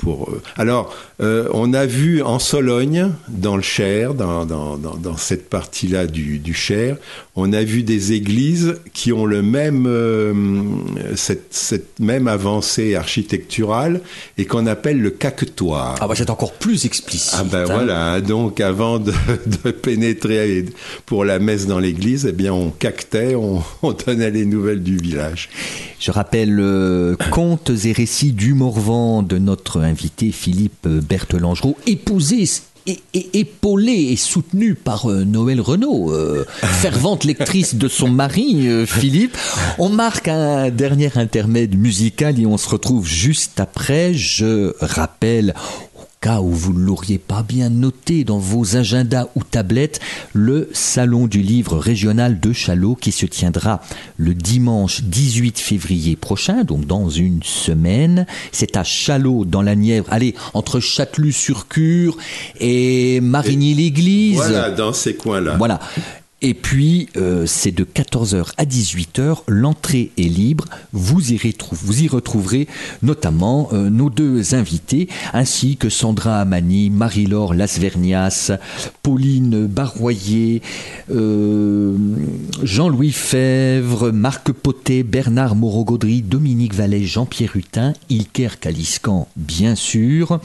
pour. 0.03 0.34
Alors, 0.57 0.94
euh, 1.20 1.48
on 1.53 1.72
a 1.72 1.86
vu 1.86 2.22
en 2.22 2.40
Sologne, 2.40 3.11
dans 3.28 3.57
le 3.57 3.62
Cher, 3.62 4.14
dans, 4.14 4.44
dans, 4.44 4.76
dans, 4.76 4.96
dans 4.96 5.16
cette 5.16 5.48
partie-là 5.48 6.07
du, 6.07 6.40
du 6.40 6.55
Cher, 6.55 6.96
on 7.36 7.53
a 7.53 7.62
vu 7.62 7.82
des 7.82 8.12
églises 8.12 8.80
qui 8.92 9.12
ont 9.12 9.24
le 9.24 9.42
même 9.42 9.86
euh, 9.86 10.34
cette, 11.14 11.55
cette 11.55 12.00
même 12.00 12.28
avancée 12.28 12.94
architecturale 12.94 14.00
et 14.36 14.44
qu'on 14.44 14.66
appelle 14.66 15.00
le 15.00 15.11
cactoire. 15.11 15.94
Ah 16.00 16.09
bah 16.09 16.14
c'est 16.16 16.30
encore 16.30 16.53
plus 16.53 16.84
explicite. 16.84 17.34
Ah 17.38 17.44
ben 17.44 17.61
hein. 17.61 17.64
voilà, 17.66 18.20
donc 18.20 18.61
avant 18.61 18.98
de, 18.98 19.12
de 19.64 19.70
pénétrer 19.70 20.66
pour 21.07 21.24
la 21.24 21.38
messe 21.38 21.66
dans 21.66 21.78
l'église, 21.78 22.26
eh 22.28 22.32
bien 22.32 22.53
on 22.53 22.70
cactait, 22.70 23.34
on, 23.36 23.62
on 23.82 23.92
donnait 23.92 24.30
les 24.30 24.44
nouvelles 24.44 24.82
du 24.82 24.96
village. 24.96 25.48
Je 26.00 26.11
rappelle 26.11 26.59
euh, 26.59 27.14
Contes 27.30 27.70
et 27.84 27.92
récits 27.92 28.32
du 28.32 28.55
Morvan 28.55 29.22
de 29.22 29.38
notre 29.38 29.80
invité 29.93 30.32
Philippe 30.32 30.88
Berthelangereau, 30.88 31.76
épousé 31.86 32.47
et, 32.86 33.01
et 33.14 33.38
épaulé 33.40 33.93
et 33.93 34.16
soutenu 34.16 34.74
par 34.74 35.09
euh, 35.11 35.24
Noël 35.24 35.61
Renaud, 35.61 36.12
euh, 36.12 36.45
fervente 36.62 37.24
lectrice 37.24 37.74
de 37.74 37.88
son 37.88 38.09
mari 38.09 38.68
euh, 38.68 38.86
Philippe. 38.86 39.36
On 39.78 39.88
marque 39.88 40.28
un 40.28 40.70
dernier 40.70 41.11
intermède 41.16 41.78
musical 41.78 42.40
et 42.40 42.47
on 42.47 42.57
se 42.57 42.68
retrouve 42.68 43.07
juste 43.07 43.61
après. 43.61 44.14
Je 44.14 44.74
rappelle 44.80 45.55
cas 46.22 46.40
où 46.40 46.50
vous 46.50 46.72
ne 46.72 46.78
l'auriez 46.78 47.18
pas 47.18 47.42
bien 47.42 47.68
noté 47.68 48.22
dans 48.22 48.38
vos 48.38 48.76
agendas 48.76 49.26
ou 49.34 49.42
tablettes, 49.42 49.98
le 50.32 50.70
Salon 50.72 51.26
du 51.26 51.42
livre 51.42 51.76
régional 51.76 52.38
de 52.38 52.52
Chalot 52.52 52.94
qui 52.94 53.10
se 53.10 53.26
tiendra 53.26 53.82
le 54.16 54.32
dimanche 54.32 55.02
18 55.02 55.58
février 55.58 56.14
prochain, 56.14 56.62
donc 56.62 56.86
dans 56.86 57.10
une 57.10 57.42
semaine. 57.42 58.26
C'est 58.52 58.76
à 58.76 58.84
Chalot, 58.84 59.44
dans 59.44 59.62
la 59.62 59.74
Nièvre, 59.74 60.06
allez, 60.10 60.36
entre 60.54 60.78
Châtelus-sur-Cure 60.78 62.16
et 62.60 63.20
Marigny-l'Église. 63.20 64.36
Voilà, 64.36 64.70
dans 64.70 64.92
ces 64.92 65.16
coins-là. 65.16 65.56
Voilà. 65.58 65.80
Et 66.45 66.55
puis, 66.55 67.09
euh, 67.16 67.47
c'est 67.47 67.70
de 67.70 67.84
14h 67.84 68.51
à 68.57 68.64
18h, 68.64 69.43
l'entrée 69.47 70.11
est 70.18 70.22
libre. 70.22 70.64
Vous 70.93 71.32
y, 71.32 72.09
retrouverez 72.09 72.66
notamment 73.01 73.68
euh, 73.72 73.88
nos 73.90 74.11
deux 74.11 74.57
invités, 74.57 75.09
ainsi 75.32 75.76
que 75.76 75.88
Sandra 75.88 76.40
Amani, 76.40 76.90
Marie-Laure 76.90 77.55
Lasvernias, 77.55 78.51
Pauline 79.05 79.68
Barroyer, 79.68 80.62
euh, 81.12 81.97
Jean-Louis 82.64 83.12
Fèvre, 83.12 84.11
Marc 84.11 84.51
Potet, 84.51 85.05
Bernard 85.05 85.55
Moreau-Gaudry, 85.55 86.22
Dominique 86.22 86.74
Vallet, 86.74 87.05
Jean-Pierre 87.05 87.57
Hutin, 87.57 87.93
Ilker 88.11 88.59
Kaliscan, 88.61 89.28
bien 89.36 89.76
sûr. 89.76 90.40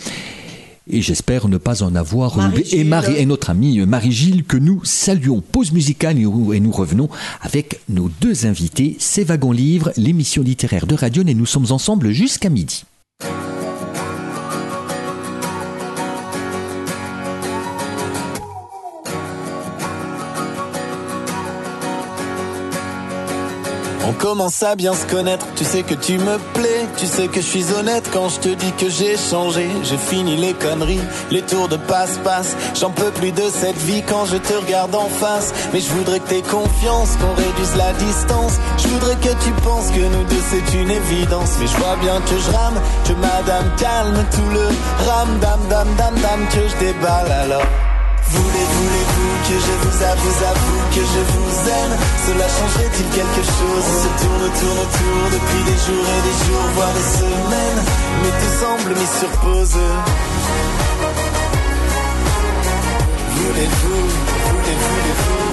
Et 0.89 1.01
j'espère 1.01 1.47
ne 1.47 1.57
pas 1.57 1.83
en 1.83 1.95
avoir 1.95 2.37
oublié. 2.37 2.79
Et. 2.79 2.83
Marie, 2.83 3.15
et 3.17 3.25
notre 3.25 3.49
amie 3.49 3.79
Marie-Gilles 3.85 4.43
que 4.43 4.57
nous 4.57 4.81
saluons. 4.83 5.41
Pause 5.41 5.71
musicale 5.71 6.17
et 6.17 6.21
nous- 6.23 6.53
et 6.53 6.59
nous 6.59 6.71
revenons 6.71 7.09
avec 7.41 7.81
nos 7.89 8.09
deux 8.21 8.45
invités. 8.45 8.95
C'est 8.99 9.23
Wagon 9.23 9.51
Livre, 9.51 9.91
l'émission 9.97 10.43
littéraire 10.43 10.87
de 10.87 10.95
Radion 10.95 11.23
et 11.27 11.33
nous 11.33 11.45
sommes 11.45 11.71
ensemble 11.71 12.11
jusqu'à 12.11 12.49
midi. 12.49 12.83
Commence 24.17 24.63
à 24.63 24.75
bien 24.75 24.93
se 24.93 25.05
connaître, 25.05 25.45
tu 25.55 25.63
sais 25.63 25.83
que 25.83 25.93
tu 25.93 26.17
me 26.17 26.37
plais, 26.53 26.85
tu 26.97 27.05
sais 27.05 27.27
que 27.27 27.41
je 27.41 27.45
suis 27.45 27.73
honnête. 27.73 28.09
Quand 28.11 28.29
je 28.29 28.39
te 28.39 28.49
dis 28.49 28.71
que 28.73 28.89
j'ai 28.89 29.15
changé, 29.17 29.69
j'ai 29.83 29.97
fini 29.97 30.35
les 30.35 30.53
conneries, 30.53 31.01
les 31.31 31.41
tours 31.41 31.67
de 31.67 31.77
passe-passe, 31.77 32.55
j'en 32.79 32.91
peux 32.91 33.11
plus 33.11 33.31
de 33.31 33.43
cette 33.49 33.77
vie 33.77 34.03
quand 34.07 34.25
je 34.25 34.37
te 34.37 34.53
regarde 34.53 34.95
en 34.95 35.09
face, 35.09 35.53
mais 35.73 35.79
je 35.79 35.89
voudrais 35.89 36.19
que 36.19 36.27
t'aies 36.29 36.41
confiance, 36.41 37.15
qu'on 37.17 37.33
réduise 37.35 37.75
la 37.77 37.93
distance, 37.93 38.53
je 38.77 38.87
voudrais 38.87 39.15
que 39.15 39.33
tu 39.43 39.51
penses 39.63 39.89
que 39.91 39.99
nous 39.99 40.23
deux 40.23 40.43
c'est 40.49 40.77
une 40.77 40.91
évidence, 40.91 41.51
mais 41.59 41.67
je 41.67 41.77
vois 41.77 41.95
bien 41.97 42.19
que 42.21 42.37
je 42.37 42.51
rame, 42.51 42.81
que 43.05 43.13
madame 43.13 43.71
calme 43.77 44.25
tout 44.31 44.49
le 44.53 44.67
ram 45.07 45.39
dam 45.39 45.59
dam 45.69 45.87
dam 45.97 46.15
dam 46.21 46.47
que 46.49 46.67
je 46.67 46.85
déballe 46.85 47.31
alors. 47.31 47.86
Voulez, 48.29 48.67
voulez-vous 48.77 49.33
que 49.47 49.55
je 49.65 49.73
vous 49.83 49.97
avoue, 50.03 50.35
avoue 50.51 50.81
que 50.95 51.03
je 51.13 51.21
vous 51.31 51.53
aime? 51.69 51.95
Cela 52.27 52.47
changerait-il 52.47 53.07
quelque 53.17 53.43
chose? 53.55 53.85
On 53.87 54.03
se 54.03 54.09
tourne, 54.21 54.45
tourne 54.59 54.79
autour 54.85 55.19
depuis 55.35 55.61
des 55.69 55.77
jours 55.85 56.07
et 56.15 56.21
des 56.27 56.37
jours, 56.45 56.67
voire 56.75 56.93
des 56.93 57.07
semaines. 57.19 57.81
Mais 58.21 58.33
tout 58.39 58.55
semble 58.61 58.91
mis 58.99 59.11
sur 59.19 59.31
pause 59.41 59.79
Voulez-vous, 63.35 64.03
voulez, 64.49 64.77
voulez-vous 64.87 65.47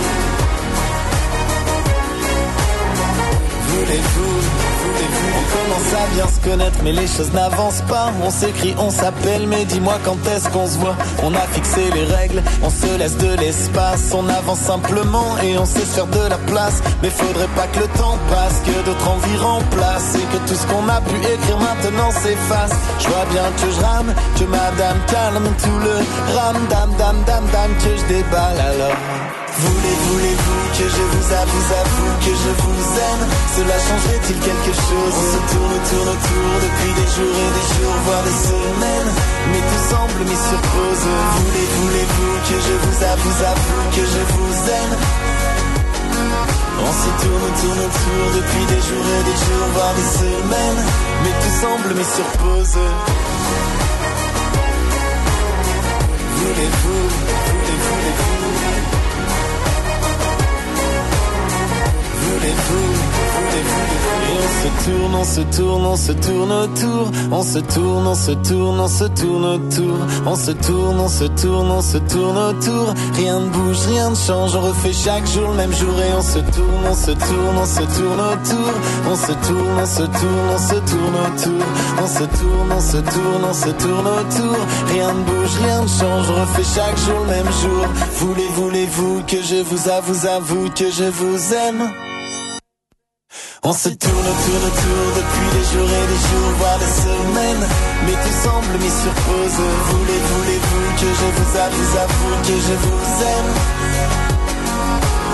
Voulez-vous, 3.69 4.35
voulez-vous 4.41 4.84
On 4.97 5.45
commence 5.57 5.95
à 5.95 6.15
bien 6.15 6.27
se 6.29 6.41
connaître 6.49 6.79
mais 6.85 6.93
les 6.93 7.07
choses 7.07 7.33
n'avancent 7.33 7.83
pas. 7.89 8.13
On 8.25 8.31
s'écrit, 8.31 8.75
on 8.79 8.91
s'appelle 8.91 9.47
mais 9.47 9.65
dis-moi 9.65 9.99
quand 10.05 10.19
est-ce 10.29 10.49
qu'on 10.51 10.67
se 10.67 10.79
voit. 10.79 10.97
On 11.23 11.35
a 11.35 11.47
fixé 11.53 11.91
les 11.95 12.05
règles, 12.05 12.43
on 12.63 12.71
se 12.71 12.99
laisse 12.99 13.17
de 13.17 13.35
l'espace. 13.37 14.13
On 14.15 14.29
avance 14.29 14.61
simplement 14.61 15.37
et 15.43 15.59
on 15.59 15.67
sait 15.67 15.81
se 15.81 15.95
faire 15.97 16.07
de 16.07 16.29
la 16.29 16.39
place. 16.39 16.83
Mais 17.03 17.11
faudrait 17.11 17.53
pas 17.57 17.67
que 17.69 17.81
le 17.81 17.89
temps 17.99 18.19
passe, 18.31 18.63
que 18.65 18.85
d'autres 18.85 19.09
envies 19.09 19.39
remplacent 19.39 20.17
Et 20.17 20.27
que 20.33 20.49
tout 20.49 20.55
ce 20.55 20.67
qu'on 20.67 20.89
a 20.89 21.01
pu 21.01 21.17
écrire 21.17 21.59
maintenant 21.59 22.11
s'efface. 22.11 22.73
Je 23.01 23.09
vois 23.09 23.27
bien 23.31 23.45
que 23.57 23.71
je 23.71 23.81
rame, 23.85 24.15
que 24.39 24.45
madame 24.45 24.99
calme 25.07 25.49
tout 25.63 25.79
le 25.81 26.37
ram. 26.37 26.57
Dam 26.71 26.91
dam 26.99 27.17
dam 27.27 27.45
dam 27.53 27.71
que 27.83 27.97
je 27.97 28.05
déballe 28.07 28.61
alors 28.61 29.24
Voulez, 29.57 29.97
voulez-vous 30.11 30.63
que 30.75 30.87
je 30.91 31.03
vous 31.15 31.27
avoue, 31.33 31.65
avoue 31.79 32.15
que 32.19 32.33
je 32.43 32.51
vous 32.59 32.83
aime? 32.99 33.25
Cela 33.55 33.77
changerait-il 33.79 34.39
quelque 34.41 34.75
chose? 34.75 35.15
On 35.15 35.27
se 35.31 35.41
tourne, 35.55 35.79
tourne 35.91 36.11
autour 36.11 36.51
depuis 36.67 36.93
des 36.99 37.09
jours 37.15 37.39
et 37.39 37.53
des 37.55 37.67
jours, 37.75 37.95
voire 38.05 38.25
des 38.25 38.39
semaines. 38.51 39.11
Mais 39.53 39.63
tout 39.63 39.85
semble 39.95 40.21
mis 40.27 40.41
sur 40.51 40.59
pause. 40.59 41.07
Voulez, 41.39 41.69
voulez-vous 41.79 42.35
que 42.51 42.57
je 42.67 42.75
vous 42.83 42.99
avoue, 43.05 43.37
avoue 43.47 43.85
que 43.95 44.03
je 44.03 44.23
vous 44.35 44.55
aime? 44.75 44.95
On 46.87 46.93
se 46.93 47.11
tourne, 47.23 47.49
tourne 47.63 47.81
autour 47.87 48.25
depuis 48.35 48.65
des 48.75 48.83
jours 48.83 49.07
et 49.07 49.23
des 49.23 49.39
jours, 49.39 49.67
voire 49.73 49.95
des 49.95 50.11
semaines. 50.19 50.83
Mais 51.23 51.35
tout 51.39 51.55
semble 51.63 51.95
mis 51.95 52.11
sur 52.11 52.29
pause. 52.43 52.79
Voulez-vous, 56.43 57.07
voulez, 57.55 57.79
voulez-vous 57.87 58.35
Voulez-vous, 58.35 58.94
se 64.65 64.85
tourne, 64.85 65.15
on 65.15 65.25
se 65.25 65.41
tourne, 65.57 65.85
on 65.85 65.97
se 65.97 66.13
tourne 66.13 66.53
autour 66.53 67.11
On 67.31 67.43
se 67.43 67.59
tourne, 67.59 68.07
on 68.07 68.15
se 68.15 68.33
tourne, 68.33 68.81
on 68.81 68.89
se 68.89 69.05
tourne 69.05 69.45
autour 69.45 69.99
On 70.27 70.37
se 70.37 70.51
tourne, 70.53 71.01
on 71.01 71.09
se 71.09 71.25
tourne, 71.25 71.71
on 71.71 71.83
se 71.83 71.99
tourne 71.99 72.39
autour 72.39 72.95
Rien 73.17 73.41
ne 73.41 73.49
bouge, 73.49 73.87
rien 73.89 74.11
ne 74.11 74.15
change 74.15 74.57
On 74.57 74.61
refait 74.61 74.93
chaque 74.93 75.27
jour 75.27 75.49
le 75.51 75.57
même 75.57 75.73
jour 75.73 75.95
Et 76.01 76.15
on 76.15 76.23
se 76.23 76.39
tourne, 76.39 76.85
on 76.91 76.95
se 76.95 77.11
tourne, 77.11 77.57
on 77.61 77.67
se 77.67 77.83
tourne 77.97 78.21
autour 78.21 78.73
On 79.11 79.17
se 79.17 79.33
tourne, 79.47 79.79
on 79.83 79.87
se 79.87 80.03
tourne, 80.03 80.49
on 80.55 80.59
se 80.59 80.79
tourne 80.91 81.17
autour 81.27 81.67
On 82.03 82.07
se 82.07 82.25
tourne, 82.25 82.73
on 82.73 82.81
se 82.81 82.97
tourne, 82.97 83.45
on 83.51 83.55
se 83.55 83.71
tourne 83.71 84.07
autour 84.07 84.57
Rien 84.93 85.13
ne 85.13 85.25
bouge, 85.25 85.57
rien 85.63 85.83
ne 85.83 85.89
change 85.89 86.27
On 86.31 86.41
refait 86.41 86.71
chaque 86.75 86.99
jour 86.99 87.21
le 87.21 87.31
même 87.31 87.53
jour 87.63 87.87
Voulez, 88.19 88.49
voulez-vous 88.55 89.23
que 89.27 89.43
je 89.43 89.63
vous 89.63 89.89
avoue, 89.89 90.27
avoue 90.27 90.71
que 90.71 90.91
je 90.91 91.05
vous 91.05 91.55
aime 91.55 91.93
on 93.65 93.73
se 93.73 93.89
tourne, 93.89 94.31
tourne, 94.45 94.71
tourne 94.81 95.11
depuis 95.17 95.49
des 95.57 95.65
jours 95.73 95.89
et 95.89 96.07
des 96.13 96.21
jours, 96.29 96.53
voire 96.59 96.79
des 96.79 96.95
semaines. 97.05 97.65
Mais 98.05 98.13
tout 98.13 98.37
semble 98.45 98.77
mis 98.79 98.95
sur 99.03 99.15
pause. 99.25 99.61
Voulez, 99.89 100.21
voulez-vous 100.33 100.89
que 101.01 101.09
je 101.21 101.29
vous 101.37 101.51
avoue, 101.65 101.89
avoue 102.05 102.37
que 102.45 102.57
je 102.67 102.75
vous 102.85 103.05
aime? 103.25 103.53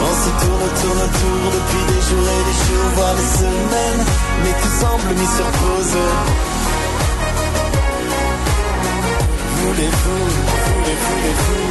On 0.02 0.14
se 0.22 0.30
tourne, 0.40 0.68
tourne, 0.80 1.06
tourne 1.20 1.46
depuis 1.56 1.84
des 1.92 2.02
jours 2.08 2.28
et 2.36 2.42
des 2.48 2.58
jours, 2.64 2.88
voire 2.94 3.14
des 3.14 3.30
semaines. 3.42 4.02
Mais 4.42 4.54
tout 4.62 4.74
semble 4.80 5.10
mis 5.18 5.30
sur 5.36 5.48
pause. 5.60 5.98
Voulez-vous, 9.58 10.24
voulez, 10.70 10.98
voulez-vous? 11.06 11.70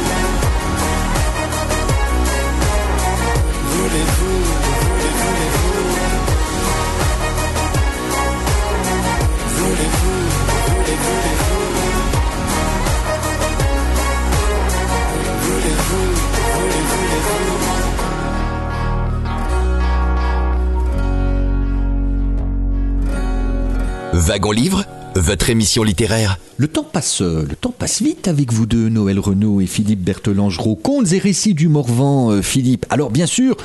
Voulez-vous, 3.70 3.90
voulez, 3.90 4.68
voulez-vous? 4.68 4.99
Wagon 24.30 24.52
Livre, 24.52 24.84
votre 25.16 25.50
émission 25.50 25.82
littéraire. 25.82 26.38
Le 26.56 26.68
temps 26.68 26.84
passe, 26.84 27.20
euh, 27.20 27.44
le 27.48 27.56
temps 27.56 27.74
passe 27.76 28.00
vite 28.00 28.28
avec 28.28 28.52
vous 28.52 28.64
deux, 28.64 28.88
Noël 28.88 29.18
Renaud 29.18 29.60
et 29.60 29.66
Philippe 29.66 30.04
Berthelangereau. 30.04 30.76
Contes 30.76 31.12
et 31.12 31.18
récits 31.18 31.54
du 31.54 31.66
Morvan, 31.66 32.30
euh, 32.30 32.40
Philippe. 32.40 32.86
Alors 32.90 33.10
bien 33.10 33.26
sûr, 33.26 33.56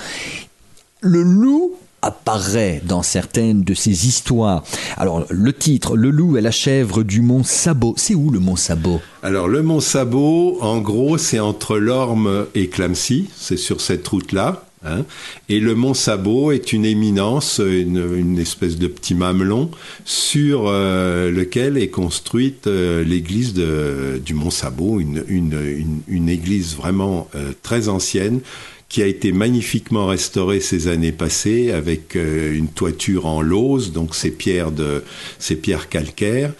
le 1.01 1.21
loup 1.21 1.75
apparaît 2.05 2.81
dans 2.85 3.01
certaines 3.03 3.63
de 3.63 3.73
ces 3.73 4.07
histoires. 4.07 4.63
Alors 4.97 5.25
le 5.29 5.53
titre, 5.53 5.95
Le 5.97 6.09
loup 6.11 6.37
et 6.37 6.41
la 6.41 6.51
chèvre 6.51 7.03
du 7.03 7.21
mont 7.21 7.43
Sabot. 7.43 7.93
C'est 7.97 8.15
où 8.15 8.29
le 8.29 8.39
mont 8.39 8.55
Sabot 8.55 9.01
Alors 9.23 9.47
le 9.47 9.61
Mont 9.63 9.79
Sabot, 9.79 10.57
en 10.61 10.79
gros, 10.79 11.17
c'est 11.17 11.39
entre 11.39 11.77
Lorme 11.77 12.45
et 12.55 12.67
Clamcy, 12.67 13.29
c'est 13.35 13.57
sur 13.57 13.81
cette 13.81 14.07
route-là. 14.07 14.63
hein. 14.85 15.03
Et 15.49 15.59
le 15.59 15.73
Mont 15.73 15.93
Sabot 15.95 16.51
est 16.51 16.73
une 16.73 16.85
éminence, 16.85 17.59
une, 17.65 18.03
une 18.15 18.37
espèce 18.39 18.77
de 18.77 18.87
petit 18.87 19.15
mamelon 19.15 19.71
sur 20.05 20.65
euh, 20.67 21.31
lequel 21.31 21.77
est 21.77 21.89
construite 21.89 22.67
euh, 22.67 23.03
l'église 23.03 23.53
du 23.53 24.33
Mont 24.35 24.51
Sabot, 24.51 24.99
une, 24.99 25.23
une, 25.27 25.53
une- 25.77 26.01
une 26.07 26.29
église 26.29 26.75
vraiment 26.75 27.27
euh, 27.35 27.51
très 27.63 27.89
ancienne 27.89 28.41
qui 28.89 29.01
a 29.01 29.07
été 29.07 29.31
magnifiquement 29.31 30.07
restaurée 30.07 30.59
ces 30.59 30.87
années 30.87 31.11
passées 31.11 31.71
avec 31.71 32.15
euh, 32.15 32.55
une 32.55 32.67
toiture 32.67 33.25
en 33.25 33.41
lauze, 33.41 33.91
donc 33.91 34.15
ces 34.15 34.31
pierres 34.31 34.71
de 34.71 35.03
ces 35.39 35.57
calcaires 35.57 36.53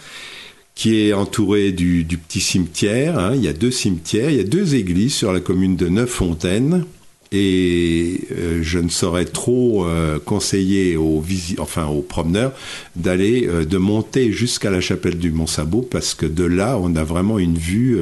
qui 0.74 1.00
est 1.00 1.14
entouré 1.14 1.72
du, 1.72 2.04
petit 2.04 2.40
cimetière. 2.40 3.18
hein. 3.18 3.32
Il 3.34 3.42
y 3.42 3.48
a 3.48 3.54
deux 3.54 3.70
cimetières, 3.70 4.28
il 4.28 4.36
y 4.36 4.40
a 4.40 4.44
deux 4.44 4.74
églises 4.74 5.14
sur 5.14 5.32
la 5.32 5.40
commune 5.40 5.76
de 5.76 5.88
Neuffontaine. 5.88 6.84
Et 7.32 8.20
euh, 8.32 8.60
je 8.62 8.78
ne 8.78 8.88
saurais 8.88 9.24
trop 9.24 9.86
euh, 9.86 10.18
conseiller 10.18 10.96
aux, 10.96 11.24
enfin, 11.58 11.86
aux 11.86 12.02
promeneurs 12.02 12.52
d'aller, 12.94 13.48
de 13.48 13.78
monter 13.78 14.30
jusqu'à 14.32 14.70
la 14.70 14.82
chapelle 14.82 15.16
du 15.16 15.32
Mont-Sabot 15.32 15.80
parce 15.82 16.14
que 16.14 16.26
de 16.26 16.44
là, 16.44 16.78
on 16.78 16.94
a 16.94 17.04
vraiment 17.04 17.38
une 17.38 17.56
vue, 17.56 17.98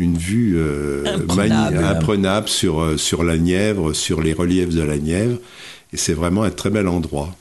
une 0.00 0.16
vue 0.16 0.54
euh, 0.56 1.04
Imprenable. 1.84 2.48
sur, 2.48 2.80
euh, 2.80 2.96
sur 2.96 3.22
la 3.22 3.36
Nièvre, 3.36 3.92
sur 3.92 4.20
les 4.20 4.32
reliefs 4.32 4.74
de 4.74 4.82
la 4.82 4.98
Nièvre. 4.98 5.38
Et 5.92 5.96
c'est 5.96 6.14
vraiment 6.14 6.42
un 6.42 6.50
très 6.50 6.70
bel 6.70 6.88
endroit. 6.88 7.34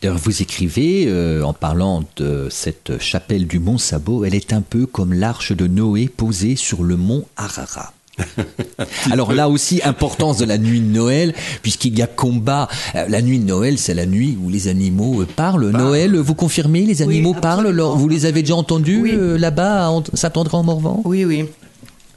D'ailleurs, 0.00 0.18
vous 0.18 0.42
écrivez, 0.42 1.06
euh, 1.08 1.42
en 1.42 1.52
parlant 1.52 2.04
de 2.16 2.46
cette 2.50 3.00
chapelle 3.00 3.46
du 3.46 3.58
mont 3.58 3.78
Sabot, 3.78 4.24
elle 4.24 4.34
est 4.34 4.52
un 4.52 4.60
peu 4.62 4.86
comme 4.86 5.12
l'arche 5.12 5.52
de 5.52 5.66
Noé 5.66 6.08
posée 6.08 6.54
sur 6.54 6.84
le 6.84 6.96
mont 6.96 7.24
Ararat. 7.36 7.92
Alors 9.10 9.32
là 9.32 9.48
aussi, 9.48 9.80
importance 9.84 10.38
de 10.38 10.44
la 10.44 10.58
nuit 10.58 10.80
de 10.80 10.86
Noël, 10.86 11.34
puisqu'il 11.62 11.98
y 11.98 12.02
a 12.02 12.06
combat. 12.06 12.68
La 12.94 13.22
nuit 13.22 13.38
de 13.38 13.44
Noël, 13.44 13.78
c'est 13.78 13.94
la 13.94 14.06
nuit 14.06 14.36
où 14.42 14.50
les 14.50 14.68
animaux 14.68 15.24
parlent. 15.36 15.70
Noël, 15.70 16.16
vous 16.16 16.34
confirmez, 16.34 16.82
les 16.82 17.02
animaux 17.02 17.34
parlent 17.34 17.70
Vous 17.70 18.08
les 18.08 18.26
avez 18.26 18.42
déjà 18.42 18.56
entendus 18.56 19.00
Oui. 19.02 19.12
euh, 19.14 19.38
là-bas, 19.38 19.88
à 19.88 20.02
Saint-André-en-Morvan? 20.14 21.02
Oui, 21.04 21.24
oui. 21.24 21.44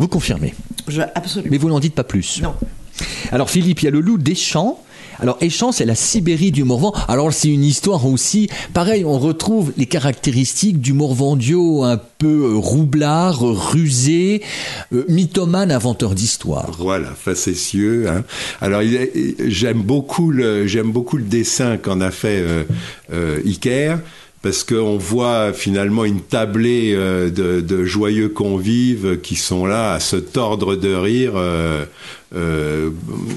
Vous 0.02 0.08
confirmez. 0.08 0.56
Je, 0.88 1.02
absolument. 1.14 1.52
Mais 1.52 1.60
vous 1.60 1.70
n'en 1.70 1.80
dites 1.80 1.94
pas 1.94 2.04
plus. 2.04 2.42
Non. 2.42 2.56
Alors 3.32 3.52
Philippe, 3.52 3.84
il 3.84 3.86
y 3.86 3.88
a 3.88 3.92
le 3.92 4.00
loup 4.00 4.18
d'Échamps. 4.18 4.84
Alors 5.20 5.38
Échamps, 5.42 5.72
c'est 5.72 5.86
la 5.86 5.94
Sibérie 5.94 6.52
du 6.52 6.64
Morvan. 6.64 6.92
Alors 7.08 7.32
c'est 7.32 7.50
une 7.50 7.64
histoire 7.64 8.08
aussi. 8.08 8.50
Pareil, 8.74 9.06
on 9.06 9.20
retrouve 9.20 9.74
les 9.78 9.86
caractéristiques 9.86 10.82
du 10.82 10.94
Morvandio 10.94 11.84
un 11.84 12.02
peu 12.18 12.46
euh, 12.46 12.58
roublard, 12.58 13.42
rusé, 13.42 14.42
euh, 14.92 15.06
mythomane, 15.08 15.72
inventeur 15.72 16.16
d'histoire. 16.16 16.72
Voilà, 16.80 17.10
facétieux. 17.10 18.10
Hein. 18.10 18.24
Alors, 18.60 18.82
j'aime 19.46 19.84
beaucoup 19.84 20.32
le, 20.32 20.66
j'aime 20.66 20.92
beaucoup 20.92 21.18
le 21.18 21.26
dessin 21.26 21.78
qu'en 21.78 22.02
a 22.02 22.10
fait 22.10 22.40
euh, 22.40 22.64
euh, 23.14 23.40
Iker. 23.46 24.00
Parce 24.42 24.64
qu'on 24.64 24.98
voit 24.98 25.54
finalement 25.54 26.04
une 26.04 26.22
tablée 26.22 26.94
euh, 26.96 27.30
de, 27.30 27.62
de 27.62 27.84
joyeux 27.86 28.30
convives 28.30 29.20
qui 29.22 29.36
sont 29.36 29.66
là 29.66 29.94
à 29.94 30.00
se 30.00 30.16
tordre 30.16 30.76
de 30.76 30.94
rire 30.94 31.34
euh, 32.36 32.90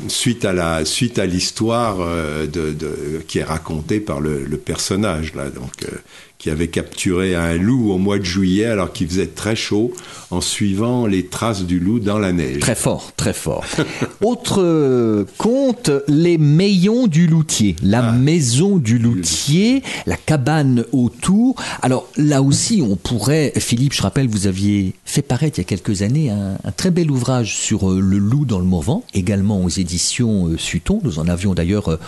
suite 0.08 0.44
à 0.44 0.52
la 0.52 0.84
suite 0.84 1.18
à 1.18 1.26
l'histoire 1.26 1.96
euh, 2.00 2.46
de, 2.46 2.72
de- 2.72 3.22
qui 3.26 3.38
est 3.38 3.44
racontée 3.44 4.00
par 4.00 4.20
le, 4.20 4.44
le 4.44 4.56
personnage 4.56 5.34
là, 5.34 5.50
donc 5.50 5.72
euh, 5.84 5.96
qui 6.38 6.50
avait 6.50 6.68
capturé 6.68 7.34
un 7.34 7.56
loup 7.56 7.90
au 7.90 7.96
mois 7.96 8.18
de 8.18 8.24
juillet 8.24 8.66
alors 8.66 8.92
qu'il 8.92 9.08
faisait 9.08 9.28
très 9.28 9.56
chaud 9.56 9.92
en 10.30 10.42
suivant 10.42 11.06
les 11.06 11.24
traces 11.26 11.62
du 11.64 11.78
loup 11.80 12.00
dans 12.00 12.18
la 12.18 12.32
neige. 12.32 12.58
Très 12.60 12.74
fort, 12.74 13.12
très 13.16 13.32
fort. 13.32 13.64
Autre 14.20 15.24
conte, 15.38 15.90
les 16.06 16.36
Meillons 16.36 17.06
du 17.06 17.26
Loutier, 17.28 17.76
la 17.82 18.12
maison 18.12 18.76
du 18.76 18.98
Loutier, 18.98 19.82
la 20.04 20.16
cabane 20.18 20.84
autour. 20.92 21.54
Alors 21.80 22.06
là 22.18 22.42
aussi, 22.42 22.82
on 22.86 22.96
pourrait, 22.96 23.52
Philippe, 23.56 23.94
je 23.94 24.02
rappelle, 24.02 24.28
vous 24.28 24.46
aviez 24.46 24.92
fait 25.06 25.22
paraître 25.22 25.58
il 25.58 25.62
y 25.62 25.64
a 25.64 25.68
quelques 25.68 26.02
années 26.02 26.28
un, 26.30 26.58
un 26.62 26.72
très 26.72 26.90
bel 26.90 27.10
ouvrage 27.10 27.56
sur 27.56 27.88
le 27.90 28.18
loup 28.18 28.44
dans 28.44 28.58
le 28.58 28.66
Morvan, 28.66 28.83
également 29.14 29.62
aux 29.62 29.68
éditions 29.68 30.48
euh, 30.48 30.58
Sutton. 30.58 31.00
Nous 31.02 31.18
en 31.18 31.28
avions 31.28 31.54
d'ailleurs 31.54 31.88
euh, 31.88 31.98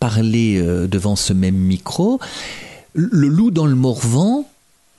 parlé 0.00 0.56
euh, 0.58 0.86
devant 0.86 1.16
ce 1.16 1.32
même 1.32 1.56
micro. 1.56 2.20
Le 2.94 3.26
loup 3.28 3.50
dans 3.50 3.66
le 3.66 3.74
Morvan, 3.74 4.48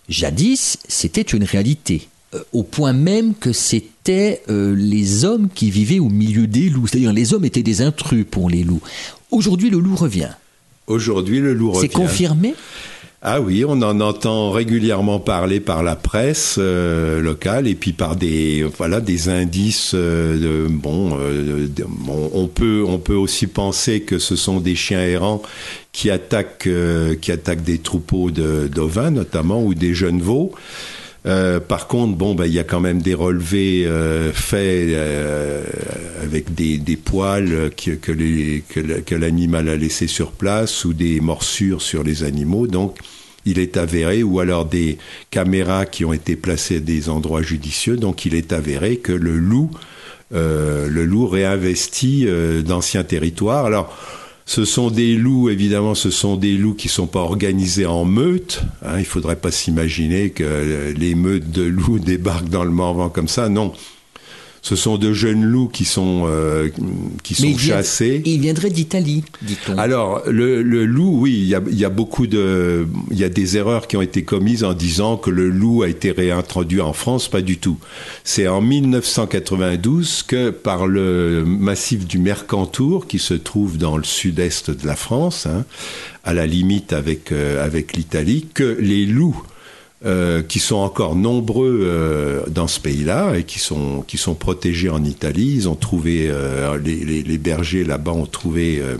jadis, 0.09 0.77
c'était 0.87 1.21
une 1.21 1.43
réalité. 1.43 2.07
Au 2.51 2.63
point 2.63 2.91
même 2.91 3.33
que 3.33 3.53
c'était 3.53 4.41
euh, 4.49 4.75
les 4.75 5.23
hommes 5.23 5.47
qui 5.53 5.71
vivaient 5.71 5.99
au 5.99 6.09
milieu 6.09 6.47
des 6.47 6.69
loups. 6.69 6.87
C'est-à-dire 6.87 7.13
les 7.13 7.33
hommes 7.33 7.45
étaient 7.45 7.63
des 7.63 7.81
intrus 7.81 8.25
pour 8.29 8.49
les 8.49 8.63
loups. 8.63 8.81
Aujourd'hui, 9.31 9.69
le 9.69 9.79
loup 9.79 9.95
revient. 9.95 10.31
Aujourd'hui, 10.87 11.39
le 11.39 11.53
loup 11.53 11.71
C'est 11.75 11.81
revient. 11.81 11.93
confirmé? 11.93 12.53
Ah 13.27 13.41
oui, 13.41 13.65
on 13.67 13.81
en 13.81 14.01
entend 14.01 14.51
régulièrement 14.51 15.19
parler 15.19 15.59
par 15.59 15.81
la 15.81 15.95
presse 15.95 16.57
euh, 16.59 17.19
locale 17.21 17.67
et 17.67 17.73
puis 17.73 17.91
par 17.91 18.15
des 18.15 18.61
voilà 18.77 19.01
des 19.01 19.29
indices. 19.29 19.93
euh, 19.95 20.67
de, 20.67 20.67
bon, 20.69 21.17
euh, 21.19 21.67
on 22.35 22.45
peut 22.45 22.85
on 22.87 22.99
peut 22.99 23.15
aussi 23.15 23.47
penser 23.47 24.01
que 24.01 24.19
ce 24.19 24.35
sont 24.35 24.59
des 24.59 24.75
chiens 24.75 25.01
errants 25.01 25.41
qui 25.91 26.11
attaquent 26.11 26.67
euh, 26.67 27.15
qui 27.15 27.31
attaquent 27.31 27.63
des 27.63 27.79
troupeaux 27.79 28.29
de 28.29 28.67
d'ovins 28.67 29.09
notamment 29.09 29.63
ou 29.63 29.73
des 29.73 29.95
jeunes 29.95 30.21
veaux. 30.21 30.51
Euh, 31.25 31.59
par 31.59 31.87
contre, 31.87 32.15
bon, 32.15 32.35
ben, 32.35 32.45
il 32.45 32.53
y 32.53 32.59
a 32.59 32.63
quand 32.63 32.79
même 32.79 33.01
des 33.01 33.15
relevés 33.15 33.85
euh, 33.87 34.31
faits 34.31 34.89
euh, 34.89 35.63
avec 36.21 36.53
des, 36.53 36.77
des 36.77 36.97
poils 36.97 37.71
que, 37.75 37.91
que, 37.91 38.11
que 38.11 38.99
que 38.99 39.15
l'animal 39.15 39.69
a 39.69 39.75
laissé 39.75 40.05
sur 40.07 40.31
place 40.31 40.85
ou 40.85 40.93
des 40.93 41.19
morsures 41.21 41.81
sur 41.81 42.03
les 42.03 42.23
animaux. 42.23 42.67
Donc, 42.67 42.97
il 43.45 43.59
est 43.59 43.77
avéré, 43.77 44.23
ou 44.23 44.39
alors 44.39 44.65
des 44.65 44.97
caméras 45.29 45.85
qui 45.85 46.03
ont 46.03 46.13
été 46.13 46.35
placées 46.35 46.77
à 46.77 46.79
des 46.79 47.09
endroits 47.09 47.43
judicieux. 47.43 47.95
Donc, 47.95 48.25
il 48.25 48.33
est 48.35 48.53
avéré 48.53 48.97
que 48.97 49.11
le 49.11 49.37
loup, 49.37 49.71
euh, 50.33 50.87
le 50.89 51.05
loup 51.05 51.27
réinvestit 51.27 52.25
euh, 52.27 52.61
d'anciens 52.61 53.03
territoires. 53.03 53.65
Alors, 53.65 53.95
ce 54.45 54.63
sont 54.63 54.91
des 54.91 55.15
loups, 55.15 55.49
évidemment, 55.49 55.95
ce 55.95 56.11
sont 56.11 56.35
des 56.35 56.55
loups 56.55 56.75
qui 56.75 56.87
sont 56.87 57.07
pas 57.07 57.21
organisés 57.21 57.87
en 57.87 58.05
meute. 58.05 58.61
Hein, 58.83 58.99
il 58.99 59.05
faudrait 59.05 59.37
pas 59.37 59.49
s'imaginer 59.51 60.29
que 60.29 60.43
euh, 60.43 60.93
les 60.93 61.15
meutes 61.15 61.49
de 61.49 61.63
loups 61.63 61.99
débarquent 62.05 62.49
dans 62.49 62.63
le 62.63 62.69
Morvan 62.69 63.09
comme 63.09 63.27
ça. 63.27 63.49
Non. 63.49 63.73
Ce 64.65 64.75
sont 64.75 64.97
de 64.97 65.13
jeunes 65.13 65.43
loups 65.43 65.67
qui 65.67 65.85
sont, 65.85 66.23
euh, 66.25 66.69
qui 67.21 67.35
sont 67.35 67.45
Mais 67.45 67.55
chassés. 67.55 68.23
Il 68.25 68.41
viendrait 68.41 68.71
d'Italie, 68.71 69.23
dit-on. 69.43 69.77
Alors, 69.77 70.23
le, 70.25 70.63
le 70.63 70.87
loup, 70.87 71.19
oui, 71.21 71.33
il 71.33 71.47
y 71.47 71.53
a, 71.53 71.61
y 71.69 71.85
a 71.85 71.89
beaucoup 71.89 72.25
de. 72.25 72.87
Il 73.11 73.19
y 73.19 73.23
a 73.23 73.29
des 73.29 73.57
erreurs 73.57 73.85
qui 73.85 73.95
ont 73.95 74.01
été 74.01 74.23
commises 74.23 74.63
en 74.63 74.73
disant 74.73 75.17
que 75.17 75.29
le 75.29 75.49
loup 75.49 75.83
a 75.83 75.87
été 75.87 76.09
réintroduit 76.09 76.81
en 76.81 76.93
France. 76.93 77.27
Pas 77.27 77.43
du 77.43 77.59
tout. 77.59 77.77
C'est 78.23 78.47
en 78.47 78.59
1992 78.59 80.23
que, 80.23 80.49
par 80.49 80.87
le 80.87 81.43
massif 81.45 82.07
du 82.07 82.17
Mercantour, 82.17 83.05
qui 83.05 83.19
se 83.19 83.35
trouve 83.35 83.77
dans 83.77 83.97
le 83.97 84.03
sud-est 84.03 84.71
de 84.71 84.87
la 84.87 84.95
France, 84.95 85.45
hein, 85.45 85.63
à 86.23 86.33
la 86.33 86.47
limite 86.47 86.91
avec, 86.91 87.31
euh, 87.31 87.63
avec 87.63 87.95
l'Italie, 87.95 88.47
que 88.51 88.77
les 88.79 89.05
loups. 89.05 89.43
Euh, 90.03 90.41
qui 90.43 90.59
sont 90.59 90.75
encore 90.75 91.15
nombreux 91.15 91.79
euh, 91.83 92.43
dans 92.47 92.67
ce 92.67 92.79
pays-là 92.79 93.35
et 93.35 93.43
qui 93.43 93.59
sont, 93.59 94.01
qui 94.01 94.17
sont 94.17 94.35
protégés 94.35 94.89
en 94.89 95.03
Italie. 95.03 95.53
Ils 95.55 95.69
ont 95.69 95.75
trouvé, 95.75 96.27
euh, 96.29 96.77
les, 96.77 97.05
les, 97.05 97.23
les 97.23 97.37
bergers 97.37 97.83
là-bas 97.83 98.11
ont 98.11 98.25
trouvé 98.25 98.79
euh, 98.79 98.97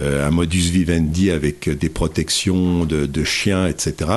euh, 0.00 0.26
un 0.26 0.30
modus 0.30 0.70
vivendi 0.70 1.30
avec 1.30 1.68
des 1.68 1.88
protections 1.88 2.84
de, 2.84 3.06
de 3.06 3.24
chiens, 3.24 3.66
etc. 3.66 4.10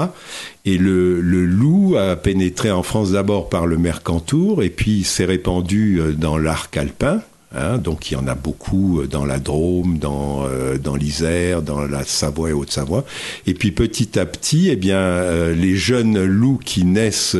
Et 0.66 0.78
le, 0.78 1.22
le 1.22 1.46
loup 1.46 1.96
a 1.98 2.16
pénétré 2.16 2.72
en 2.72 2.84
France 2.84 3.12
d'abord 3.12 3.50
par 3.50 3.68
le 3.68 3.78
Mercantour 3.78 4.64
et 4.64 4.70
puis 4.70 5.04
s'est 5.04 5.26
répandu 5.26 6.02
dans 6.18 6.38
l'arc 6.38 6.76
alpin. 6.76 7.22
Hein. 7.54 7.78
donc 7.78 8.12
il 8.12 8.16
y 8.16 8.18
en 8.18 8.28
a 8.28 8.36
beaucoup 8.36 9.02
euh, 9.02 9.08
dans 9.08 9.26
la 9.26 9.40
Drôme, 9.40 9.98
dans, 9.98 10.46
euh, 10.46 10.78
dans 10.78 10.96
l'Isère, 10.96 11.62
dans 11.62 11.82
la 11.86 12.04
Savoie 12.04 12.50
et 12.50 12.54
Haute-Savoie. 12.54 13.06
Et 13.48 13.54
puis 13.54 13.72
petit 13.72 14.18
à 14.20 14.26
petit, 14.26 14.70
eh 14.70 14.76
bien, 14.76 14.98
euh, 14.98 15.54
les 15.54 15.76
jeunes 15.76 16.24
loups 16.24 16.60
qui 16.64 16.86
naissent 16.86 17.36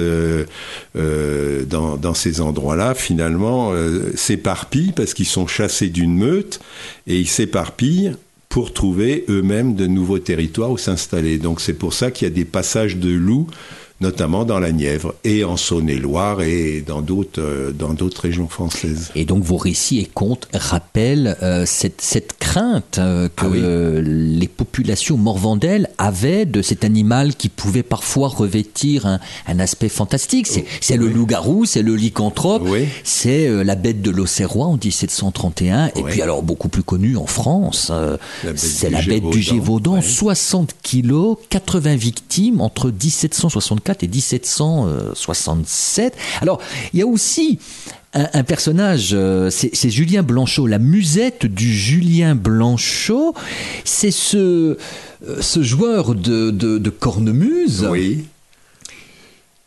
dans, 0.96 2.14
ces 2.14 2.42
endroits-là, 2.42 2.94
finalement, 2.94 3.74
s'éparpillent 4.16 4.92
parce 4.92 5.14
qu'ils 5.14 5.26
sont 5.26 5.48
chassés 5.48 5.90
d'une 5.90 6.16
meute 6.16 6.60
et 7.08 7.20
ils 7.20 7.28
s'éparpillent 7.28 8.14
pour 8.54 8.72
trouver 8.72 9.26
eux-mêmes 9.30 9.74
de 9.74 9.88
nouveaux 9.88 10.20
territoires 10.20 10.70
où 10.70 10.78
s'installer. 10.78 11.40
Donc 11.40 11.60
c'est 11.60 11.74
pour 11.74 11.94
ça 11.94 12.12
qu'il 12.12 12.28
y 12.28 12.32
a 12.32 12.34
des 12.34 12.46
passages 12.46 12.98
de 12.98 13.10
loups, 13.10 13.48
notamment 14.02 14.44
dans 14.46 14.60
la 14.60 14.72
Nièvre 14.72 15.14
et 15.24 15.44
en 15.44 15.56
Saône-et-Loire 15.58 16.42
et 16.42 16.84
dans 16.86 17.02
d'autres 17.02 17.42
euh, 17.42 17.72
dans 17.72 17.94
d'autres 17.94 18.22
régions 18.22 18.48
françaises. 18.48 19.12
Et 19.16 19.24
donc 19.26 19.44
vos 19.44 19.58
récits 19.58 20.00
et 20.00 20.06
contes 20.06 20.48
rappellent 20.54 21.38
euh, 21.42 21.66
cette, 21.66 22.02
cette 22.02 22.38
crainte 22.38 22.98
euh, 22.98 23.30
que 23.36 23.46
Ah 23.46 23.50
oui. 23.50 23.60
euh, 23.62 24.02
les 24.04 24.48
populations 24.48 25.18
morvandelles 25.18 25.90
avaient 25.98 26.46
de 26.46 26.62
cet 26.62 26.84
animal 26.84 27.36
qui 27.36 27.50
pouvait 27.50 27.84
parfois 27.84 28.28
revêtir 28.28 29.06
un, 29.06 29.20
un 29.48 29.60
aspect 29.60 29.90
fantastique. 29.90 30.48
C'est 30.48 30.66
c'est 30.82 30.98
le 30.98 31.08
loup-garou, 31.08 31.66
c'est 31.66 31.82
le 31.82 31.96
lycanthrope, 31.96 32.64
Oui. 32.66 32.88
c'est 33.04 33.48
la 33.64 33.76
bête 33.76 34.02
de 34.02 34.12
l'Auxerrois 34.12 34.66
en 34.68 34.78
1731, 34.78 35.88
et 35.96 36.04
puis 36.04 36.22
alors 36.22 36.44
beaucoup 36.44 36.68
plus 36.70 36.84
connue 36.84 37.16
en 37.18 37.26
France, 37.26 37.90
La 37.92 38.18
c'est 38.56 38.90
la 38.90 39.02
bête 39.02 39.24
du 39.30 39.42
Gévaudan, 39.42 39.94
Gévaudan, 39.94 39.96
ouais. 39.96 40.02
60 40.02 40.76
kilos, 40.84 41.38
80 41.50 41.96
victimes 41.96 42.62
entre 42.62 42.90
1764 42.92 43.93
et 44.02 44.08
1767. 44.08 46.16
Alors, 46.42 46.60
il 46.94 47.00
y 47.00 47.04
a 47.04 47.08
aussi 47.08 47.60
un, 48.14 48.44
personnage, 48.44 49.10
euh, 49.14 49.50
c'est 49.50 49.90
Julien 49.90 50.24
Blanchot, 50.24 50.68
la 50.68 50.80
musette 50.80 51.46
du 51.46 51.74
Julien 51.74 52.36
Blanchot, 52.36 53.34
c'est 53.84 54.12
ce, 54.12 54.78
euh, 55.28 55.62
joueur 55.62 56.14
de, 56.14 56.52
de, 56.52 56.78
de 56.78 56.90
cornemuse 56.90 57.88
Oui. 57.90 58.26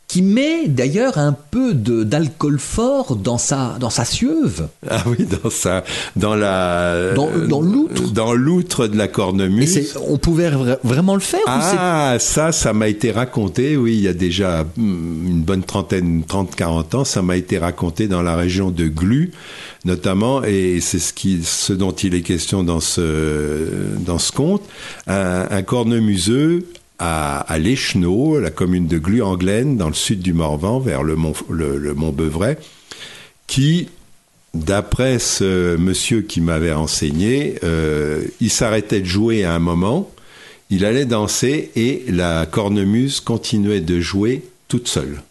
Qui 0.09 0.23
met 0.23 0.69
d'ailleurs 0.69 1.19
un 1.19 1.33
peu 1.33 1.75
d'alcool 1.75 2.61
fort 2.61 3.17
dans 3.17 3.39
sa, 3.39 3.77
dans 3.81 3.91
sa 3.91 4.05
sieuve. 4.05 4.69
Ah 4.89 5.03
oui, 5.07 5.27
dans 5.43 5.51
ça, 5.51 5.83
dans 6.15 6.37
la, 6.37 7.13
Dans- 7.15 7.29
dans 7.49 7.61
l'outre. 7.61 8.13
dans 8.13 8.33
l'outre 8.33 8.87
de 8.87 8.97
la 8.97 9.09
cornemuse. 9.09 9.95
on 10.09 10.17
pouvait 10.17 10.49
vra- 10.51 10.79
vraiment 10.85 11.15
le 11.15 11.21
faire 11.21 11.41
Ah, 11.47 12.17
ça, 12.21 12.53
ça 12.53 12.73
m'a 12.73 12.87
été 12.87 13.11
raconté, 13.11 13.77
oui, 13.77 13.95
il 13.97 14.01
y 14.03 14.09
a 14.09 14.13
déjà 14.15 14.65
hum, 14.79 15.25
une 15.27 15.43
bonne 15.43 15.65
trentaine, 15.65 16.23
30-40 16.29 16.95
ans, 16.97 17.05
ça 17.05 17.23
m'a 17.23 17.37
été 17.37 17.59
raconté 17.59 18.07
dans 18.07 18.23
la 18.23 18.37
région 18.37 18.71
de 18.71 18.87
Glu, 18.87 19.33
notamment, 19.85 20.45
et 20.45 20.79
c'est 20.81 21.01
ce, 21.01 21.13
qui, 21.13 21.41
ce 21.43 21.73
dont 21.73 21.91
il 21.93 22.15
est 22.15 22.23
question 22.23 22.63
dans 22.63 22.81
ce, 22.81 23.67
dans 23.99 24.19
ce 24.21 24.31
conte, 24.31 24.63
un, 25.09 25.47
un 25.51 25.63
cornemuseux 25.63 26.65
à, 26.99 27.41
à 27.41 27.59
la 27.59 28.51
commune 28.51 28.87
de 28.87 28.99
Glu-en-Glen, 28.99 29.77
dans 29.77 29.89
le 29.89 29.95
sud 29.95 30.21
du 30.21 30.33
Morvan, 30.33 30.81
vers 30.81 31.03
le 31.03 31.17
mont, 31.17 31.35
le, 31.49 31.77
le 31.77 31.95
mont 31.95 32.11
Beuvray, 32.11 32.57
qui, 33.47 33.89
d'après 34.55 35.19
ce 35.19 35.77
monsieur 35.77 36.23
qui 36.23 36.41
m'avait 36.41 36.73
enseigné, 36.73 37.57
euh, 37.65 38.23
il 38.41 38.51
s'arrêtait 38.51 39.01
de 39.01 39.07
jouer 39.07 39.45
à 39.45 39.55
un 39.55 39.59
moment, 39.59 40.11
il 40.71 40.85
allait 40.85 41.05
danser 41.05 41.71
et 41.77 42.05
la 42.09 42.47
cornemuse 42.47 43.21
continuait 43.21 43.81
de 43.81 44.01
jouer 44.01 44.43
toute 44.69 44.89
seule. 44.89 45.23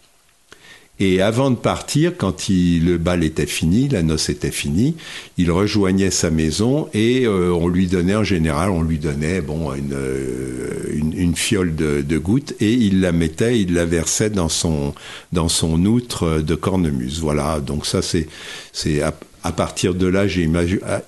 Et 0.98 1.20
avant 1.20 1.50
de 1.50 1.56
partir, 1.56 2.16
quand 2.16 2.48
il- 2.48 2.86
le 2.86 2.96
bal 2.96 3.22
était 3.22 3.44
fini, 3.46 3.86
la 3.88 4.02
noce 4.02 4.30
était 4.30 4.50
finie, 4.50 4.96
il 5.36 5.50
rejoignait 5.50 6.10
sa 6.10 6.30
maison 6.30 6.88
et 6.94 7.26
euh, 7.26 7.52
on 7.52 7.68
lui 7.68 7.86
donnait, 7.86 8.16
en 8.16 8.24
général, 8.24 8.70
on 8.70 8.82
lui 8.82 8.98
donnait 8.98 9.42
bon 9.42 9.74
une, 9.74 9.92
euh, 9.92 10.84
une, 10.94 11.12
une 11.12 11.36
fiole 11.36 11.74
de, 11.74 12.00
de 12.00 12.18
gouttes 12.18 12.54
et 12.60 12.72
il 12.72 13.00
la 13.02 13.12
mettait, 13.12 13.60
il 13.60 13.74
la 13.74 13.84
versait 13.84 14.30
dans 14.30 14.48
son 14.48 14.94
dans 15.32 15.48
son 15.50 15.84
outre 15.84 16.40
de 16.40 16.54
cornemuse. 16.54 17.20
Voilà, 17.20 17.60
donc 17.60 17.84
ça 17.84 18.00
c'est 18.00 18.26
c'est 18.72 19.02
à, 19.02 19.12
partir 19.52 19.94
de 19.94 20.06
là 20.08 20.26
j'ai 20.26 20.48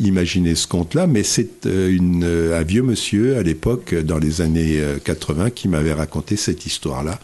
imaginé 0.01 0.55
ce 0.55 0.67
conte-là, 0.69 1.07
mais 1.07 1.23
c'est 1.25 1.67
euh, 1.67 1.89
une 1.91 2.25
euh, 2.25 2.61
un 2.61 2.63
vieux 2.63 2.83
monsieur 2.83 3.37
à 3.39 3.43
l'époque, 3.43 3.95
dans 3.95 4.19
les 4.19 4.43
années 4.43 4.81
euh, 4.81 4.99
80, 5.03 5.51
qui 5.51 5.67
m'avait 5.67 5.93
raconté 5.95 6.37
cette 6.37 6.67
histoire-là 6.67 7.19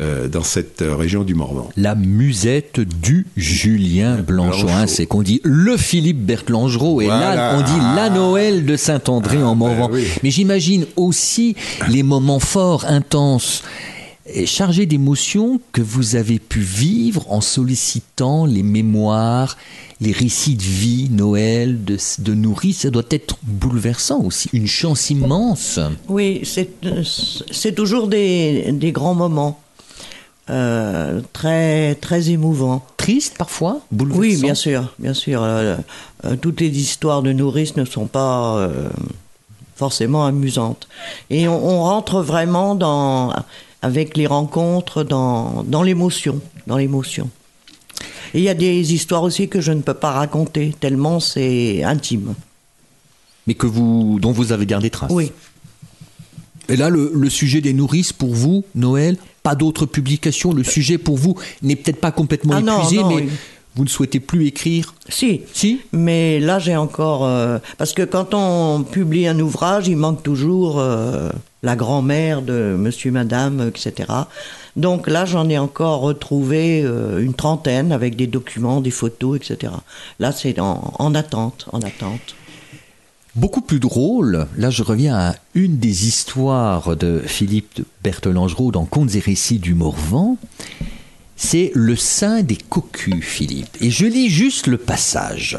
euh, 0.00 0.26
dans 0.28 0.42
cette 0.42 0.82
euh, 0.82 0.96
région 0.96 1.22
du 1.22 1.34
Morvan. 1.34 1.68
La 1.76 1.94
musette 1.94 2.80
du 2.80 3.26
Julien 3.36 4.16
Blanchot. 4.16 4.68
hein, 4.68 4.86
c'est 4.88 5.06
qu'on 5.06 5.22
dit 5.22 5.40
le 5.44 5.76
Philippe 5.76 6.24
Berthelangero 6.24 7.00
et 7.00 7.06
là 7.06 7.56
on 7.58 7.62
dit 7.62 7.80
la 7.96 8.10
Noël 8.10 8.66
de 8.66 8.76
Saint-André 8.76 9.42
en 9.42 9.54
Morvan. 9.54 9.88
ben 9.88 9.94
oui. 9.94 10.04
Mais 10.22 10.30
j'imagine 10.30 10.86
aussi 10.96 11.54
les 11.88 12.02
moments 12.02 12.40
forts, 12.40 12.84
intenses 12.86 13.62
et 14.26 14.46
chargés 14.46 14.86
d'émotions 14.86 15.60
que 15.72 15.82
vous 15.82 16.16
avez 16.16 16.38
pu 16.38 16.58
vivre 16.60 17.30
en 17.30 17.40
sollicitant 17.40 18.46
les 18.46 18.62
mémoires, 18.62 19.58
les 20.00 20.12
récits 20.12 20.56
de 20.56 20.62
vie, 20.62 21.08
Noël, 21.10 21.84
de, 21.84 21.98
de 22.20 22.34
nourrice. 22.34 22.78
Ça 22.80 22.90
doit 22.90 23.02
être 23.10 23.36
bouleversant 23.42 24.20
aussi. 24.22 24.48
Une 24.54 24.66
chance 24.66 25.10
immense. 25.10 25.78
Oui, 26.08 26.40
c'est 26.44 26.70
euh, 26.86 27.02
c'est 27.50 27.74
toujours 27.74 28.08
des, 28.08 28.72
des 28.72 28.92
grands 28.92 29.14
moments. 29.14 29.60
Euh, 30.50 31.22
très, 31.32 31.94
très 31.94 32.28
émouvants. 32.28 32.84
Triste 32.98 33.38
parfois. 33.38 33.80
Oui, 33.90 34.36
bien 34.36 34.54
sûr, 34.54 34.92
bien 34.98 35.14
sûr. 35.14 35.42
Euh, 35.42 35.76
euh, 36.24 36.36
toutes 36.36 36.60
les 36.60 36.68
histoires 36.78 37.22
de 37.22 37.32
nourrices 37.32 37.76
ne 37.76 37.86
sont 37.86 38.06
pas 38.06 38.58
euh, 38.58 38.90
forcément 39.74 40.26
amusantes. 40.26 40.86
Et 41.30 41.48
on, 41.48 41.66
on 41.66 41.82
rentre 41.84 42.20
vraiment 42.20 42.74
dans, 42.74 43.32
avec 43.80 44.18
les 44.18 44.26
rencontres 44.26 45.02
dans, 45.02 45.62
dans 45.66 45.82
l'émotion, 45.82 46.40
dans 46.66 46.76
l'émotion. 46.76 47.30
Et 48.34 48.40
il 48.40 48.44
y 48.44 48.50
a 48.50 48.54
des 48.54 48.92
histoires 48.92 49.22
aussi 49.22 49.48
que 49.48 49.62
je 49.62 49.72
ne 49.72 49.80
peux 49.80 49.94
pas 49.94 50.10
raconter 50.12 50.74
tellement 50.78 51.20
c'est 51.20 51.82
intime. 51.84 52.34
Mais 53.46 53.54
que 53.54 53.66
vous, 53.66 54.18
dont 54.20 54.32
vous 54.32 54.52
avez 54.52 54.66
gardé 54.66 54.90
trace. 54.90 55.10
Oui. 55.10 55.32
Et 56.68 56.76
là, 56.76 56.90
le, 56.90 57.12
le 57.14 57.30
sujet 57.30 57.60
des 57.60 57.72
nourrices, 57.72 58.12
pour 58.12 58.34
vous, 58.34 58.64
Noël, 58.74 59.16
pas 59.44 59.54
d'autres 59.54 59.86
publications. 59.86 60.52
Le 60.52 60.64
sujet, 60.64 60.98
pour 60.98 61.16
vous, 61.16 61.36
n'est 61.62 61.76
peut-être 61.76 62.00
pas 62.00 62.10
complètement 62.10 62.54
Ah 62.56 62.60
non, 62.62 62.78
épuisé, 62.80 62.96
non, 63.02 63.08
mais 63.10 63.22
oui. 63.22 63.28
vous 63.76 63.84
ne 63.84 63.88
souhaitez 63.88 64.18
plus 64.18 64.46
écrire. 64.46 64.94
Si. 65.08 65.42
Si 65.52 65.80
Mais 65.92 66.40
là, 66.40 66.58
j'ai 66.58 66.74
encore. 66.76 67.24
euh, 67.26 67.58
parce 67.78 67.92
que 67.92 68.02
quand 68.02 68.34
on 68.34 68.82
publie 68.82 69.28
un 69.28 69.38
ouvrage, 69.38 69.86
il 69.86 69.96
manque 69.96 70.22
toujours 70.22 70.80
euh, 70.80 71.30
la 71.62 71.76
grand-mère 71.76 72.40
de 72.42 72.74
monsieur, 72.78 73.10
madame, 73.12 73.68
etc. 73.68 74.08
Donc 74.76 75.06
là, 75.08 75.24
j'en 75.24 75.48
ai 75.48 75.58
encore 75.58 76.00
retrouvé 76.00 76.82
euh, 76.82 77.20
une 77.22 77.34
trentaine 77.34 77.92
avec 77.92 78.16
des 78.16 78.26
documents, 78.26 78.80
des 78.80 78.90
photos, 78.90 79.36
etc. 79.36 79.72
Là, 80.18 80.32
c'est 80.32 80.58
en, 80.58 80.92
en 80.98 81.14
attente, 81.14 81.66
en 81.72 81.80
attente. 81.80 82.34
Beaucoup 83.36 83.60
plus 83.62 83.80
drôle, 83.80 84.46
là 84.56 84.70
je 84.70 84.82
reviens 84.84 85.16
à 85.16 85.34
une 85.54 85.78
des 85.78 86.06
histoires 86.06 86.94
de 86.96 87.20
Philippe 87.26 87.74
de 87.76 87.84
Berthelangero 88.04 88.70
dans 88.70 88.84
Contes 88.84 89.16
et 89.16 89.20
récits 89.20 89.58
du 89.58 89.74
Morvan, 89.74 90.36
c'est 91.36 91.72
le 91.74 91.96
sein 91.96 92.42
des 92.44 92.54
cocus, 92.56 93.24
Philippe. 93.24 93.76
Et 93.80 93.90
je 93.90 94.06
lis 94.06 94.28
juste 94.30 94.68
le 94.68 94.78
passage. 94.78 95.58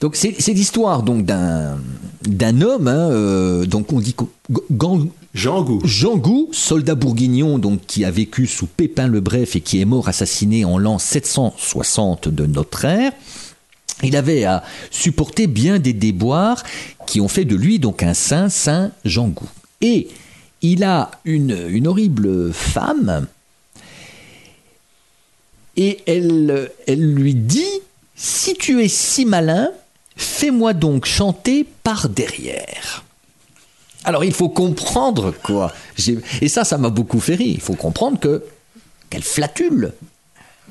Donc 0.00 0.16
c'est 0.16 0.30
l'histoire 0.54 1.02
donc 1.02 1.26
d'un 1.26 1.76
d'un 2.22 2.60
homme, 2.62 2.88
hein, 2.88 3.10
euh, 3.10 3.66
donc 3.66 3.92
on 3.92 4.00
dit 4.00 4.14
qu'au- 4.14 4.30
Gan- 4.70 5.06
Jean 5.34 5.62
Gou. 5.62 5.80
Jean 5.84 6.16
Gou, 6.16 6.48
soldat 6.50 6.94
bourguignon 6.94 7.58
donc 7.58 7.80
qui 7.86 8.04
a 8.06 8.10
vécu 8.10 8.46
sous 8.46 8.66
Pépin 8.66 9.06
le 9.06 9.20
Bref 9.20 9.54
et 9.54 9.60
qui 9.60 9.80
est 9.80 9.84
mort 9.84 10.08
assassiné 10.08 10.64
en 10.64 10.78
l'an 10.78 10.98
760 10.98 12.28
de 12.28 12.46
notre 12.46 12.86
ère. 12.86 13.12
Il 14.02 14.16
avait 14.16 14.44
à 14.44 14.62
supporter 14.90 15.46
bien 15.46 15.78
des 15.78 15.92
déboires 15.92 16.62
qui 17.06 17.20
ont 17.20 17.28
fait 17.28 17.44
de 17.44 17.56
lui 17.56 17.78
donc 17.78 18.02
un 18.02 18.14
saint, 18.14 18.48
saint 18.48 18.90
Jean 19.04 19.28
Gou. 19.28 19.48
Et 19.80 20.08
il 20.62 20.84
a 20.84 21.10
une, 21.24 21.86
horrible 21.86 22.52
femme 22.52 23.26
et 25.76 26.00
elle, 26.06 26.70
elle 26.86 27.14
lui 27.14 27.34
dit 27.34 27.80
Si 28.14 28.54
tu 28.54 28.82
es 28.82 28.88
si 28.88 29.24
malin, 29.24 29.70
fais-moi 30.16 30.72
donc 30.72 31.04
chanter 31.04 31.66
par 31.82 32.08
derrière. 32.08 33.04
Alors 34.04 34.24
il 34.24 34.32
faut 34.32 34.48
comprendre 34.48 35.34
quoi. 35.42 35.72
Et 36.40 36.48
ça, 36.48 36.64
ça 36.64 36.78
m'a 36.78 36.90
beaucoup 36.90 37.20
fait 37.20 37.34
rire. 37.34 37.54
Il 37.54 37.60
faut 37.60 37.74
comprendre 37.74 38.18
que 38.18 38.44
qu'elle 39.10 39.22
flatule. 39.22 39.92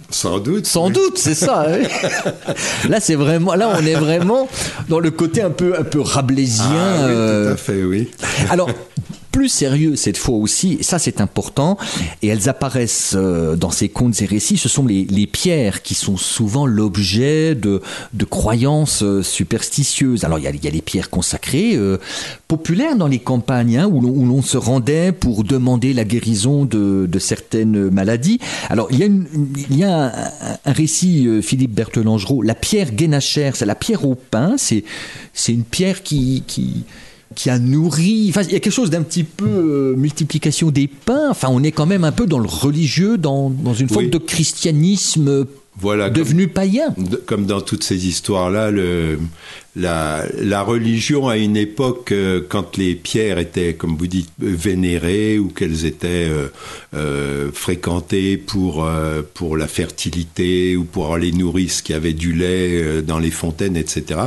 Sans 0.09 0.39
doute. 0.39 0.65
Sans 0.67 0.89
doute, 0.89 1.17
c'est 1.17 1.35
ça. 1.35 1.65
hein. 1.67 1.79
là, 2.89 2.99
c'est 2.99 3.15
vraiment, 3.15 3.55
là, 3.55 3.69
on 3.79 3.85
est 3.85 3.95
vraiment 3.95 4.47
dans 4.89 4.99
le 4.99 5.09
côté 5.11 5.41
un 5.41 5.49
peu, 5.49 5.73
un 5.79 5.83
peu 5.83 5.99
rabelaisien. 6.01 6.65
Ah, 6.69 7.05
oui, 7.07 7.11
euh, 7.13 7.47
tout 7.47 7.53
à 7.53 7.57
fait, 7.57 7.83
oui. 7.83 8.11
alors, 8.49 8.69
plus 9.36 9.49
sérieux 9.49 9.97
cette 9.97 10.17
fois 10.17 10.38
aussi, 10.38 10.77
et 10.79 10.83
ça 10.83 10.97
c'est 10.97 11.19
important, 11.19 11.77
et 12.21 12.29
elles 12.29 12.47
apparaissent 12.47 13.15
euh, 13.17 13.57
dans 13.57 13.69
ces 13.69 13.89
contes 13.89 14.21
et 14.21 14.25
récits, 14.25 14.55
ce 14.55 14.69
sont 14.69 14.86
les, 14.86 15.27
pierres 15.27 15.81
qui 15.81 15.93
sont 15.93 16.15
souvent 16.15 16.65
l'objet 16.65 17.53
de, 17.53 17.81
de 18.13 18.23
croyances 18.23 19.03
euh, 19.03 19.23
superstitieuses. 19.23 20.23
Alors 20.23 20.39
il 20.39 20.45
y 20.45 20.47
a, 20.47 20.71
les 20.71 20.81
pierres 20.81 21.09
consacrées, 21.09 21.75
euh, 21.75 21.97
populaires 22.47 22.95
dans 22.95 23.09
les 23.09 23.19
campagnes, 23.19 23.77
hein, 23.77 23.89
où 23.91 23.99
l'on 23.99 24.41
se 24.41 24.57
rendait 24.57 25.11
pour 25.11 25.43
demander 25.43 25.91
la 25.91 26.05
guérison 26.05 26.63
de, 26.63 27.05
de 27.05 27.19
certaines 27.19 27.89
maladies. 27.89 28.39
Alors 28.69 28.88
il 28.89 28.99
y 28.99 29.03
a, 29.03 29.09
y 29.69 29.83
a 29.83 30.13
un, 30.63 30.71
récit, 30.71 31.27
Philippe 31.41 31.73
Berthelangero, 31.73 32.41
la 32.41 32.55
pierre 32.55 32.93
guénachère, 32.93 33.57
c'est 33.57 33.65
la 33.65 33.75
pierre 33.75 34.05
au 34.05 34.15
pain, 34.15 34.55
c'est 34.57 34.86
c'est 35.33 35.51
une 35.51 35.65
pierre 35.65 36.03
qui... 36.03 36.43
qui 36.47 36.86
qui 37.34 37.49
a 37.49 37.57
nourri. 37.59 38.28
Enfin, 38.30 38.43
il 38.43 38.51
y 38.51 38.55
a 38.55 38.59
quelque 38.59 38.71
chose 38.73 38.89
d'un 38.91 39.01
petit 39.01 39.23
peu 39.23 39.45
euh, 39.47 39.95
multiplication 39.95 40.69
des 40.71 40.88
pains. 40.88 41.30
Enfin, 41.32 41.47
on 41.51 41.63
est 41.63 41.71
quand 41.71 41.86
même 41.88 42.03
un 42.03 42.11
peu 42.11 42.28
dans 42.28 42.39
le 42.39 42.47
religieux, 42.47 43.17
dans, 43.17 43.49
dans 43.49 43.73
une 43.73 43.89
forme 43.89 44.05
Oui. 44.05 44.11
de 44.11 44.17
christianisme 44.19 45.45
Voilà, 45.78 46.05
comme- 46.09 46.17
devenu 46.17 46.47
païen. 46.47 46.93
De- 46.97 47.17
comme 47.17 47.45
dans 47.45 47.61
toutes 47.61 47.84
ces 47.84 48.07
histoires-là, 48.07 48.71
le, 48.71 49.19
la, 49.76 50.26
la 50.41 50.61
religion 50.61 51.28
à 51.28 51.38
une 51.38 51.57
époque, 51.57 52.11
euh, 52.11 52.41
quand 52.47 52.78
les 52.78 52.95
pierres 52.95 53.39
étaient, 53.39 53.73
comme 53.73 53.97
vous 53.97 54.07
dites, 54.07 54.30
vénérées 54.39 55.38
ou 55.38 55.49
qu'elles 55.49 55.86
étaient 55.86 56.30
euh, 56.30 56.47
euh, 56.93 57.49
fréquentées 57.53 58.38
pour 58.38 58.86
euh, 58.86 59.21
pour 59.34 59.57
la 59.57 59.67
fertilité 59.67 60.78
ou 60.78 60.86
pour 60.86 61.17
les 61.17 61.32
nourrices 61.32 61.82
qui 61.82 61.93
avaient 61.93 62.13
du 62.13 62.34
lait 62.34 63.01
dans 63.01 63.19
les 63.19 63.32
fontaines, 63.32 63.76
etc. 63.76 64.21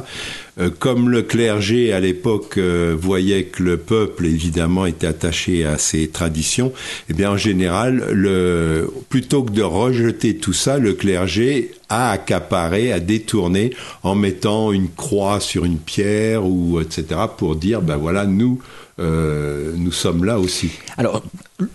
Comme 0.80 1.08
le 1.08 1.22
clergé 1.22 1.92
à 1.92 2.00
l'époque 2.00 2.58
voyait 2.58 3.44
que 3.44 3.62
le 3.62 3.76
peuple 3.76 4.26
évidemment 4.26 4.86
était 4.86 5.06
attaché 5.06 5.64
à 5.64 5.78
ces 5.78 6.08
traditions, 6.08 6.72
eh 7.08 7.14
bien 7.14 7.30
en 7.30 7.36
général, 7.36 8.04
le, 8.12 8.90
plutôt 9.08 9.44
que 9.44 9.52
de 9.52 9.62
rejeter 9.62 10.36
tout 10.36 10.52
ça, 10.52 10.78
le 10.78 10.94
clergé 10.94 11.70
a 11.88 12.10
accaparé, 12.10 12.92
a 12.92 13.00
détourné 13.00 13.70
en 14.02 14.14
mettant 14.14 14.72
une 14.72 14.88
croix 14.88 15.40
sur 15.40 15.64
une 15.64 15.78
pierre 15.78 16.44
ou 16.44 16.80
etc. 16.80 17.20
pour 17.36 17.56
dire 17.56 17.82
ben 17.82 17.96
voilà 17.96 18.26
nous 18.26 18.60
euh, 19.00 19.74
nous 19.76 19.92
sommes 19.92 20.24
là 20.24 20.40
aussi. 20.40 20.70
Alors, 20.96 21.22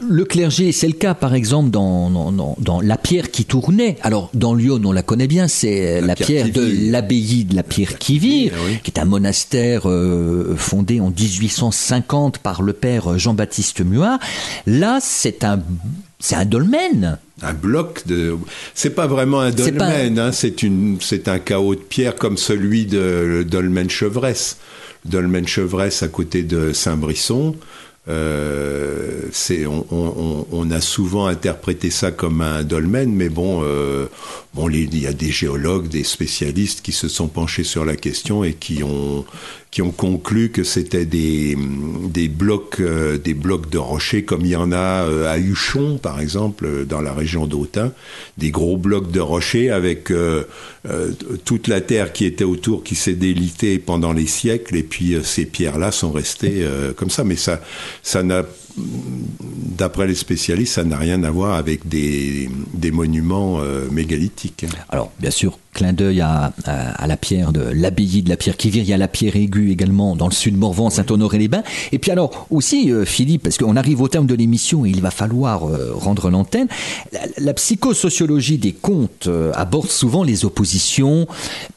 le 0.02 0.26
clergé, 0.26 0.74
c'est 0.74 0.88
le 0.88 0.94
cas 0.94 1.14
par 1.14 1.34
exemple 1.34 1.70
dans, 1.70 2.10
dans, 2.58 2.82
la 2.82 2.98
pierre 2.98 3.32
qui 3.32 3.46
tournait. 3.46 3.96
Alors, 4.02 4.30
dans 4.34 4.54
Lyon, 4.54 4.82
on 4.84 4.92
la 4.92 5.04
connaît 5.04 5.28
bien, 5.28 5.48
c'est 5.48 6.02
la, 6.02 6.08
La 6.08 6.16
pierre, 6.16 6.52
pierre 6.52 6.54
de 6.54 6.92
l'abbaye 6.92 7.46
de 7.46 7.56
la 7.56 7.64
pierre 7.64 7.98
qui 7.98 8.20
vire, 8.20 8.52
Oui. 8.66 8.80
qui 8.84 8.92
est 8.92 9.00
un 9.00 9.06
monastère 9.06 9.84
euh, 9.86 10.56
fondé 10.58 11.00
en 11.00 11.12
1850 11.12 12.40
par 12.40 12.62
le 12.62 12.74
père 12.74 13.18
Jean-Baptiste 13.18 13.80
Muard. 13.86 14.20
Là, 14.68 15.00
c'est 15.02 15.46
un, 15.46 15.62
c'est 16.24 16.36
un 16.36 16.46
dolmen. 16.46 17.18
Un 17.42 17.54
bloc 17.54 18.08
de. 18.08 18.38
C'est 18.74 18.92
pas 18.96 19.08
vraiment 19.08 19.42
un 19.42 19.52
pas- 19.52 19.70
dolmen, 19.72 20.18
hein, 20.20 20.32
c'est 20.32 20.64
une, 20.64 20.98
c'est 21.02 21.28
un 21.28 21.38
chaos 21.40 21.76
de 21.76 21.82
pierre 21.82 22.16
comme 22.16 22.38
celui 22.38 22.86
de 22.86 22.98
le 23.28 23.44
dolmen 23.46 23.90
Chevresse. 23.90 24.56
Le 25.04 25.12
dolmen 25.12 25.46
Chevresse 25.46 26.02
à 26.02 26.08
côté 26.08 26.44
de 26.44 26.72
Saint-Brisson. 26.72 27.56
Euh, 28.08 29.22
c'est, 29.32 29.66
on, 29.66 29.86
on- 29.92 30.14
on- 30.18 30.48
on 30.52 30.72
a 30.72 30.82
souvent 30.82 31.26
interprété 31.28 31.90
ça 31.90 32.12
comme 32.12 32.42
un 32.42 32.64
dolmen, 32.64 33.12
mais 33.14 33.30
bon, 33.30 33.62
euh, 33.64 34.06
il 34.56 35.00
y 35.00 35.08
a 35.08 35.14
des 35.14 35.32
géologues, 35.32 35.88
des 35.88 36.04
spécialistes 36.04 36.82
qui 36.82 36.92
se 36.92 37.08
sont 37.08 37.28
penchés 37.28 37.64
sur 37.64 37.86
la 37.86 37.96
question 37.96 38.44
et 38.44 38.54
qui 38.54 38.84
ont 38.84 39.26
qui 39.74 39.82
ont 39.82 39.90
conclu 39.90 40.50
que 40.50 40.64
c'était 40.64 41.08
des 41.08 41.58
des 42.08 42.28
blocs 42.28 42.80
euh, 42.80 43.18
des 43.18 43.34
blocs 43.34 43.72
de 43.72 43.80
rochers 43.80 44.24
comme 44.24 44.42
il 44.42 44.52
y 44.52 44.56
en 44.56 44.72
a 44.72 45.08
euh, 45.08 45.34
à 45.34 45.40
Huchon 45.40 45.98
par 45.98 46.20
exemple 46.20 46.66
euh, 46.68 46.86
dans 46.86 47.02
la 47.02 47.12
région 47.12 47.48
d'Autun 47.48 47.92
des 48.38 48.52
gros 48.52 48.78
blocs 48.78 49.10
de 49.10 49.20
rochers 49.20 49.72
avec 49.72 50.12
toute 51.46 51.68
la 51.68 51.82
terre 51.82 52.14
qui 52.14 52.26
était 52.26 52.44
autour 52.44 52.84
qui 52.84 52.94
s'est 52.94 53.14
délitée 53.14 53.80
pendant 53.80 54.14
les 54.14 54.28
siècles 54.28 54.76
et 54.76 54.84
puis 54.84 55.16
ces 55.24 55.46
pierres 55.46 55.80
là 55.80 55.92
sont 55.92 56.12
restées 56.12 56.66
comme 56.96 57.10
ça. 57.10 57.24
Mais 57.24 57.36
ça 57.36 57.62
ça 58.02 58.22
n'a 58.22 58.44
d'après 58.78 60.08
les 60.08 60.16
spécialistes 60.16 60.74
ça 60.74 60.84
n'a 60.84 60.98
rien 60.98 61.24
à 61.24 61.32
voir 61.32 61.56
avec 61.56 61.88
des 61.88 62.50
des 62.74 62.92
monuments 62.92 63.62
mégalithiques 63.92 64.43
Alors, 64.90 65.12
bien 65.20 65.32
sûr, 65.32 65.58
clin 65.74 65.94
d'œil 65.94 66.22
à, 66.22 66.54
à- 66.66 66.92
à 67.04 67.08
la 67.08 67.18
pierre 67.18 67.52
de 67.52 67.62
l'abbaye 67.62 68.22
de 68.24 68.30
la 68.30 68.38
pierre 68.38 68.58
qui 68.58 68.70
vire. 68.70 68.84
Il 68.84 68.90
y 68.90 68.94
a 68.94 68.98
la 68.98 69.08
pierre 69.08 69.36
aiguë 69.36 69.72
également 69.72 70.16
dans 70.16 70.28
le 70.28 70.34
sud 70.34 70.58
Morvan, 70.58 70.90
Saint-Honoré-les-Bains. 70.90 71.64
Et 71.92 72.00
puis 72.00 72.12
alors, 72.12 72.46
aussi, 72.50 72.92
euh, 72.92 73.06
Philippe, 73.06 73.44
parce 73.44 73.58
qu'on 73.58 73.76
arrive 73.76 74.02
au 74.02 74.08
terme 74.08 74.26
de 74.28 74.36
l'émission 74.36 74.86
et 74.86 74.90
il 74.90 75.02
va 75.02 75.12
falloir 75.12 75.68
euh, 75.68 75.92
rendre 75.94 76.30
l'antenne, 76.30 76.68
la, 77.12 77.20
la 77.38 77.54
psychosociologie 77.54 78.58
des 78.58 78.74
contes 78.74 79.28
euh, 79.28 79.52
aborde 79.56 79.90
souvent 79.90 80.24
les 80.24 80.46
oppositions, 80.46 81.28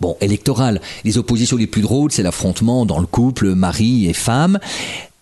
bon, 0.00 0.16
électorales. 0.20 0.80
Les 1.04 1.18
oppositions 1.18 1.56
les 1.56 1.66
plus 1.66 1.82
drôles, 1.82 2.12
c'est 2.12 2.22
l'affrontement 2.22 2.86
dans 2.86 2.98
le 3.00 3.06
couple 3.06 3.54
mari 3.54 4.06
et 4.08 4.12
femme. 4.12 4.58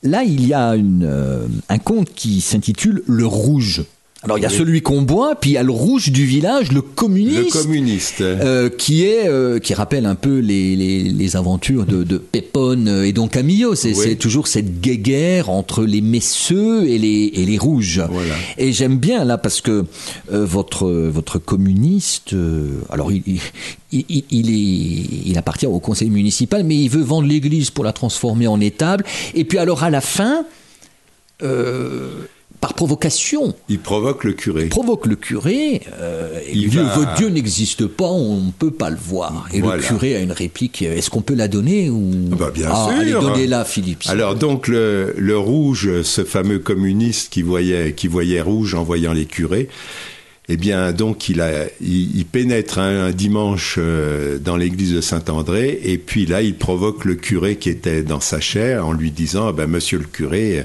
Là, 0.03 0.22
il 0.22 0.47
y 0.47 0.53
a 0.53 0.74
une, 0.74 1.49
un 1.68 1.78
conte 1.78 2.12
qui 2.14 2.40
s'intitule 2.42 3.03
Le 3.07 3.26
Rouge. 3.26 3.84
Alors, 4.25 4.39
il 4.39 4.43
y 4.43 4.47
a 4.47 4.49
Oui. 4.49 4.55
celui 4.57 4.81
qu'on 4.83 5.03
boit, 5.03 5.35
puis 5.35 5.51
il 5.51 5.53
y 5.55 5.59
a 5.59 5.62
le 5.62 5.70
rouge 5.70 6.11
du 6.11 6.25
village, 6.25 6.72
le 6.72 6.81
communiste. 6.81 7.55
le 7.55 7.62
communiste 7.62 8.20
Euh, 8.22 8.70
qui 8.70 9.05
est 9.05 9.29
euh, 9.29 9.59
qui 9.59 9.75
rappelle 9.75 10.07
un 10.07 10.14
peu 10.14 10.39
les, 10.39 10.77
les, 10.77 11.03
les 11.05 11.37
aventures 11.37 11.85
de, 11.85 12.05
de 12.05 12.16
Pépone 12.18 12.89
et 13.05 13.12
donc 13.12 13.33
Camillo. 13.33 13.75
C'est 13.75 13.95
Oui. 13.95 14.16
toujours 14.16 14.49
cette 14.49 14.81
guéguerre 14.81 15.51
entre 15.51 15.85
les 15.85 16.01
messeux 16.01 16.87
et 16.89 16.99
les, 16.99 17.33
et 17.35 17.45
les 17.45 17.59
rouges. 17.59 18.03
Voilà. 18.11 18.35
Et 18.57 18.72
j'aime 18.72 18.97
bien 18.97 19.25
là 19.25 19.37
parce 19.39 19.61
que 19.61 19.85
euh, 20.33 20.45
votre 20.47 20.89
votre 20.91 21.39
communiste, 21.39 22.33
euh, 22.33 22.81
alors 22.91 23.12
il, 23.12 23.22
il, 23.27 24.05
il, 24.09 24.25
il 24.31 24.51
est, 24.51 25.29
il 25.31 25.37
appartient 25.39 25.66
au 25.66 25.79
conseil 25.81 26.09
municipal, 26.11 26.64
mais 26.64 26.77
il 26.77 26.89
veut 26.89 27.03
vendre 27.03 27.29
l'église 27.29 27.70
pour 27.70 27.85
la 27.85 27.93
transformer 27.93 28.47
en 28.47 28.61
étable. 28.61 29.05
Et 29.35 29.45
puis 29.45 29.59
alors 29.59 29.83
à 29.85 29.91
la 29.91 30.01
fin. 30.01 30.45
euh, 31.43 32.11
par 32.65 32.73
provocation, 32.73 33.55
il 33.69 33.79
provoque 33.79 34.25
le 34.25 34.33
curé 34.33 34.65
provoque 34.69 35.05
le 35.05 35.17
curé 35.17 35.83
euh, 36.01 36.39
et 36.47 36.53
Il 36.57 36.71
va- 36.71 36.95
votre 36.95 37.15
Dieu 37.17 37.29
n'existe 37.29 37.87
pas, 37.87 38.07
on 38.07 38.41
ne 38.41 38.51
peut 38.53 38.71
pas 38.71 38.89
le 38.89 38.97
voir. 38.97 39.47
Et 39.53 39.61
Voilà. 39.61 39.83
le 39.83 39.87
curé 39.87 40.17
a 40.17 40.21
une 40.21 40.33
réplique. 40.33 40.81
Est-ce 40.81 41.11
qu'on 41.11 41.21
peut 41.21 41.35
la 41.35 41.47
donner 41.47 41.91
ou 41.91 42.01
Bah, 42.31 42.51
bien 42.55 42.69
Ah, 42.73 42.87
sûr. 42.89 42.99
Allez, 43.01 43.12
donnez-la, 43.12 43.67
Philippe. 43.67 44.05
Alors 44.07 44.35
donc 44.35 44.67
le, 44.69 45.15
le 45.19 45.37
rouge, 45.37 46.01
ce 46.05 46.25
fameux 46.25 46.59
communiste 46.59 47.31
qui 47.31 47.43
voyait, 47.43 47.93
qui 47.93 48.09
voyait 48.09 48.41
rouge 48.41 48.75
en 48.75 48.83
voyant 48.83 49.12
les 49.12 49.27
curés, 49.27 49.69
eh 50.49 50.57
bien 50.57 50.92
donc 50.92 51.28
il, 51.28 51.40
a, 51.40 51.66
pénètre 52.30 52.78
un, 52.78 53.07
un 53.07 53.11
dimanche 53.12 53.76
euh, 53.78 54.38
dans 54.38 54.57
l'église 54.57 54.92
de 54.92 55.01
Saint-André 55.01 55.80
et 55.84 55.99
puis 55.99 56.26
là 56.26 56.42
il 56.42 56.55
provoque 56.55 57.05
le 57.05 57.14
curé 57.14 57.57
qui 57.57 57.70
était 57.70 58.03
dans 58.03 58.20
sa 58.20 58.40
chair 58.40 58.86
en 58.86 58.92
lui 58.92 59.11
disant 59.11 59.49
ah 59.49 59.53
ben 59.53 59.66
monsieur 59.66 59.99
le 59.99 60.05
curé, 60.05 60.64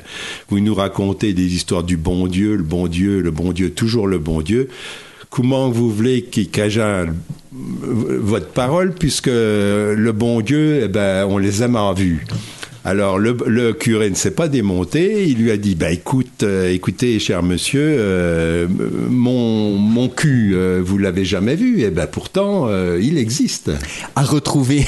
vous 0.50 0.60
nous 0.60 0.76
racontez 0.76 1.34
des 1.34 1.54
histoires 1.54 1.84
du 1.84 1.98
bon 1.98 2.28
Dieu, 2.28 2.56
le 2.56 2.64
bon 2.64 2.88
Dieu, 2.88 3.22
le 3.22 3.32
bon 3.32 3.54
Dieu, 3.54 3.72
toujours 3.72 4.08
le 4.08 4.20
bon 4.20 4.42
Dieu. 4.42 4.70
Comment 5.30 5.70
vous 5.70 5.92
voulez 5.92 6.24
qu'il 6.24 6.50
caja 6.50 7.06
votre 7.52 8.48
parole 8.48 8.94
puisque 8.94 9.28
le 9.28 10.12
bon 10.12 10.42
Dieu, 10.42 10.82
eh 10.84 10.88
ben, 10.88 11.26
on 11.26 11.38
les 11.38 11.64
aime 11.64 11.76
en 11.76 11.94
vue. 11.94 12.26
Alors 12.86 13.20
le, 13.20 13.38
le 13.46 13.74
curé 13.74 14.10
ne 14.10 14.16
s'est 14.16 14.32
pas 14.32 14.48
démonté, 14.48 15.28
il 15.28 15.38
lui 15.38 15.52
a 15.52 15.58
dit 15.58 15.76
bah 15.76 15.92
écoute, 15.92 16.44
euh, 16.44 16.74
écoutez 16.74 17.20
cher 17.20 17.44
monsieur, 17.44 17.84
euh, 17.84 18.68
mon 19.10 19.78
mon 19.78 20.08
cul, 20.08 20.54
euh, 20.56 20.82
vous 20.84 20.98
l'avez 20.98 21.26
jamais 21.26 21.56
vu, 21.56 21.82
et 21.82 21.90
ben 21.90 22.08
pourtant 22.08 22.68
euh, 22.68 22.98
il 23.02 23.18
existe. 23.18 23.70
À 24.16 24.24
retrouver 24.24 24.86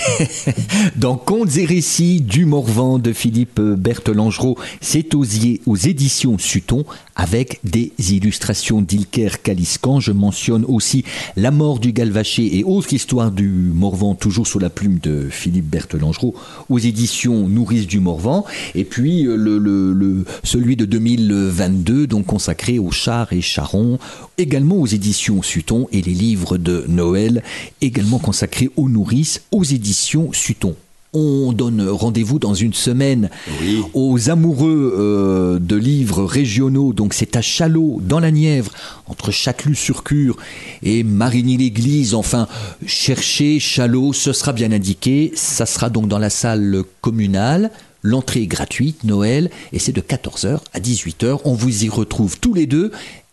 dans 0.96 1.18
Contes 1.18 1.58
et 1.58 1.66
récits 1.66 2.22
du 2.22 2.46
Morvan 2.46 2.98
de 2.98 3.12
Philippe 3.12 3.60
Berthelangereau. 3.60 4.58
C'est 4.80 5.14
aux, 5.14 5.26
aux 5.66 5.76
éditions 5.76 6.38
Sutton 6.38 6.86
avec 7.16 7.60
des 7.66 7.92
illustrations 8.14 8.82
d'Ilker 8.82 9.42
Caliscan. 9.44 10.00
Je 10.00 10.14
mentionne 10.14 10.64
aussi 10.66 11.04
La 11.36 11.52
mort 11.52 11.80
du 11.80 11.92
Galvaché 11.92 12.51
et 12.52 12.64
autre 12.64 12.94
histoire 12.94 13.32
du 13.32 13.48
Morvan, 13.48 14.14
toujours 14.16 14.46
sous 14.46 14.60
la 14.60 14.70
plume 14.70 15.00
de 15.00 15.28
Philippe 15.30 15.70
Berthelangereau, 15.70 16.36
aux 16.70 16.80
éditions 16.80 17.48
Nourrice 17.48 17.88
du 17.88 18.00
Morvan. 18.00 18.46
Et 18.76 18.84
puis 18.84 19.26
euh, 19.26 19.36
le, 19.36 19.58
le- 19.58 19.94
le- 19.94 20.26
celui 20.44 20.76
de 20.76 20.86
2022, 20.86 22.08
donc 22.08 22.26
consacré 22.26 22.78
aux 22.80 22.92
chars 22.92 23.32
et 23.34 23.42
charrons, 23.42 23.98
également 24.38 24.76
aux 24.78 24.86
éditions 24.88 25.42
Sutton, 25.42 25.88
et 25.92 26.02
les 26.02 26.14
livres 26.14 26.58
de 26.58 26.86
Noël, 26.88 27.42
également 27.82 28.20
consacrés 28.20 28.70
aux 28.76 28.90
nourrices, 28.90 29.42
aux 29.52 29.64
éditions 29.64 30.30
Sutton. 30.34 30.76
On 31.14 31.52
donne 31.52 31.90
rendez-vous 31.90 32.40
dans 32.40 32.54
une 32.54 32.74
semaine 32.74 33.30
Oui. 33.60 33.82
aux 33.94 34.30
amoureux 34.30 34.96
euh, 34.98 35.60
de 35.60 35.76
livres 35.76 36.24
régionaux. 36.24 36.94
Donc 36.94 37.14
c'est 37.14 37.36
à 37.36 37.42
Chalot, 37.42 38.00
dans 38.02 38.22
la 38.22 38.32
Nièvre, 38.32 38.72
entre 39.08 39.30
Châtelus-sur-Cure 39.30 40.38
et 40.84 41.04
Marigny-l'Église. 41.04 42.14
Enfin, 42.14 42.48
cherchez 42.86 43.60
Chalot, 43.60 44.14
ce 44.14 44.32
sera 44.32 44.54
bien 44.54 44.72
indiqué. 44.72 45.34
Ça 45.36 45.66
sera 45.66 45.90
donc 45.90 46.08
dans 46.08 46.20
la 46.20 46.30
salle 46.30 46.84
communale. 47.02 47.72
L'entrée 48.04 48.44
est 48.44 48.48
gratuite, 48.48 49.04
Noël, 49.04 49.52
et 49.74 49.80
c'est 49.80 49.92
de 49.92 50.02
14h 50.02 50.60
à 50.74 50.80
18h. 50.80 51.40
On 51.44 51.54
vous 51.54 51.84
y 51.84 51.90
retrouve 51.90 52.40
tous 52.40 52.54
les 52.54 52.66
deux 52.66 52.92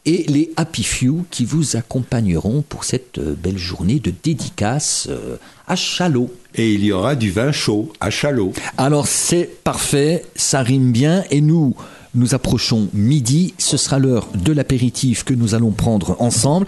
et 0.09 0.25
les 0.27 0.51
Happy 0.57 0.83
Few 0.83 1.27
qui 1.31 1.45
vous 1.45 1.77
accompagneront 1.77 2.65
pour 2.67 2.85
cette 2.85 3.19
euh, 3.19 3.35
belle 3.41 3.59
journée 3.59 4.01
de 4.01 4.11
dédicace 4.23 5.07
euh, 5.11 5.37
à 5.67 5.77
Chalot. 5.77 6.33
Et 6.55 6.73
il 6.73 6.83
y 6.83 6.93
aura 6.93 7.15
du 7.15 7.31
vin 7.31 7.53
chaud 7.53 7.93
à 8.01 8.09
Chalot. 8.09 8.55
Alors 8.79 9.07
c'est 9.07 9.51
parfait, 9.63 10.25
ça 10.35 10.63
rime 10.63 10.93
bien 10.93 11.25
et 11.31 11.43
nous 11.43 11.77
nous 12.15 12.35
approchons 12.35 12.89
midi, 12.95 13.53
ce 13.59 13.77
sera 13.77 13.99
l'heure 13.99 14.29
de 14.35 14.51
l'apéritif 14.51 15.25
que 15.25 15.35
nous 15.35 15.55
allons 15.55 15.73
prendre 15.73 16.17
ensemble. 16.21 16.67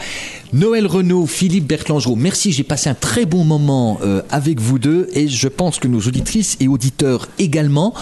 Noël 0.53 0.87
Renaud, 0.87 1.25
Philippe 1.25 1.67
Bertlangeau, 1.67 2.17
merci, 2.17 2.53
j'ai 2.53 2.63
passé 2.63 2.91
un 2.91 2.95
très 2.95 3.25
bon 3.25 3.45
moment 3.45 3.99
euh, 4.03 4.21
avec 4.29 4.61
vous 4.61 4.79
deux 4.79 5.09
et 5.15 5.29
je 5.29 5.49
pense 5.49 5.79
que 5.79 5.89
nos 5.89 6.01
auditrices 6.01 6.59
et 6.61 6.69
auditeurs 6.69 7.27
également. 7.39 7.95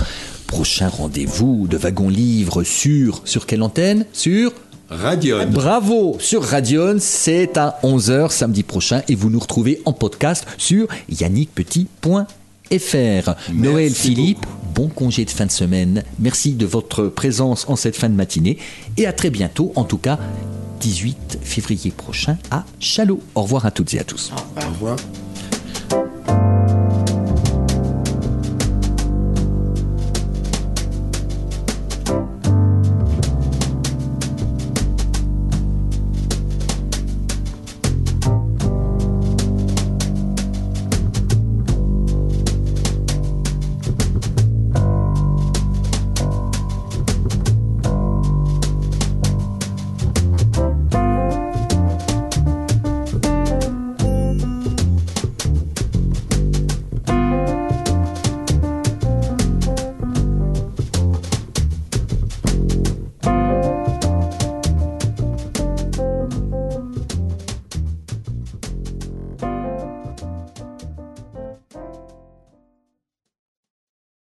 Prochain 0.48 0.88
rendez-vous 0.88 1.68
de 1.68 1.76
Wagon 1.76 2.08
Livre 2.08 2.64
sur 2.64 3.22
sur 3.24 3.46
quelle 3.46 3.62
antenne? 3.62 4.04
Sur 4.12 4.52
Radion. 4.90 5.46
Bravo 5.50 6.16
sur 6.18 6.42
Radion, 6.42 6.96
c'est 6.98 7.58
à 7.58 7.78
11h 7.82 8.30
samedi 8.30 8.62
prochain 8.62 9.02
et 9.08 9.14
vous 9.14 9.28
nous 9.28 9.38
retrouvez 9.38 9.82
en 9.84 9.92
podcast 9.92 10.46
sur 10.56 10.88
yannickpetit.fr. 11.10 12.26
Noël 13.52 13.92
Philippe, 13.92 14.46
bon 14.74 14.88
congé 14.88 15.26
de 15.26 15.30
fin 15.30 15.44
de 15.44 15.50
semaine. 15.50 16.04
Merci 16.18 16.54
de 16.54 16.64
votre 16.64 17.04
présence 17.04 17.68
en 17.68 17.76
cette 17.76 17.96
fin 17.96 18.08
de 18.08 18.14
matinée 18.14 18.56
et 18.96 19.06
à 19.06 19.12
très 19.12 19.28
bientôt, 19.28 19.72
en 19.76 19.84
tout 19.84 19.98
cas 19.98 20.18
18 20.80 21.38
février 21.42 21.90
prochain 21.90 22.38
à 22.50 22.64
Chalot. 22.80 23.20
Au 23.34 23.42
revoir 23.42 23.66
à 23.66 23.70
toutes 23.70 23.92
et 23.92 23.98
à 23.98 24.04
tous. 24.04 24.32
Au 24.56 24.68
revoir. 24.70 24.96